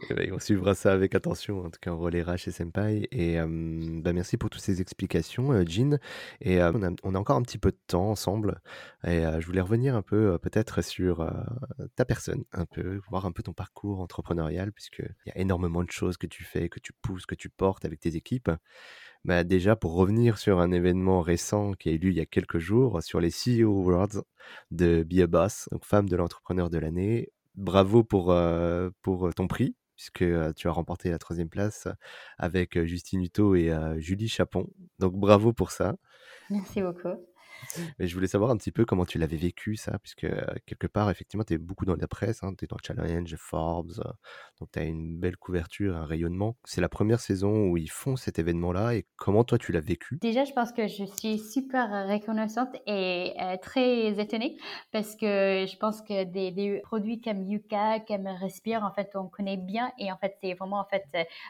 Eh 0.10 0.13
ben, 0.13 0.34
on 0.34 0.39
suivra 0.39 0.73
ça 0.73 0.91
avec 0.91 1.13
attention, 1.15 1.63
en 1.65 1.69
tout 1.69 1.80
cas 1.80 1.91
on 1.91 1.97
relaiera 1.97 2.38
chez 2.38 2.51
Senpai. 2.51 3.08
Et 3.12 3.38
bah, 3.38 4.13
merci 4.13 4.38
pour 4.38 4.49
toutes 4.49 4.62
ces 4.62 4.82
explications, 4.82 5.51
euh, 5.51 5.63
Jean. 5.65 5.99
Et 6.41 6.62
on 6.62 6.84
a, 6.84 6.89
on, 7.03 7.15
a, 7.15 7.19
encore 7.19 7.38
un 7.38 7.41
petit 7.43 7.58
peu 7.58 7.71
de 7.71 7.80
temps 7.88 8.10
ensemble. 8.10 8.60
Et 9.06 9.23
je 9.39 9.45
voulais 9.45 9.62
revenir 9.62 9.95
un 9.95 10.01
peu 10.01 10.38
peut-être 10.39 10.82
sur 10.84 11.30
ta 11.95 12.06
personne, 12.06 12.43
un 12.51 12.65
peu, 12.65 12.99
voir 13.10 13.25
un 13.25 13.32
peu 13.32 13.43
ton 13.43 13.53
parcours 13.53 13.99
entrepreneurial, 13.99 14.71
puisqu'il 14.71 15.13
y 15.27 15.32
a 15.32 15.38
énormément 15.38 15.84
de 15.84 15.91
choses 15.91 16.17
que 16.17 16.27
tu 16.27 16.43
fais, 16.43 16.69
que 16.69 16.80
tu 16.80 16.93
pousses, 16.93 17.25
que 17.25 17.36
tu 17.36 17.49
portes 17.49 17.86
avec 17.86 17.99
tes 17.99 18.15
équipes. 18.15 18.49
Bah, 19.28 19.44
déjà, 19.44 19.76
pour 19.76 19.94
revenir 19.94 20.38
sur 20.38 20.60
un 20.60 20.72
événement 20.72 21.20
récent 21.22 21.74
qui 21.74 21.90
a 21.90 21.92
eu 21.92 21.98
lieu 21.98 22.10
il 22.12 22.18
y 22.18 22.22
a 22.22 22.26
quelques 22.26 22.60
jours, 22.60 23.04
sur 23.04 23.20
les 23.20 23.30
CEO 23.30 23.70
Awards 23.70 24.24
de 24.72 25.04
Be 25.04 25.30
donc 25.72 25.84
femme 25.84 26.08
de 26.08 26.16
l'entrepreneur 26.16 26.70
de 26.70 26.78
l'année, 26.78 27.30
bravo 27.56 28.06
pour, 28.06 28.32
euh, 28.32 28.90
ton 29.36 29.48
prix, 29.50 29.76
puisque 29.98 30.22
euh, 30.22 30.54
tu 30.54 30.70
as 30.70 30.72
remporté 30.72 31.10
la 31.10 31.20
troisième 31.20 31.50
place 31.50 31.90
avec 32.38 32.82
Justine 32.86 33.22
Hutto 33.22 33.56
et 33.56 33.70
Julie 33.98 34.30
Chapon. 34.30 34.70
Donc 34.98 35.13
bravo 35.16 35.52
pour 35.52 35.72
ça. 35.72 35.98
Merci 36.50 36.82
beaucoup. 36.82 37.20
Mais 37.99 38.08
je 38.08 38.13
voulais 38.13 38.27
savoir 38.27 38.51
un 38.51 38.58
petit 38.58 38.71
peu 38.71 38.86
comment 38.86 39.06
tu 39.06 39.17
l'avais 39.17 39.38
vécu, 39.38 39.75
ça, 39.75 39.97
puisque 39.99 40.27
quelque 40.65 40.88
part, 40.88 41.10
effectivement, 41.10 41.43
tu 41.43 41.53
es 41.53 41.58
beaucoup 41.58 41.86
dans 41.86 41.95
la 41.95 42.08
presse, 42.08 42.43
hein, 42.43 42.53
tu 42.58 42.65
es 42.65 42.67
dans 42.67 42.77
Challenge, 42.84 43.36
Forbes, 43.38 43.93
donc 44.60 44.69
tu 44.71 44.80
as 44.80 44.84
une 44.84 45.19
belle 45.19 45.38
couverture, 45.38 45.95
un 45.95 46.06
rayonnement. 46.06 46.56
C'est 46.65 46.82
la 46.82 46.89
première 46.89 47.19
saison 47.19 47.69
où 47.69 47.77
ils 47.77 47.91
font 47.91 48.15
cet 48.15 48.39
événement-là, 48.39 48.95
et 48.95 49.06
comment 49.15 49.43
toi 49.43 49.58
tu 49.58 49.71
l'as 49.71 49.80
vécu? 49.80 50.17
Déjà, 50.21 50.45
je 50.45 50.53
pense 50.53 50.71
que 50.71 50.88
je 50.88 51.06
suis 51.17 51.39
super 51.39 52.08
reconnaissante 52.08 52.75
et 52.86 53.34
très 53.62 54.19
étonnée, 54.19 54.58
parce 54.91 55.15
que 55.15 55.65
je 55.67 55.77
pense 55.77 56.01
que 56.01 56.23
des, 56.23 56.82
produits 56.84 57.21
comme 57.21 57.43
Yuka, 57.43 57.99
comme 58.01 58.27
Respire, 58.27 58.84
en 58.84 58.91
fait, 58.91 59.12
on 59.15 59.27
connaît 59.27 59.58
bien, 59.58 59.91
et 59.99 60.12
en 60.12 60.17
fait, 60.17 60.38
c'est 60.41 60.53
vraiment, 60.53 60.80
en 60.80 60.86
fait, 60.86 61.03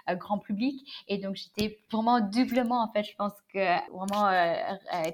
un 0.07 0.15
grand 0.15 0.39
public, 0.39 0.87
et 1.07 1.17
donc 1.17 1.35
j'étais 1.35 1.79
vraiment 1.91 2.19
doublement, 2.21 2.83
en 2.83 2.91
fait, 2.91 3.03
je 3.03 3.15
pense 3.15 3.33
que 3.53 3.59
vraiment 3.91 4.27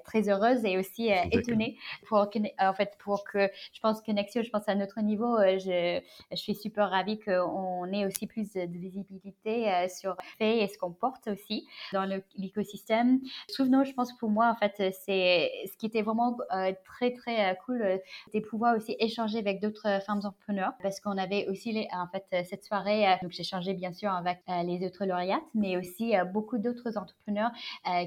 très 0.05 0.29
heureuse 0.29 0.63
et 0.65 0.77
aussi 0.77 0.92
euh, 0.99 1.15
étonnée 1.31 1.77
pour 2.07 2.29
que, 2.29 2.39
en 2.59 2.73
fait, 2.73 2.95
pour 2.99 3.23
que 3.23 3.49
je 3.73 3.79
pense 3.81 4.01
que 4.01 4.11
Nexio, 4.11 4.43
je 4.43 4.49
pense 4.49 4.67
à 4.67 4.75
notre 4.75 5.01
niveau, 5.01 5.37
euh, 5.37 5.57
je, 5.57 6.01
je 6.31 6.35
suis 6.35 6.55
super 6.55 6.89
ravie 6.89 7.19
qu'on 7.19 7.91
ait 7.91 8.05
aussi 8.05 8.27
plus 8.27 8.53
de 8.53 8.77
visibilité 8.77 9.71
euh, 9.71 9.87
sur 9.87 10.15
fait 10.37 10.59
et 10.59 10.67
ce 10.67 10.77
qu'on 10.77 10.91
porte 10.91 11.27
aussi 11.27 11.67
dans 11.91 12.05
l'écosystème. 12.37 13.19
Souvenons, 13.49 13.83
je 13.83 13.93
pense 13.93 14.15
pour 14.17 14.29
moi, 14.29 14.49
en 14.49 14.55
fait, 14.55 14.93
c'est 14.93 15.51
ce 15.65 15.77
qui 15.77 15.85
était 15.85 16.01
vraiment 16.01 16.37
très 16.85 17.11
très 17.13 17.57
cool, 17.65 17.99
c'était 18.25 18.41
pouvoir 18.41 18.75
aussi 18.75 18.95
échanger 18.99 19.39
avec 19.39 19.61
d'autres 19.61 20.01
femmes 20.05 20.21
entrepreneurs 20.23 20.73
parce 20.81 20.99
qu'on 20.99 21.17
avait 21.17 21.47
aussi 21.47 21.71
les, 21.71 21.87
en 21.91 22.07
fait 22.07 22.25
cette 22.45 22.63
soirée, 22.63 23.05
donc 23.21 23.31
j'ai 23.31 23.41
échangé 23.41 23.73
bien 23.73 23.93
sûr 23.93 24.11
avec 24.11 24.39
les 24.63 24.85
autres 24.85 25.05
lauréates, 25.05 25.41
mais 25.53 25.77
aussi 25.77 26.13
beaucoup 26.33 26.57
d'autres 26.57 26.97
entrepreneurs 26.97 27.51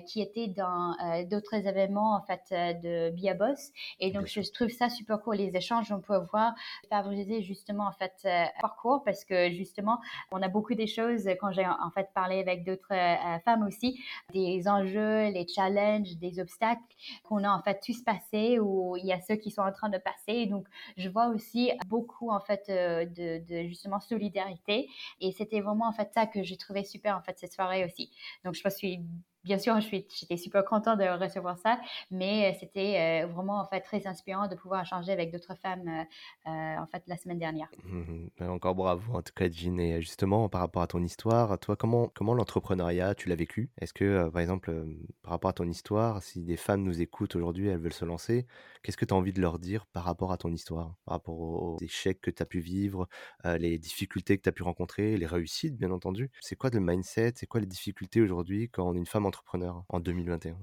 qui 0.06 0.20
étaient 0.20 0.48
dans 0.48 0.96
d'autres 1.30 1.54
événements 1.54 2.16
en 2.16 2.22
fait 2.22 2.65
de 2.74 3.10
Biabos. 3.10 3.72
Et 4.00 4.10
donc, 4.10 4.26
je 4.26 4.40
trouve 4.52 4.68
ça 4.68 4.88
super 4.88 5.20
cool, 5.20 5.36
les 5.36 5.56
échanges, 5.56 5.92
on 5.92 6.00
peut 6.00 6.18
voir 6.30 6.54
favoriser 6.88 7.42
justement 7.42 7.86
en 7.86 7.92
fait 7.92 8.14
euh, 8.24 8.44
parcours 8.60 9.02
parce 9.04 9.24
que 9.24 9.50
justement, 9.50 10.00
on 10.30 10.42
a 10.42 10.48
beaucoup 10.48 10.74
des 10.74 10.86
choses 10.86 11.28
quand 11.40 11.52
j'ai 11.52 11.66
en 11.66 11.90
fait 11.90 12.08
parlé 12.14 12.40
avec 12.40 12.64
d'autres 12.64 12.92
euh, 12.92 13.38
femmes 13.40 13.66
aussi, 13.66 14.00
des 14.32 14.68
enjeux, 14.68 15.28
les 15.30 15.46
challenges, 15.46 16.16
des 16.16 16.40
obstacles 16.40 16.82
qu'on 17.24 17.44
a 17.44 17.50
en 17.50 17.62
fait 17.62 17.80
tous 17.84 18.02
passés 18.02 18.58
ou 18.58 18.96
il 18.96 19.06
y 19.06 19.12
a 19.12 19.20
ceux 19.20 19.36
qui 19.36 19.50
sont 19.50 19.62
en 19.62 19.72
train 19.72 19.88
de 19.88 19.98
passer. 19.98 20.46
donc, 20.46 20.66
je 20.96 21.08
vois 21.08 21.28
aussi 21.28 21.72
beaucoup 21.88 22.30
en 22.30 22.40
fait 22.40 22.64
euh, 22.68 23.04
de, 23.04 23.44
de 23.46 23.68
justement 23.68 24.00
solidarité 24.00 24.88
et 25.20 25.32
c'était 25.32 25.60
vraiment 25.60 25.88
en 25.88 25.92
fait 25.92 26.12
ça 26.14 26.26
que 26.26 26.42
j'ai 26.42 26.56
trouvé 26.56 26.84
super 26.84 27.16
en 27.16 27.22
fait 27.22 27.38
cette 27.38 27.52
soirée 27.52 27.84
aussi. 27.84 28.10
Donc, 28.44 28.54
je 28.54 28.68
suis 28.68 29.00
bien 29.46 29.58
sûr, 29.58 29.78
j'étais 29.80 30.36
super 30.36 30.64
contente 30.64 30.98
de 30.98 31.04
recevoir 31.04 31.56
ça, 31.58 31.78
mais 32.10 32.50
euh, 32.50 32.56
c'était 32.58 33.24
euh, 33.24 33.26
vraiment 33.28 33.60
en 33.60 33.66
fait 33.66 33.80
très 33.80 34.06
inspirant 34.06 34.48
de 34.48 34.56
pouvoir 34.56 34.82
échanger 34.82 35.12
avec 35.12 35.30
d'autres 35.30 35.54
femmes 35.54 35.88
euh, 35.88 36.76
en 36.76 36.86
fait 36.86 37.04
la 37.06 37.16
semaine 37.16 37.38
dernière. 37.38 37.68
Mmh 37.84 38.26
bah, 38.38 38.50
encore 38.50 38.74
bravo 38.74 39.14
en 39.14 39.22
tout 39.22 39.32
cas, 39.34 39.48
Jean. 39.48 39.78
Et 39.78 40.02
justement, 40.02 40.48
par 40.48 40.60
rapport 40.60 40.82
à 40.82 40.88
ton 40.88 41.02
histoire, 41.02 41.58
toi, 41.60 41.76
comment, 41.76 42.08
comment 42.08 42.34
l'entrepreneuriat, 42.34 43.14
tu 43.14 43.28
l'as 43.28 43.36
vécu? 43.36 43.70
Est-ce 43.80 43.94
que, 43.94 44.28
par 44.28 44.42
exemple, 44.42 44.84
par 45.22 45.30
rapport 45.32 45.50
à 45.50 45.52
ton 45.54 45.68
histoire, 45.68 46.22
si 46.22 46.42
des 46.42 46.56
femmes 46.56 46.82
nous 46.82 47.00
écoutent 47.00 47.36
aujourd'hui, 47.36 47.68
elles 47.68 47.78
veulent 47.78 47.92
se 47.92 48.04
lancer, 48.04 48.46
qu'est-ce 48.82 48.96
que 48.96 49.04
tu 49.04 49.14
as 49.14 49.16
envie 49.16 49.32
de 49.32 49.40
leur 49.40 49.60
dire 49.60 49.86
par 49.86 50.04
rapport 50.04 50.32
à 50.32 50.38
ton 50.38 50.52
histoire, 50.52 50.96
par 51.04 51.14
rapport 51.14 51.38
aux 51.38 51.76
échecs 51.80 52.20
que 52.20 52.32
tu 52.32 52.42
as 52.42 52.46
pu 52.46 52.58
vivre, 52.58 53.08
les 53.44 53.78
difficultés 53.78 54.36
que 54.36 54.42
tu 54.42 54.48
as 54.48 54.52
pu 54.52 54.64
rencontrer, 54.64 55.16
les 55.16 55.26
réussites, 55.26 55.76
bien 55.76 55.92
entendu. 55.92 56.30
C'est 56.40 56.56
quoi 56.56 56.70
le 56.70 56.80
mindset? 56.80 57.34
C'est 57.36 57.46
quoi 57.46 57.60
les 57.60 57.66
difficultés 57.66 58.20
aujourd'hui 58.20 58.68
quand 58.68 58.92
une 58.92 59.06
femme 59.06 59.26
entrepreneur 59.36 59.84
en 59.88 60.00
2021 60.00 60.56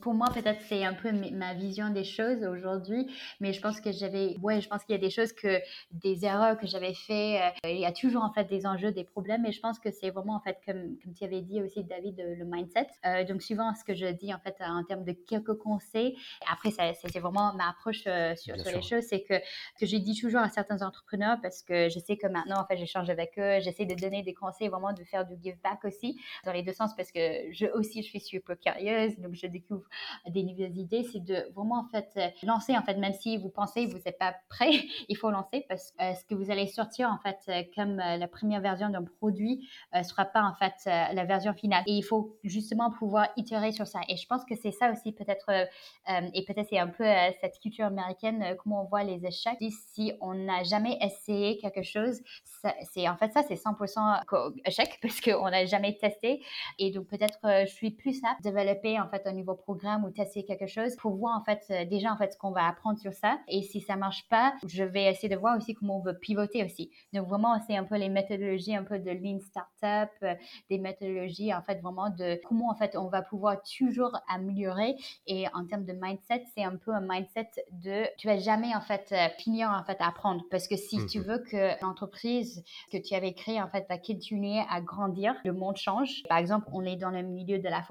Pour 0.00 0.14
moi, 0.14 0.28
peut-être 0.32 0.60
c'est 0.68 0.84
un 0.84 0.92
peu 0.92 1.10
ma 1.12 1.54
vision 1.54 1.90
des 1.90 2.04
choses 2.04 2.44
aujourd'hui, 2.44 3.10
mais 3.40 3.52
je 3.52 3.60
pense 3.60 3.80
que 3.80 3.92
j'avais, 3.92 4.36
ouais, 4.42 4.60
je 4.60 4.68
pense 4.68 4.84
qu'il 4.84 4.94
y 4.94 4.98
a 4.98 5.00
des 5.00 5.10
choses 5.10 5.32
que, 5.32 5.60
des 5.90 6.24
erreurs 6.24 6.58
que 6.58 6.66
j'avais 6.66 6.94
fait. 6.94 7.40
Euh, 7.40 7.70
il 7.70 7.78
y 7.78 7.86
a 7.86 7.92
toujours 7.92 8.22
en 8.22 8.32
fait 8.32 8.44
des 8.44 8.66
enjeux, 8.66 8.92
des 8.92 9.04
problèmes, 9.04 9.46
et 9.46 9.52
je 9.52 9.60
pense 9.60 9.78
que 9.78 9.90
c'est 9.90 10.10
vraiment 10.10 10.36
en 10.36 10.40
fait 10.40 10.58
comme, 10.66 10.96
comme 11.02 11.14
tu 11.14 11.24
avais 11.24 11.40
dit 11.40 11.62
aussi, 11.62 11.84
David, 11.84 12.22
le 12.36 12.44
mindset. 12.44 12.88
Euh, 13.06 13.24
donc 13.24 13.42
suivant 13.42 13.74
ce 13.74 13.84
que 13.84 13.94
je 13.94 14.06
dis 14.06 14.32
en 14.34 14.38
fait 14.38 14.56
en 14.60 14.84
termes 14.84 15.04
de 15.04 15.12
quelques 15.12 15.54
conseils, 15.54 16.16
après 16.50 16.70
c'est 16.70 17.18
vraiment 17.18 17.54
ma 17.54 17.70
approche 17.70 18.04
euh, 18.06 18.34
sur, 18.36 18.58
sur 18.58 18.70
les 18.70 18.82
choses, 18.82 19.04
c'est 19.08 19.22
que 19.22 19.34
que 19.78 19.86
je 19.86 19.96
dis 19.96 20.18
toujours 20.18 20.40
à 20.40 20.50
certains 20.50 20.82
entrepreneurs 20.82 21.38
parce 21.40 21.62
que 21.62 21.88
je 21.88 21.98
sais 21.98 22.16
que 22.16 22.26
maintenant 22.26 22.60
en 22.60 22.66
fait 22.66 22.76
j'échange 22.76 23.08
avec 23.08 23.38
eux, 23.38 23.60
j'essaie 23.60 23.86
de 23.86 23.94
donner 23.94 24.22
des 24.22 24.34
conseils, 24.34 24.68
vraiment 24.68 24.92
de 24.92 25.04
faire 25.04 25.26
du 25.26 25.34
give 25.42 25.56
back 25.62 25.84
aussi 25.84 26.20
dans 26.44 26.52
les 26.52 26.62
deux 26.62 26.72
sens 26.72 26.94
parce 26.94 27.12
que 27.12 27.20
je 27.52 27.66
aussi 27.74 28.02
je 28.12 28.18
suis 28.18 28.38
super 28.38 28.58
curieuse, 28.58 29.18
donc 29.18 29.34
je 29.34 29.46
découvre 29.46 29.84
des 30.28 30.42
nouvelles 30.42 30.76
idées. 30.76 31.04
C'est 31.04 31.24
de 31.24 31.50
vraiment 31.54 31.80
en 31.80 31.88
fait 31.88 32.18
lancer 32.42 32.76
en 32.76 32.82
fait, 32.82 32.96
même 32.96 33.14
si 33.14 33.36
vous 33.36 33.48
pensez 33.48 33.86
que 33.86 33.92
vous 33.92 34.02
n'êtes 34.04 34.18
pas 34.18 34.34
prêt, 34.48 34.70
il 35.08 35.16
faut 35.16 35.30
lancer 35.30 35.64
parce 35.68 35.92
que 35.92 36.02
euh, 36.02 36.14
ce 36.14 36.24
que 36.24 36.34
vous 36.34 36.50
allez 36.50 36.66
sortir 36.66 37.08
en 37.10 37.18
fait 37.18 37.38
euh, 37.48 37.62
comme 37.74 38.00
euh, 38.00 38.16
la 38.16 38.28
première 38.28 38.60
version 38.60 38.88
d'un 38.88 39.04
produit 39.04 39.68
ne 39.94 40.02
sera 40.02 40.24
pas 40.24 40.42
en 40.42 40.54
fait 40.54 40.72
la 40.86 41.24
version 41.24 41.54
finale. 41.54 41.82
Et 41.86 41.92
il 41.92 42.02
faut 42.02 42.38
justement 42.44 42.90
pouvoir 42.90 43.28
itérer 43.36 43.72
sur 43.72 43.86
ça. 43.86 44.00
Et 44.08 44.16
je 44.16 44.26
pense 44.26 44.44
que 44.44 44.54
c'est 44.54 44.70
ça 44.70 44.90
aussi 44.90 45.12
peut-être, 45.12 45.50
et 46.08 46.44
peut-être 46.44 46.68
c'est 46.68 46.78
un 46.78 46.88
peu 46.88 47.04
cette 47.40 47.58
culture 47.60 47.86
américaine, 47.86 48.56
comment 48.62 48.82
on 48.82 48.86
voit 48.86 49.04
les 49.04 49.24
échecs. 49.24 49.58
Si 49.92 50.12
on 50.20 50.34
n'a 50.34 50.62
jamais 50.62 50.98
essayé 51.00 51.58
quelque 51.58 51.82
chose, 51.82 52.20
c'est 52.92 53.08
en 53.08 53.16
fait 53.16 53.32
ça, 53.32 53.42
c'est 53.42 53.54
100% 53.54 54.52
échec 54.64 54.98
parce 55.02 55.20
qu'on 55.20 55.50
n'a 55.50 55.64
jamais 55.66 55.96
testé. 55.96 56.42
Et 56.78 56.90
donc 56.90 57.06
peut-être 57.08 57.38
je 57.42 57.72
suis 57.72 57.90
plus 58.00 58.20
apte 58.24 58.44
à 58.46 58.50
développer 58.50 58.98
en 58.98 59.08
fait 59.08 59.26
un 59.26 59.32
nouveau 59.32 59.54
programme 59.54 60.04
ou 60.04 60.10
tester 60.10 60.44
quelque 60.44 60.66
chose 60.66 60.96
pour 60.96 61.14
voir 61.16 61.38
en 61.38 61.44
fait 61.44 61.88
déjà 61.88 62.12
en 62.12 62.16
fait 62.16 62.32
ce 62.32 62.38
qu'on 62.38 62.50
va 62.50 62.66
apprendre 62.66 62.98
sur 62.98 63.12
ça. 63.12 63.38
Et 63.48 63.62
si 63.62 63.80
ça 63.80 63.96
marche 63.96 64.28
pas, 64.28 64.54
je 64.66 64.84
vais 64.84 65.04
essayer 65.04 65.28
de 65.28 65.36
voir 65.36 65.56
aussi 65.56 65.74
comment 65.74 65.98
on 65.98 66.02
veut 66.02 66.18
pivoter 66.18 66.64
aussi. 66.64 66.90
Donc 67.12 67.28
vraiment, 67.28 67.60
c'est 67.66 67.76
un 67.76 67.84
peu 67.84 67.96
les 67.96 68.08
méthodologies 68.08 68.74
un 68.74 68.84
peu 68.84 68.98
de 68.98 69.10
lean 69.10 69.40
startup, 69.40 70.10
euh, 70.22 70.34
des 70.68 70.78
méthodologies 70.78 71.52
en 71.54 71.62
fait 71.62 71.80
vraiment 71.80 72.10
de 72.10 72.40
comment 72.46 72.70
en 72.70 72.74
fait 72.74 72.96
on 72.96 73.08
va 73.08 73.22
pouvoir 73.22 73.56
toujours 73.62 74.18
améliorer. 74.28 74.96
Et 75.26 75.46
en 75.54 75.66
termes 75.66 75.84
de 75.84 75.92
mindset, 75.92 76.44
c'est 76.54 76.64
un 76.64 76.76
peu 76.76 76.92
un 76.92 77.00
mindset 77.00 77.50
de 77.72 78.04
tu 78.16 78.26
vas 78.26 78.38
jamais 78.38 78.74
en 78.74 78.80
fait 78.80 79.12
euh, 79.12 79.28
finir 79.38 79.70
en 79.70 79.84
fait 79.84 80.00
à 80.00 80.08
apprendre 80.08 80.42
parce 80.50 80.68
que 80.68 80.76
si 80.76 81.04
tu 81.06 81.18
mhm. 81.18 81.24
veux 81.24 81.38
que 81.38 81.82
l'entreprise 81.82 82.64
que 82.92 82.98
tu 82.98 83.14
avais 83.14 83.32
créée 83.32 83.60
en 83.60 83.68
fait 83.68 83.86
va 83.88 83.98
continuer 83.98 84.60
à 84.68 84.80
grandir, 84.80 85.34
le 85.44 85.52
monde 85.52 85.76
change. 85.76 86.22
Par 86.28 86.38
exemple, 86.38 86.68
on 86.72 86.84
est 86.84 86.96
dans 86.96 87.10
le 87.10 87.22
milieu 87.22 87.58
de 87.58 87.68
la 87.68 87.82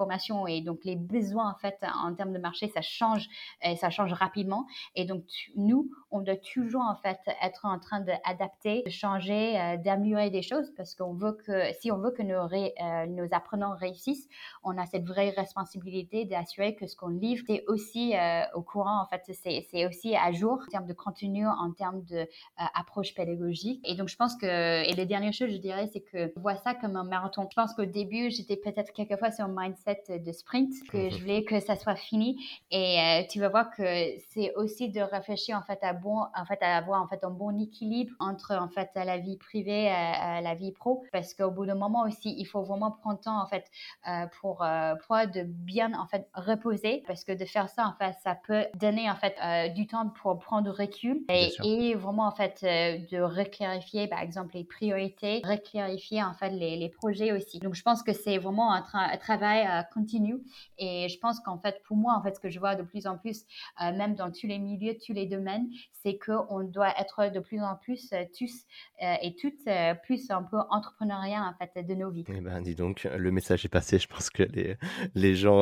et 0.46 0.60
donc 0.62 0.84
les 0.84 0.96
besoins 0.96 1.50
en 1.50 1.58
fait 1.58 1.78
en 2.04 2.14
termes 2.14 2.32
de 2.32 2.38
marché 2.38 2.68
ça 2.68 2.80
change 2.80 3.28
et 3.62 3.76
ça 3.76 3.90
change 3.90 4.12
rapidement 4.12 4.66
et 4.94 5.04
donc 5.04 5.24
nous 5.56 5.90
on 6.10 6.20
doit 6.20 6.36
toujours 6.36 6.82
en 6.82 6.96
fait 6.96 7.20
être 7.42 7.64
en 7.64 7.78
train 7.78 8.00
d'adapter, 8.00 8.82
de 8.84 8.90
changer, 8.90 9.60
euh, 9.60 9.76
d'améliorer 9.76 10.30
des 10.30 10.42
choses 10.42 10.72
parce 10.76 10.94
qu'on 10.94 11.14
veut 11.14 11.32
que 11.46 11.72
si 11.80 11.92
on 11.92 11.98
veut 11.98 12.10
que 12.10 12.22
nos, 12.22 12.34
euh, 12.34 13.06
nos 13.06 13.28
apprenants 13.32 13.76
réussissent, 13.76 14.28
on 14.64 14.76
a 14.76 14.86
cette 14.86 15.06
vraie 15.06 15.30
responsabilité 15.30 16.24
d'assurer 16.24 16.74
que 16.74 16.86
ce 16.86 16.96
qu'on 16.96 17.08
livre 17.08 17.44
c'est 17.46 17.64
aussi 17.68 18.16
euh, 18.16 18.42
au 18.54 18.62
courant 18.62 19.00
en 19.00 19.06
fait 19.06 19.22
c'est 19.32 19.86
aussi 19.86 20.16
à 20.16 20.32
jour 20.32 20.60
en 20.66 20.70
termes 20.70 20.86
de 20.86 20.92
contenu, 20.92 21.46
en 21.46 21.72
termes 21.72 22.02
de 22.04 22.26
approche 22.74 23.14
pédagogique. 23.14 23.80
Et 23.88 23.94
donc 23.94 24.08
je 24.08 24.16
pense 24.16 24.36
que 24.36 24.46
et 24.46 24.92
les 24.94 25.06
dernières 25.06 25.32
choses 25.32 25.50
je 25.50 25.56
dirais 25.56 25.88
c'est 25.92 26.00
que 26.00 26.32
je 26.34 26.40
vois 26.40 26.56
ça 26.56 26.74
comme 26.74 26.96
un 26.96 27.04
marathon. 27.04 27.46
Je 27.50 27.54
pense 27.54 27.74
qu'au 27.74 27.84
début 27.84 28.30
j'étais 28.30 28.56
peut-être 28.56 28.92
quelquefois 28.92 29.30
sur 29.30 29.44
un 29.44 29.54
mindset 29.54 29.79
de 30.08 30.32
sprint 30.32 30.72
que 30.90 31.10
je 31.10 31.14
mhm. 31.16 31.20
voulais 31.20 31.44
que 31.44 31.60
ça 31.60 31.76
soit 31.76 31.96
fini 31.96 32.36
et 32.70 33.26
tu 33.30 33.40
vas 33.40 33.48
voir 33.48 33.70
que 33.70 33.82
c'est 34.28 34.54
aussi 34.54 34.88
de 34.88 35.00
réfléchir 35.00 35.56
en 35.56 35.62
fait 35.62 35.78
à 35.82 35.92
bon 35.92 36.20
en 36.34 36.44
fait 36.44 36.58
à 36.62 36.76
avoir 36.76 37.02
en 37.02 37.08
fait 37.08 37.24
un 37.24 37.30
bon 37.30 37.58
équilibre 37.58 38.12
entre 38.18 38.54
en 38.54 38.68
fait 38.68 38.90
la 38.94 39.18
vie 39.18 39.36
privée 39.36 39.84
et 39.84 40.42
la 40.42 40.54
vie 40.54 40.72
pro 40.72 41.04
parce 41.12 41.34
qu'au 41.34 41.50
bout 41.50 41.66
d'un 41.66 41.74
moment 41.74 42.02
aussi 42.02 42.34
il 42.38 42.44
faut 42.44 42.62
vraiment 42.62 42.90
prendre 42.90 43.20
temps 43.20 43.40
en 43.40 43.46
fait 43.46 43.70
euh, 44.08 44.26
pour 44.40 44.62
euh, 44.62 44.94
pour 45.06 45.16
de 45.16 45.42
bien 45.42 45.92
en 45.94 46.06
fait 46.06 46.28
reposer 46.34 47.02
parce 47.06 47.24
que 47.24 47.32
de 47.32 47.44
faire 47.44 47.68
ça 47.68 47.86
en 47.86 47.94
fait 47.94 48.14
ça 48.22 48.34
peut 48.34 48.64
donner 48.74 49.10
en 49.10 49.16
fait 49.16 49.36
euh, 49.42 49.68
du 49.68 49.86
temps 49.86 50.08
pour 50.08 50.38
prendre 50.38 50.70
recul 50.70 51.22
et, 51.28 51.50
et 51.64 51.94
vraiment 51.94 52.26
en 52.26 52.30
fait 52.30 52.62
de 52.62 53.20
reclarifier 53.20 54.08
par 54.08 54.20
exemple 54.20 54.54
les 54.54 54.64
priorités 54.64 55.42
reclarifier 55.44 56.22
en 56.22 56.34
fait 56.34 56.50
les, 56.50 56.76
les 56.76 56.88
projets 56.88 57.32
aussi 57.32 57.58
donc 57.58 57.74
je 57.74 57.82
pense 57.82 58.02
que 58.02 58.12
c'est 58.12 58.38
vraiment 58.38 58.72
un, 58.72 58.82
travail 59.18 59.66
continu 59.92 60.38
et 60.78 61.08
je 61.08 61.18
pense 61.18 61.40
qu'en 61.40 61.58
fait 61.58 61.82
pour 61.84 61.96
moi 61.96 62.14
en 62.14 62.22
fait 62.22 62.34
ce 62.34 62.40
que 62.40 62.50
je 62.50 62.58
vois 62.58 62.76
de 62.76 62.82
plus 62.82 63.06
en 63.06 63.18
plus 63.18 63.44
même 63.78 64.14
dans 64.14 64.30
tous 64.30 64.46
les 64.46 64.58
milieux 64.58 64.96
tous 65.04 65.12
les 65.12 65.26
domaines 65.26 65.68
c'est 66.02 66.18
qu'on 66.18 66.64
doit 66.64 66.92
être 66.98 67.32
de 67.32 67.40
plus 67.40 67.60
en 67.60 67.76
plus 67.76 68.10
euh, 68.12 68.24
tous 68.36 68.64
euh, 69.02 69.14
et 69.22 69.34
toutes 69.36 69.66
euh, 69.66 69.94
plus 69.94 70.30
un 70.30 70.42
peu 70.42 70.56
entrepreneuriat 70.70 71.42
en 71.42 71.54
fait 71.54 71.86
de 71.86 71.94
nos 71.94 72.10
vies. 72.10 72.24
Eh 72.28 72.40
ben, 72.40 72.60
dis 72.62 72.74
donc, 72.74 73.04
le 73.04 73.30
message 73.30 73.64
est 73.64 73.68
passé. 73.68 73.98
Je 73.98 74.08
pense 74.08 74.30
que 74.30 74.42
les, 74.42 74.76
les 75.14 75.34
gens 75.34 75.60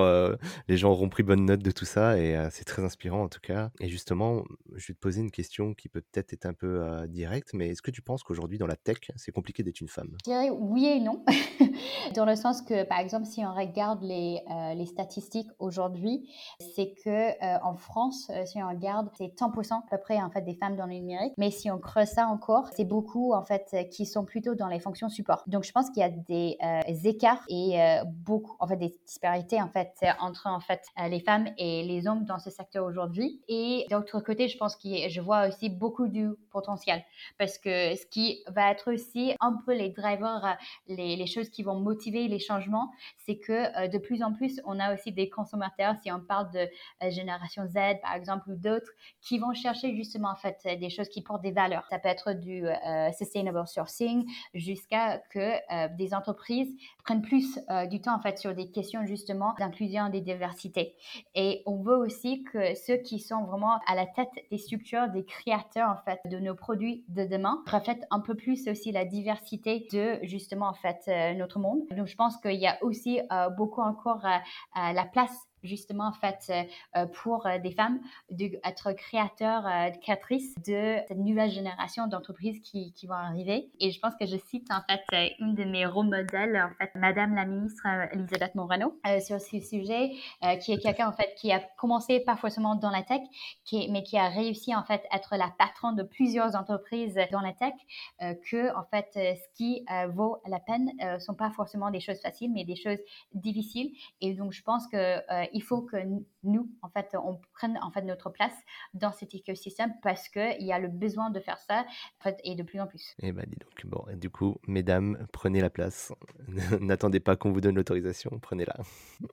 les 0.69 0.77
gens 0.77 0.91
auront 0.91 1.09
pris 1.09 1.23
bonne 1.23 1.45
note 1.45 1.63
de 1.63 1.71
tout 1.71 1.85
ça 1.85 2.19
et 2.19 2.37
c'est 2.51 2.65
très 2.65 2.85
inspirant 2.85 3.23
en 3.23 3.29
tout 3.29 3.41
cas. 3.41 3.71
Et 3.81 3.89
justement, 3.89 4.45
je 4.75 4.89
vais 4.89 4.95
te 4.95 4.99
poser 4.99 5.21
une 5.21 5.31
question 5.31 5.75
qui 5.75 5.89
peut 5.89 6.01
peut-être 6.01 6.33
être 6.33 6.47
un 6.47 6.55
peu 6.55 7.07
directe, 7.09 7.51
mais 7.55 7.69
est-ce 7.69 7.83
que 7.83 7.91
tu 7.91 8.03
penses 8.03 8.23
qu'aujourd'hui 8.23 8.59
dans 8.59 8.67
la 8.67 8.77
tech, 8.77 8.99
c'est 9.17 9.33
compliqué 9.33 9.63
d'être 9.63 9.81
une 9.81 9.89
femme? 9.89 10.17
Je 10.25 10.31
dirais 10.31 10.51
oui 10.51 10.87
et 10.87 11.01
non, 11.01 11.25
dans 12.15 12.25
le 12.25 12.37
sens 12.37 12.63
que 12.63 12.85
par 12.85 12.99
exemple 12.99 13.27
si 13.27 13.45
on 13.45 13.55
regarde 13.55 13.98
les, 14.03 14.43
les 14.75 14.87
statistiques 14.87 15.49
aujourd'hui, 15.59 16.29
c'est 16.75 16.95
que 17.05 17.63
en 17.65 17.77
France, 17.77 18.31
si 18.47 18.63
on 18.63 18.69
regarde, 18.69 19.09
c'est 19.17 19.35
100% 19.35 19.75
à 19.75 19.83
peu 19.91 19.99
près 19.99 20.21
en 20.21 20.31
fait 20.31 20.43
des 20.43 20.55
femmes 20.55 20.77
dans 20.77 20.87
le 20.87 20.95
numérique. 20.95 21.35
Mais 21.37 21.51
si 21.51 21.71
on 21.71 21.79
creuse 21.79 22.09
ça 22.09 22.27
encore, 22.27 22.69
c'est 22.75 22.85
beaucoup 22.85 23.33
en 23.35 23.43
fait 23.43 23.89
qui 23.91 24.07
sont 24.07 24.25
plutôt 24.25 24.55
dans 24.55 24.69
les 24.69 24.81
fonctions 24.81 25.09
support. 25.09 25.43
Donc 25.47 25.65
je 25.65 25.73
pense 25.73 25.91
qu'il 25.91 26.01
y 26.01 26.05
a 26.05 26.11
des 26.11 26.57
euh, 26.63 26.81
écarts 27.05 27.43
et 27.49 27.81
euh, 27.81 28.05
beaucoup 28.07 28.57
en 28.61 28.67
fait 28.67 28.77
des 28.77 28.95
disparités 29.07 29.61
en 29.61 29.69
fait 29.69 29.93
entre 30.21 30.47
en 30.47 30.61
fait 30.61 30.83
euh, 30.99 31.09
les 31.09 31.21
femmes 31.21 31.49
et 31.57 31.83
les 31.83 32.07
hommes 32.07 32.25
dans 32.25 32.39
ce 32.39 32.51
secteur 32.51 32.85
aujourd'hui. 32.85 33.41
Et 33.49 33.87
d'autre 33.91 34.21
côté, 34.21 34.49
je 34.49 34.57
pense 34.57 34.77
que 34.77 35.09
je 35.09 35.21
vois 35.21 35.49
aussi 35.49 35.69
beaucoup 35.69 36.09
du 36.09 36.31
potentiel 36.51 37.03
parce 37.39 37.59
que 37.59 37.95
ce 37.95 38.07
qui 38.07 38.43
va 38.49 38.71
être 38.71 38.93
aussi 38.93 39.35
un 39.41 39.59
peu 39.65 39.75
les 39.75 39.91
drivers, 39.91 40.57
les 40.89 41.27
choses 41.27 41.49
qui 41.51 41.63
vont 41.63 41.79
motiver 41.79 42.29
les 42.29 42.39
changements, 42.39 42.91
c'est 43.19 43.39
que 43.39 43.88
de 43.91 43.99
plus 43.99 44.23
en 44.23 44.33
plus 44.33 44.61
on 44.65 44.79
a 44.79 44.95
aussi 44.95 45.13
des 45.13 45.29
consommateurs, 45.29 45.95
si 46.03 46.11
on 46.13 46.21
parle 46.21 46.51
de 46.51 47.11
génération 47.11 47.67
Z 47.67 48.01
par 48.03 48.15
exemple 48.15 48.51
ou 48.51 48.57
d'autres, 48.57 48.91
qui 49.21 49.39
vont 49.39 49.55
chercher 49.55 49.95
justement 49.97 50.31
en 50.31 50.37
fait 50.37 50.67
des 50.79 50.91
choses 50.91 51.09
qui 51.09 51.23
portent 51.23 51.43
des 51.43 51.53
valeurs. 51.53 51.87
Ça 51.91 51.99
peut 51.99 52.09
être 52.09 52.33
du 52.33 52.67
euh, 52.67 53.13
sustainable 53.13 53.67
sourcing 53.67 54.27
jusqu'à 54.55 55.19
que 55.31 55.39
euh, 55.39 55.89
des 55.97 56.15
entreprises 56.15 56.75
prennent 57.05 57.23
plus 57.23 57.59
euh, 57.71 57.87
du 57.87 58.01
temps 58.01 58.15
en 58.15 58.21
fait 58.21 58.39
sur 58.39 58.55
des 58.55 58.71
questions 58.71 59.05
justement 59.07 59.55
d'inclusion 59.59 60.09
des 60.09 60.21
diversités. 60.21 60.97
Et 61.35 61.63
on 61.67 61.77
veut 61.83 61.97
aussi 61.97 62.45
que 62.45 62.75
ceux 62.75 62.97
qui 62.97 63.19
sont 63.19 63.45
vraiment 63.45 63.79
à 63.87 63.95
la 63.95 64.07
tête 64.07 64.31
des 64.51 64.59
structures, 64.59 65.09
des 65.09 65.25
créateurs 65.25 65.91
en 65.91 65.97
fait 66.05 66.21
de 66.27 66.39
nos 66.39 66.55
produits 66.55 67.05
de 67.09 67.25
demain 67.25 67.63
reflètent 67.67 68.07
un 68.11 68.21
peu 68.21 68.35
plus 68.35 68.69
aussi 68.69 68.93
la 68.93 69.05
diversité 69.05 69.87
de 69.93 70.19
justement 70.23 70.69
en 70.69 70.75
fait 70.75 71.09
notre 71.37 71.59
monde. 71.59 71.81
Donc 71.91 72.07
je 72.07 72.17
pense 72.17 72.37
qu'il 72.39 72.55
y 72.55 72.67
a 72.67 72.83
aussi 72.83 73.21
beaucoup 73.57 73.78
encore 73.83 74.27
la 74.75 75.05
place 75.05 75.48
justement 75.63 76.09
en 76.09 76.13
fait 76.13 76.45
euh, 76.51 76.63
euh, 76.97 77.07
pour 77.07 77.47
euh, 77.47 77.59
des 77.59 77.73
femmes 77.73 78.01
d'être 78.31 78.93
créateurs, 78.93 79.65
créatrices 80.03 80.55
de 80.67 80.99
cette 81.09 81.19
nouvelle 81.19 81.51
génération 81.51 82.07
d'entreprises 82.07 82.61
qui, 82.61 82.93
qui, 82.93 83.07
vont 83.07 83.15
arriver. 83.15 83.71
Et 83.81 83.91
je 83.91 84.01
pense 84.01 84.15
que 84.17 84.27
je 84.27 84.37
cite 84.37 84.69
en 84.71 84.81
fait 84.89 85.35
une 85.39 85.55
de 85.55 85.65
mes 85.65 85.87
rôles 85.87 86.09
modèles, 86.09 86.57
en 86.57 86.75
fait, 86.79 86.91
Madame 86.95 87.35
la 87.35 87.45
ministre 87.45 87.87
Elisabeth 88.13 88.55
Morano, 88.55 88.99
sur 89.25 89.41
ce 89.41 89.61
sujet, 89.61 90.13
qui 90.61 90.73
est 90.73 90.79
quelqu'un 90.79 91.09
en 91.09 91.13
fait 91.13 91.35
qui 91.37 91.53
a 91.53 91.61
commencé 91.79 92.21
pas 92.21 92.37
forcément 92.37 92.75
dans 92.75 92.91
la 92.91 93.03
tech, 93.03 93.23
qui 93.65 93.89
mais 93.91 94.03
qui 94.03 94.19
a 94.19 94.29
réussi 94.29 94.75
en 94.75 94.85
fait 94.85 95.03
à 95.11 95.17
être 95.17 95.37
la 95.37 95.53
patronne 95.59 95.97
de 95.97 96.03
plusieurs 96.03 96.55
entreprises 96.55 97.19
dans 97.33 97.41
la 97.41 97.53
tech, 97.53 97.75
que 98.21 98.77
en 98.77 98.85
fait 98.85 99.09
ce 99.15 99.57
qui 99.57 99.85
vaut 100.11 100.39
la 100.47 100.61
peine 100.61 100.91
sont 101.21 101.35
pas 101.35 101.51
forcément 101.51 101.91
des 101.91 102.01
choses 102.01 102.21
faciles, 102.21 102.53
mais 102.53 102.65
des 102.65 102.77
choses 102.77 102.99
difficiles. 103.33 103.93
Et 104.21 104.35
donc 104.35 104.53
je 104.53 104.63
pense 104.63 104.87
que 104.87 105.48
il 105.53 105.63
faut 105.63 105.83
que 105.83 105.97
nous, 106.43 106.71
en 106.83 106.89
fait, 106.89 107.17
on 107.23 107.41
prenne 107.53 107.79
en 107.83 107.91
fait 107.91 108.03
notre 108.03 108.31
place 108.31 108.55
dans 108.95 109.13
cet 109.13 109.35
écosystème 109.35 109.93
parce 110.03 110.29
qu'il 110.29 110.63
y 110.63 110.73
a 110.73 110.79
le 110.79 110.89
besoin 110.89 111.31
de 111.31 111.41
faire 111.41 111.59
ça 111.59 111.85
en 112.21 112.23
fait, 112.23 112.41
et 112.45 112.55
de 112.55 112.63
plus 112.63 112.81
en 112.81 112.87
plus. 112.87 113.15
Eh 113.23 113.33
ben, 113.33 113.45
dis 113.47 113.57
donc. 113.57 113.87
Bon, 113.87 114.05
du 114.17 114.31
coup, 114.31 114.57
mesdames, 114.67 115.27
prenez 115.33 115.61
la 115.61 115.71
place. 115.71 116.13
N'attendez 116.81 117.21
pas 117.21 117.37
qu'on 117.37 117.53
vous 117.53 117.61
donne 117.61 117.77
l'autorisation, 117.77 118.39
prenez-la. 118.41 118.77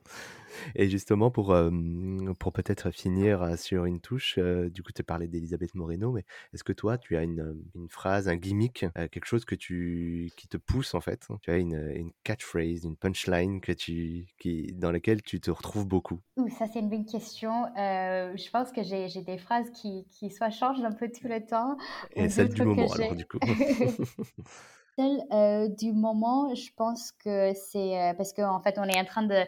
Et 0.76 0.90
justement, 0.90 1.32
pour, 1.32 1.56
pour 2.40 2.54
peut-être 2.54 2.90
finir 2.92 3.60
sur 3.60 3.86
une 3.86 4.00
touche, 4.00 4.40
du 4.40 4.84
coup, 4.84 4.94
tu 4.94 5.04
parlais 5.04 5.28
d'Elisabeth 5.28 5.76
Moreno, 5.76 6.14
mais 6.14 6.24
est-ce 6.54 6.64
que 6.64 6.72
toi, 6.72 6.98
tu 6.98 7.18
as 7.18 7.24
une, 7.24 7.62
une 7.76 7.90
phrase, 7.90 8.30
un 8.30 8.38
gimmick, 8.38 8.86
quelque 8.96 9.26
chose 9.26 9.44
que 9.44 9.56
tu, 9.56 10.32
qui 10.38 10.48
te 10.48 10.56
pousse 10.56 10.94
en 10.94 11.02
fait? 11.02 11.28
Tu 11.42 11.52
as 11.52 11.58
une, 11.58 11.92
une 11.96 12.12
catchphrase, 12.24 12.86
une 12.86 12.96
punchline 12.96 13.60
que 13.60 13.74
tu, 13.74 14.28
qui, 14.40 14.72
dans 14.74 14.92
laquelle 14.92 15.22
tu 15.22 15.40
te 15.42 15.52
retrouves 15.52 15.88
beaucoup? 15.88 16.22
Ouh, 16.38 16.50
ça, 16.50 16.68
c'est 16.68 16.80
une 16.80 16.90
bonne 16.90 17.05
question. 17.06 17.66
je 17.76 18.50
pense 18.52 18.72
que 18.72 18.84
j'ai, 18.84 19.08
j'ai 19.08 19.22
des 19.22 19.38
phrases 19.38 19.70
qui, 19.72 20.06
qui 20.12 20.30
soit 20.30 20.50
changent 20.50 20.84
un 20.84 20.92
peu 20.92 21.10
tout 21.10 21.28
le 21.28 21.46
temps. 21.46 21.78
Et 22.16 22.30
celle 22.30 22.50
du 22.50 22.64
moment, 22.64 22.92
alors, 22.92 23.16
du 23.16 23.26
coup 23.26 23.40
Celle 24.98 25.76
du 25.76 25.92
moment, 25.92 26.54
je 26.56 26.70
pense 26.76 27.12
que 27.12 27.54
c'est 27.54 28.14
parce 28.18 28.34
qu'en 28.34 28.62
fait, 28.62 28.76
on 28.78 28.86
est 28.86 29.00
en 29.00 29.06
train 29.06 29.24
de 29.24 29.44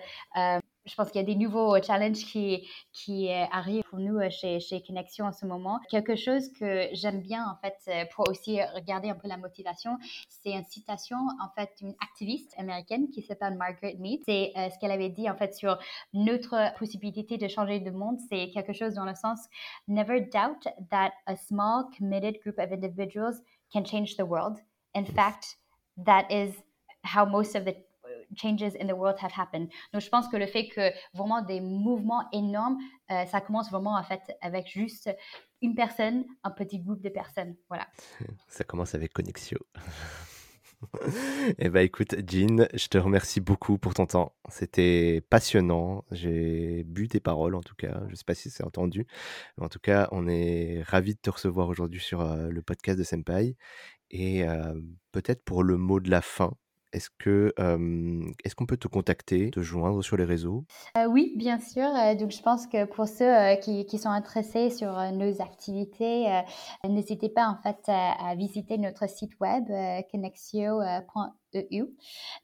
je 0.87 0.95
pense 0.95 1.11
qu'il 1.11 1.19
y 1.21 1.23
a 1.23 1.27
des 1.27 1.35
nouveaux 1.35 1.75
euh, 1.75 1.81
challenges 1.81 2.25
qui, 2.25 2.67
qui 2.93 3.29
euh, 3.29 3.45
arrivent 3.51 3.83
pour 3.89 3.99
nous 3.99 4.17
euh, 4.17 4.29
chez, 4.29 4.59
chez 4.59 4.81
Connexion 4.81 5.25
en 5.25 5.31
ce 5.31 5.45
moment. 5.45 5.79
Quelque 5.89 6.15
chose 6.15 6.49
que 6.53 6.87
j'aime 6.93 7.21
bien, 7.21 7.45
en 7.45 7.55
fait, 7.57 8.07
pour 8.13 8.27
aussi 8.29 8.61
regarder 8.75 9.09
un 9.09 9.15
peu 9.15 9.27
la 9.27 9.37
motivation, 9.37 9.97
c'est 10.29 10.51
une 10.51 10.63
citation, 10.63 11.17
en 11.41 11.49
fait, 11.55 11.69
d'une 11.79 11.93
activiste 12.01 12.53
américaine 12.57 13.09
qui 13.09 13.21
s'appelle 13.21 13.55
Margaret 13.55 13.95
Mead. 13.99 14.21
C'est 14.25 14.53
ce 14.55 14.79
qu'elle 14.79 14.91
avait 14.91 15.09
dit, 15.09 15.29
en 15.29 15.35
fait, 15.35 15.53
sur 15.53 15.77
notre 16.13 16.73
possibilité 16.77 17.37
de 17.37 17.47
changer 17.47 17.79
le 17.79 17.91
monde. 17.91 18.17
C'est 18.29 18.49
quelque 18.51 18.73
chose 18.73 18.93
dans 18.93 19.05
le 19.05 19.15
sens 19.15 19.47
Never 19.87 20.21
doubt 20.21 20.67
that 20.89 21.11
a 21.27 21.35
small, 21.35 21.85
committed 21.97 22.39
group 22.41 22.57
of 22.59 22.71
individuals 22.71 23.41
can 23.71 23.83
change 23.83 24.15
the 24.15 24.23
world. 24.25 24.57
In 24.95 25.05
fact, 25.05 25.57
that 25.97 26.25
is 26.29 26.53
how 27.03 27.25
most 27.25 27.55
of 27.55 27.65
the 27.65 27.75
changes 28.37 28.75
in 28.79 28.87
the 28.87 28.93
world 28.93 29.17
have 29.21 29.31
happened. 29.35 29.69
Donc, 29.93 30.01
je 30.01 30.09
pense 30.09 30.27
que 30.27 30.37
le 30.37 30.47
fait 30.47 30.67
que 30.67 30.91
vraiment 31.13 31.41
des 31.41 31.61
mouvements 31.61 32.25
énormes, 32.31 32.77
euh, 33.11 33.25
ça 33.25 33.41
commence 33.41 33.69
vraiment 33.69 33.95
en 33.95 34.03
fait 34.03 34.21
avec 34.41 34.67
juste 34.67 35.09
une 35.61 35.75
personne, 35.75 36.25
un 36.43 36.51
petit 36.51 36.79
groupe 36.79 37.01
de 37.01 37.09
personnes. 37.09 37.55
Voilà. 37.69 37.87
Ça 38.47 38.63
commence 38.63 38.95
avec 38.95 39.13
Connexio. 39.13 39.57
eh 41.57 41.69
ben 41.69 41.81
écoute, 41.81 42.15
Jean, 42.27 42.67
je 42.73 42.87
te 42.87 42.97
remercie 42.97 43.41
beaucoup 43.41 43.77
pour 43.77 43.93
ton 43.93 44.05
temps. 44.05 44.35
C'était 44.49 45.21
passionnant. 45.29 46.05
J'ai 46.11 46.83
bu 46.83 47.07
tes 47.07 47.19
paroles 47.19 47.55
en 47.55 47.61
tout 47.61 47.75
cas. 47.75 48.01
Je 48.05 48.11
ne 48.11 48.15
sais 48.15 48.23
pas 48.23 48.35
si 48.35 48.49
c'est 48.49 48.63
entendu. 48.63 49.07
Mais 49.57 49.65
en 49.65 49.69
tout 49.69 49.79
cas, 49.79 50.07
on 50.11 50.27
est 50.27 50.83
ravis 50.83 51.15
de 51.15 51.19
te 51.19 51.29
recevoir 51.29 51.67
aujourd'hui 51.69 51.99
sur 51.99 52.21
euh, 52.21 52.49
le 52.49 52.61
podcast 52.61 52.99
de 52.99 53.03
Senpai. 53.03 53.55
Et 54.11 54.47
euh, 54.47 54.79
peut-être 55.11 55.43
pour 55.43 55.63
le 55.63 55.77
mot 55.77 55.99
de 55.99 56.09
la 56.09 56.21
fin, 56.21 56.53
est-ce 56.93 57.09
que 57.09 57.53
est-ce 58.43 58.55
qu'on 58.55 58.65
peut 58.65 58.77
te 58.77 58.87
contacter, 58.87 59.51
te 59.51 59.61
joindre 59.61 60.03
sur 60.03 60.17
les 60.17 60.23
réseaux? 60.23 60.65
Oui, 61.09 61.33
bien 61.35 61.59
sûr. 61.59 61.89
Donc, 62.19 62.31
je 62.31 62.41
pense 62.41 62.67
que 62.67 62.85
pour 62.85 63.07
ceux 63.07 63.55
qui, 63.61 63.85
qui, 63.85 63.97
sont 63.97 64.09
intéressés 64.09 64.69
sur 64.69 64.91
nos 65.13 65.41
activités, 65.41 66.41
n'hésitez 66.87 67.29
pas 67.29 67.47
en 67.47 67.57
fait 67.61 67.81
à, 67.87 68.35
visiter 68.35 68.77
notre 68.77 69.09
site 69.09 69.39
web 69.39 69.65
connexio.com 70.11 71.31
EU, 71.55 71.85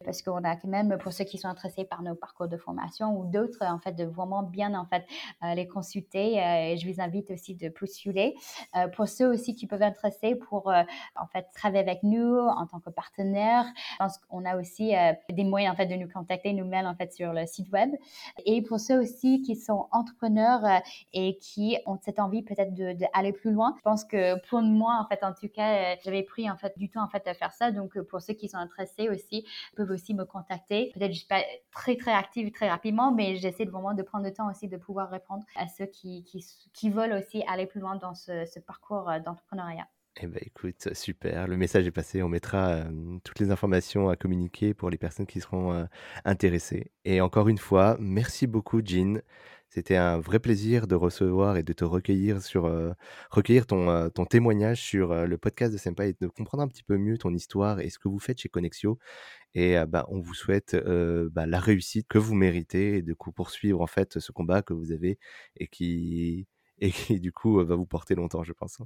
parce 0.03 0.21
qu'on 0.21 0.43
a 0.43 0.55
quand 0.55 0.67
même, 0.67 0.97
pour 0.97 1.13
ceux 1.13 1.23
qui 1.23 1.37
sont 1.37 1.47
intéressés 1.47 1.85
par 1.85 2.01
nos 2.01 2.15
parcours 2.15 2.47
de 2.47 2.57
formation 2.57 3.17
ou 3.17 3.25
d'autres, 3.25 3.63
en 3.63 3.79
fait, 3.79 3.93
de 3.93 4.05
vraiment 4.05 4.43
bien, 4.43 4.73
en 4.75 4.85
fait, 4.85 5.05
euh, 5.43 5.53
les 5.55 5.67
consulter. 5.67 6.41
Euh, 6.41 6.75
je 6.75 6.89
vous 6.89 7.01
invite 7.01 7.31
aussi 7.31 7.55
de 7.55 7.69
postuler. 7.69 8.35
Euh, 8.75 8.87
pour 8.87 9.07
ceux 9.07 9.27
aussi 9.27 9.55
qui 9.55 9.67
peuvent 9.67 9.81
être 9.81 10.05
intéressés 10.05 10.35
pour, 10.35 10.67
en 11.15 11.27
fait, 11.27 11.47
travailler 11.53 11.83
avec 11.83 12.03
nous 12.03 12.37
en 12.37 12.65
tant 12.65 12.79
que 12.79 12.89
partenaire, 12.89 13.65
je 13.93 13.97
pense 13.97 14.17
qu'on 14.17 14.45
a 14.45 14.57
aussi 14.57 14.93
des 15.29 15.43
moyens, 15.43 15.73
en 15.73 15.77
fait, 15.77 15.85
de 15.85 15.95
nous 15.95 16.09
contacter, 16.09 16.53
nous 16.53 16.65
mails, 16.65 16.87
en 16.87 16.95
fait, 16.95 17.13
sur 17.13 17.33
le 17.33 17.45
site 17.45 17.71
web. 17.71 17.91
Et 18.45 18.61
pour 18.61 18.79
ceux 18.79 18.99
aussi 18.99 19.41
qui 19.41 19.55
sont 19.55 19.87
entrepreneurs 19.91 20.81
et 21.13 21.37
qui 21.37 21.77
ont 21.85 21.97
cette 22.01 22.19
envie 22.19 22.43
peut-être 22.43 22.73
d'aller 22.73 23.31
de, 23.31 23.37
plus 23.37 23.51
loin, 23.51 23.73
je 23.77 23.81
pense 23.81 24.03
que 24.03 24.39
pour 24.47 24.61
moi, 24.61 24.99
en 25.01 25.07
fait, 25.07 25.23
en 25.23 25.33
tout 25.33 25.49
cas, 25.49 25.95
j'avais 26.03 26.23
pris, 26.23 26.49
en 26.49 26.57
fait, 26.57 26.77
du 26.77 26.89
temps, 26.89 27.03
en 27.03 27.09
fait, 27.09 27.27
à 27.27 27.33
faire 27.33 27.51
ça. 27.53 27.71
Donc, 27.71 27.99
pour 28.01 28.21
ceux 28.21 28.33
qui 28.33 28.47
sont 28.49 28.57
intéressés, 28.57 28.92
aussi, 29.09 29.45
peuvent 29.75 29.91
aussi 29.91 30.13
me 30.13 30.25
contacter. 30.25 30.91
Peut-être 30.93 31.11
je 31.11 31.19
suis 31.19 31.27
pas 31.27 31.43
très 31.71 31.95
très 31.95 32.13
active 32.13 32.51
très 32.51 32.69
rapidement, 32.69 33.13
mais 33.13 33.35
j'essaie 33.35 33.65
vraiment 33.65 33.93
de 33.93 34.03
prendre 34.03 34.25
le 34.25 34.33
temps 34.33 34.49
aussi 34.49 34.67
de 34.67 34.77
pouvoir 34.77 35.09
répondre 35.09 35.43
à 35.55 35.67
ceux 35.67 35.85
qui, 35.85 36.23
qui, 36.73 36.89
veulent 36.89 37.13
aussi 37.13 37.43
aller 37.47 37.65
plus 37.65 37.79
loin 37.79 37.95
dans 37.95 38.13
ce, 38.13 38.59
parcours 38.59 39.09
euh, 39.09 39.19
d'entrepreneuriat. 39.19 39.87
Eh 40.21 40.27
ben 40.27 40.39
écoute, 40.45 40.93
super, 40.93 41.47
le 41.47 41.57
message 41.57 41.87
est 41.87 41.91
passé. 41.91 42.21
On 42.21 42.29
mettra 42.29 42.69
euh, 42.69 43.17
toutes 43.23 43.39
les 43.39 43.49
informations 43.49 44.09
à 44.09 44.15
communiquer 44.15 44.75
pour 44.75 44.91
les 44.91 44.97
personnes 44.97 45.25
qui 45.25 45.41
seront 45.41 45.73
euh, 45.73 45.85
intéressées. 46.23 46.91
Et 47.03 47.19
encore 47.19 47.47
une 47.49 47.57
fois, 47.57 47.97
merci 47.99 48.45
beaucoup, 48.45 48.81
Jean. 48.85 49.21
C'était 49.73 49.95
un 49.95 50.19
vrai 50.19 50.37
plaisir 50.37 50.85
de 50.85 50.93
recevoir 50.93 51.57
et 51.57 51.63
de 51.63 51.73
te 51.73 51.83
recueillir 51.83 52.43
sur 52.43 52.71
recueillir 53.31 53.65
ton, 53.65 54.07
ton 54.11 54.25
témoignage 54.25 54.79
sur 54.79 55.25
le 55.25 55.37
podcast 55.39 55.73
de 55.73 55.79
Senpai 55.79 56.09
et 56.09 56.15
de 56.21 56.27
comprendre 56.27 56.61
un 56.61 56.67
petit 56.67 56.83
peu 56.83 56.95
mieux 56.95 57.17
ton 57.17 57.33
histoire 57.33 57.79
et 57.79 57.89
ce 57.89 57.97
que 57.97 58.07
vous 58.07 58.19
faites 58.19 58.37
chez 58.37 58.49
Connexio. 58.49 58.99
Et 59.55 59.75
bah, 59.87 60.05
on 60.09 60.19
vous 60.19 60.35
souhaite 60.35 60.75
bah, 60.75 61.47
la 61.47 61.59
réussite 61.59 62.07
que 62.07 62.19
vous 62.19 62.35
méritez 62.35 62.97
et 62.97 63.01
de 63.01 63.15
coup 63.15 63.31
poursuivre 63.31 63.81
en 63.81 63.87
fait 63.87 64.19
ce 64.19 64.31
combat 64.31 64.61
que 64.61 64.73
vous 64.73 64.91
avez 64.91 65.17
et 65.57 65.67
qui 65.67 66.45
et 66.79 66.91
qui 66.91 67.19
du 67.19 67.31
coup 67.31 67.55
va 67.65 67.73
vous 67.73 67.87
porter 67.87 68.13
longtemps, 68.13 68.43
je 68.43 68.53
pense. 68.53 68.79
Hein. 68.79 68.85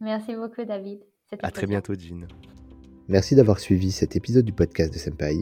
Merci 0.00 0.36
beaucoup, 0.36 0.66
David. 0.66 1.00
À 1.42 1.50
très 1.50 1.66
bientôt, 1.66 1.94
Jean. 1.94 2.28
Merci 3.08 3.36
d'avoir 3.36 3.58
suivi 3.58 3.90
cet 3.90 4.16
épisode 4.16 4.44
du 4.44 4.52
podcast 4.52 4.92
de 4.92 4.98
Senpai. 4.98 5.38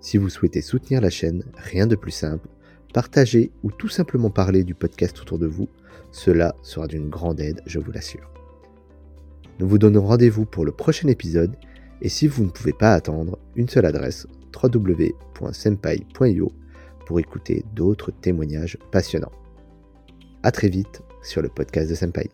Si 0.00 0.18
vous 0.18 0.30
souhaitez 0.30 0.62
soutenir 0.62 1.00
la 1.00 1.10
chaîne, 1.10 1.44
rien 1.54 1.86
de 1.86 1.94
plus 1.94 2.10
simple 2.10 2.48
partager 2.94 3.50
ou 3.62 3.70
tout 3.70 3.90
simplement 3.90 4.30
parler 4.30 4.64
du 4.64 4.74
podcast 4.74 5.20
autour 5.20 5.38
de 5.38 5.46
vous, 5.46 5.68
cela 6.12 6.54
sera 6.62 6.86
d'une 6.86 7.10
grande 7.10 7.40
aide, 7.40 7.60
je 7.66 7.78
vous 7.80 7.92
l'assure. 7.92 8.30
Nous 9.58 9.68
vous 9.68 9.78
donnons 9.78 10.06
rendez-vous 10.06 10.46
pour 10.46 10.64
le 10.64 10.72
prochain 10.72 11.08
épisode 11.08 11.56
et 12.00 12.08
si 12.08 12.26
vous 12.26 12.44
ne 12.44 12.50
pouvez 12.50 12.72
pas 12.72 12.94
attendre, 12.94 13.38
une 13.56 13.68
seule 13.68 13.86
adresse 13.86 14.26
www.senpai.io 14.62 16.52
pour 17.06 17.20
écouter 17.20 17.64
d'autres 17.74 18.12
témoignages 18.12 18.78
passionnants. 18.92 19.32
A 20.42 20.52
très 20.52 20.68
vite 20.68 21.02
sur 21.22 21.42
le 21.42 21.48
podcast 21.48 21.90
de 21.90 21.94
Senpai. 21.94 22.30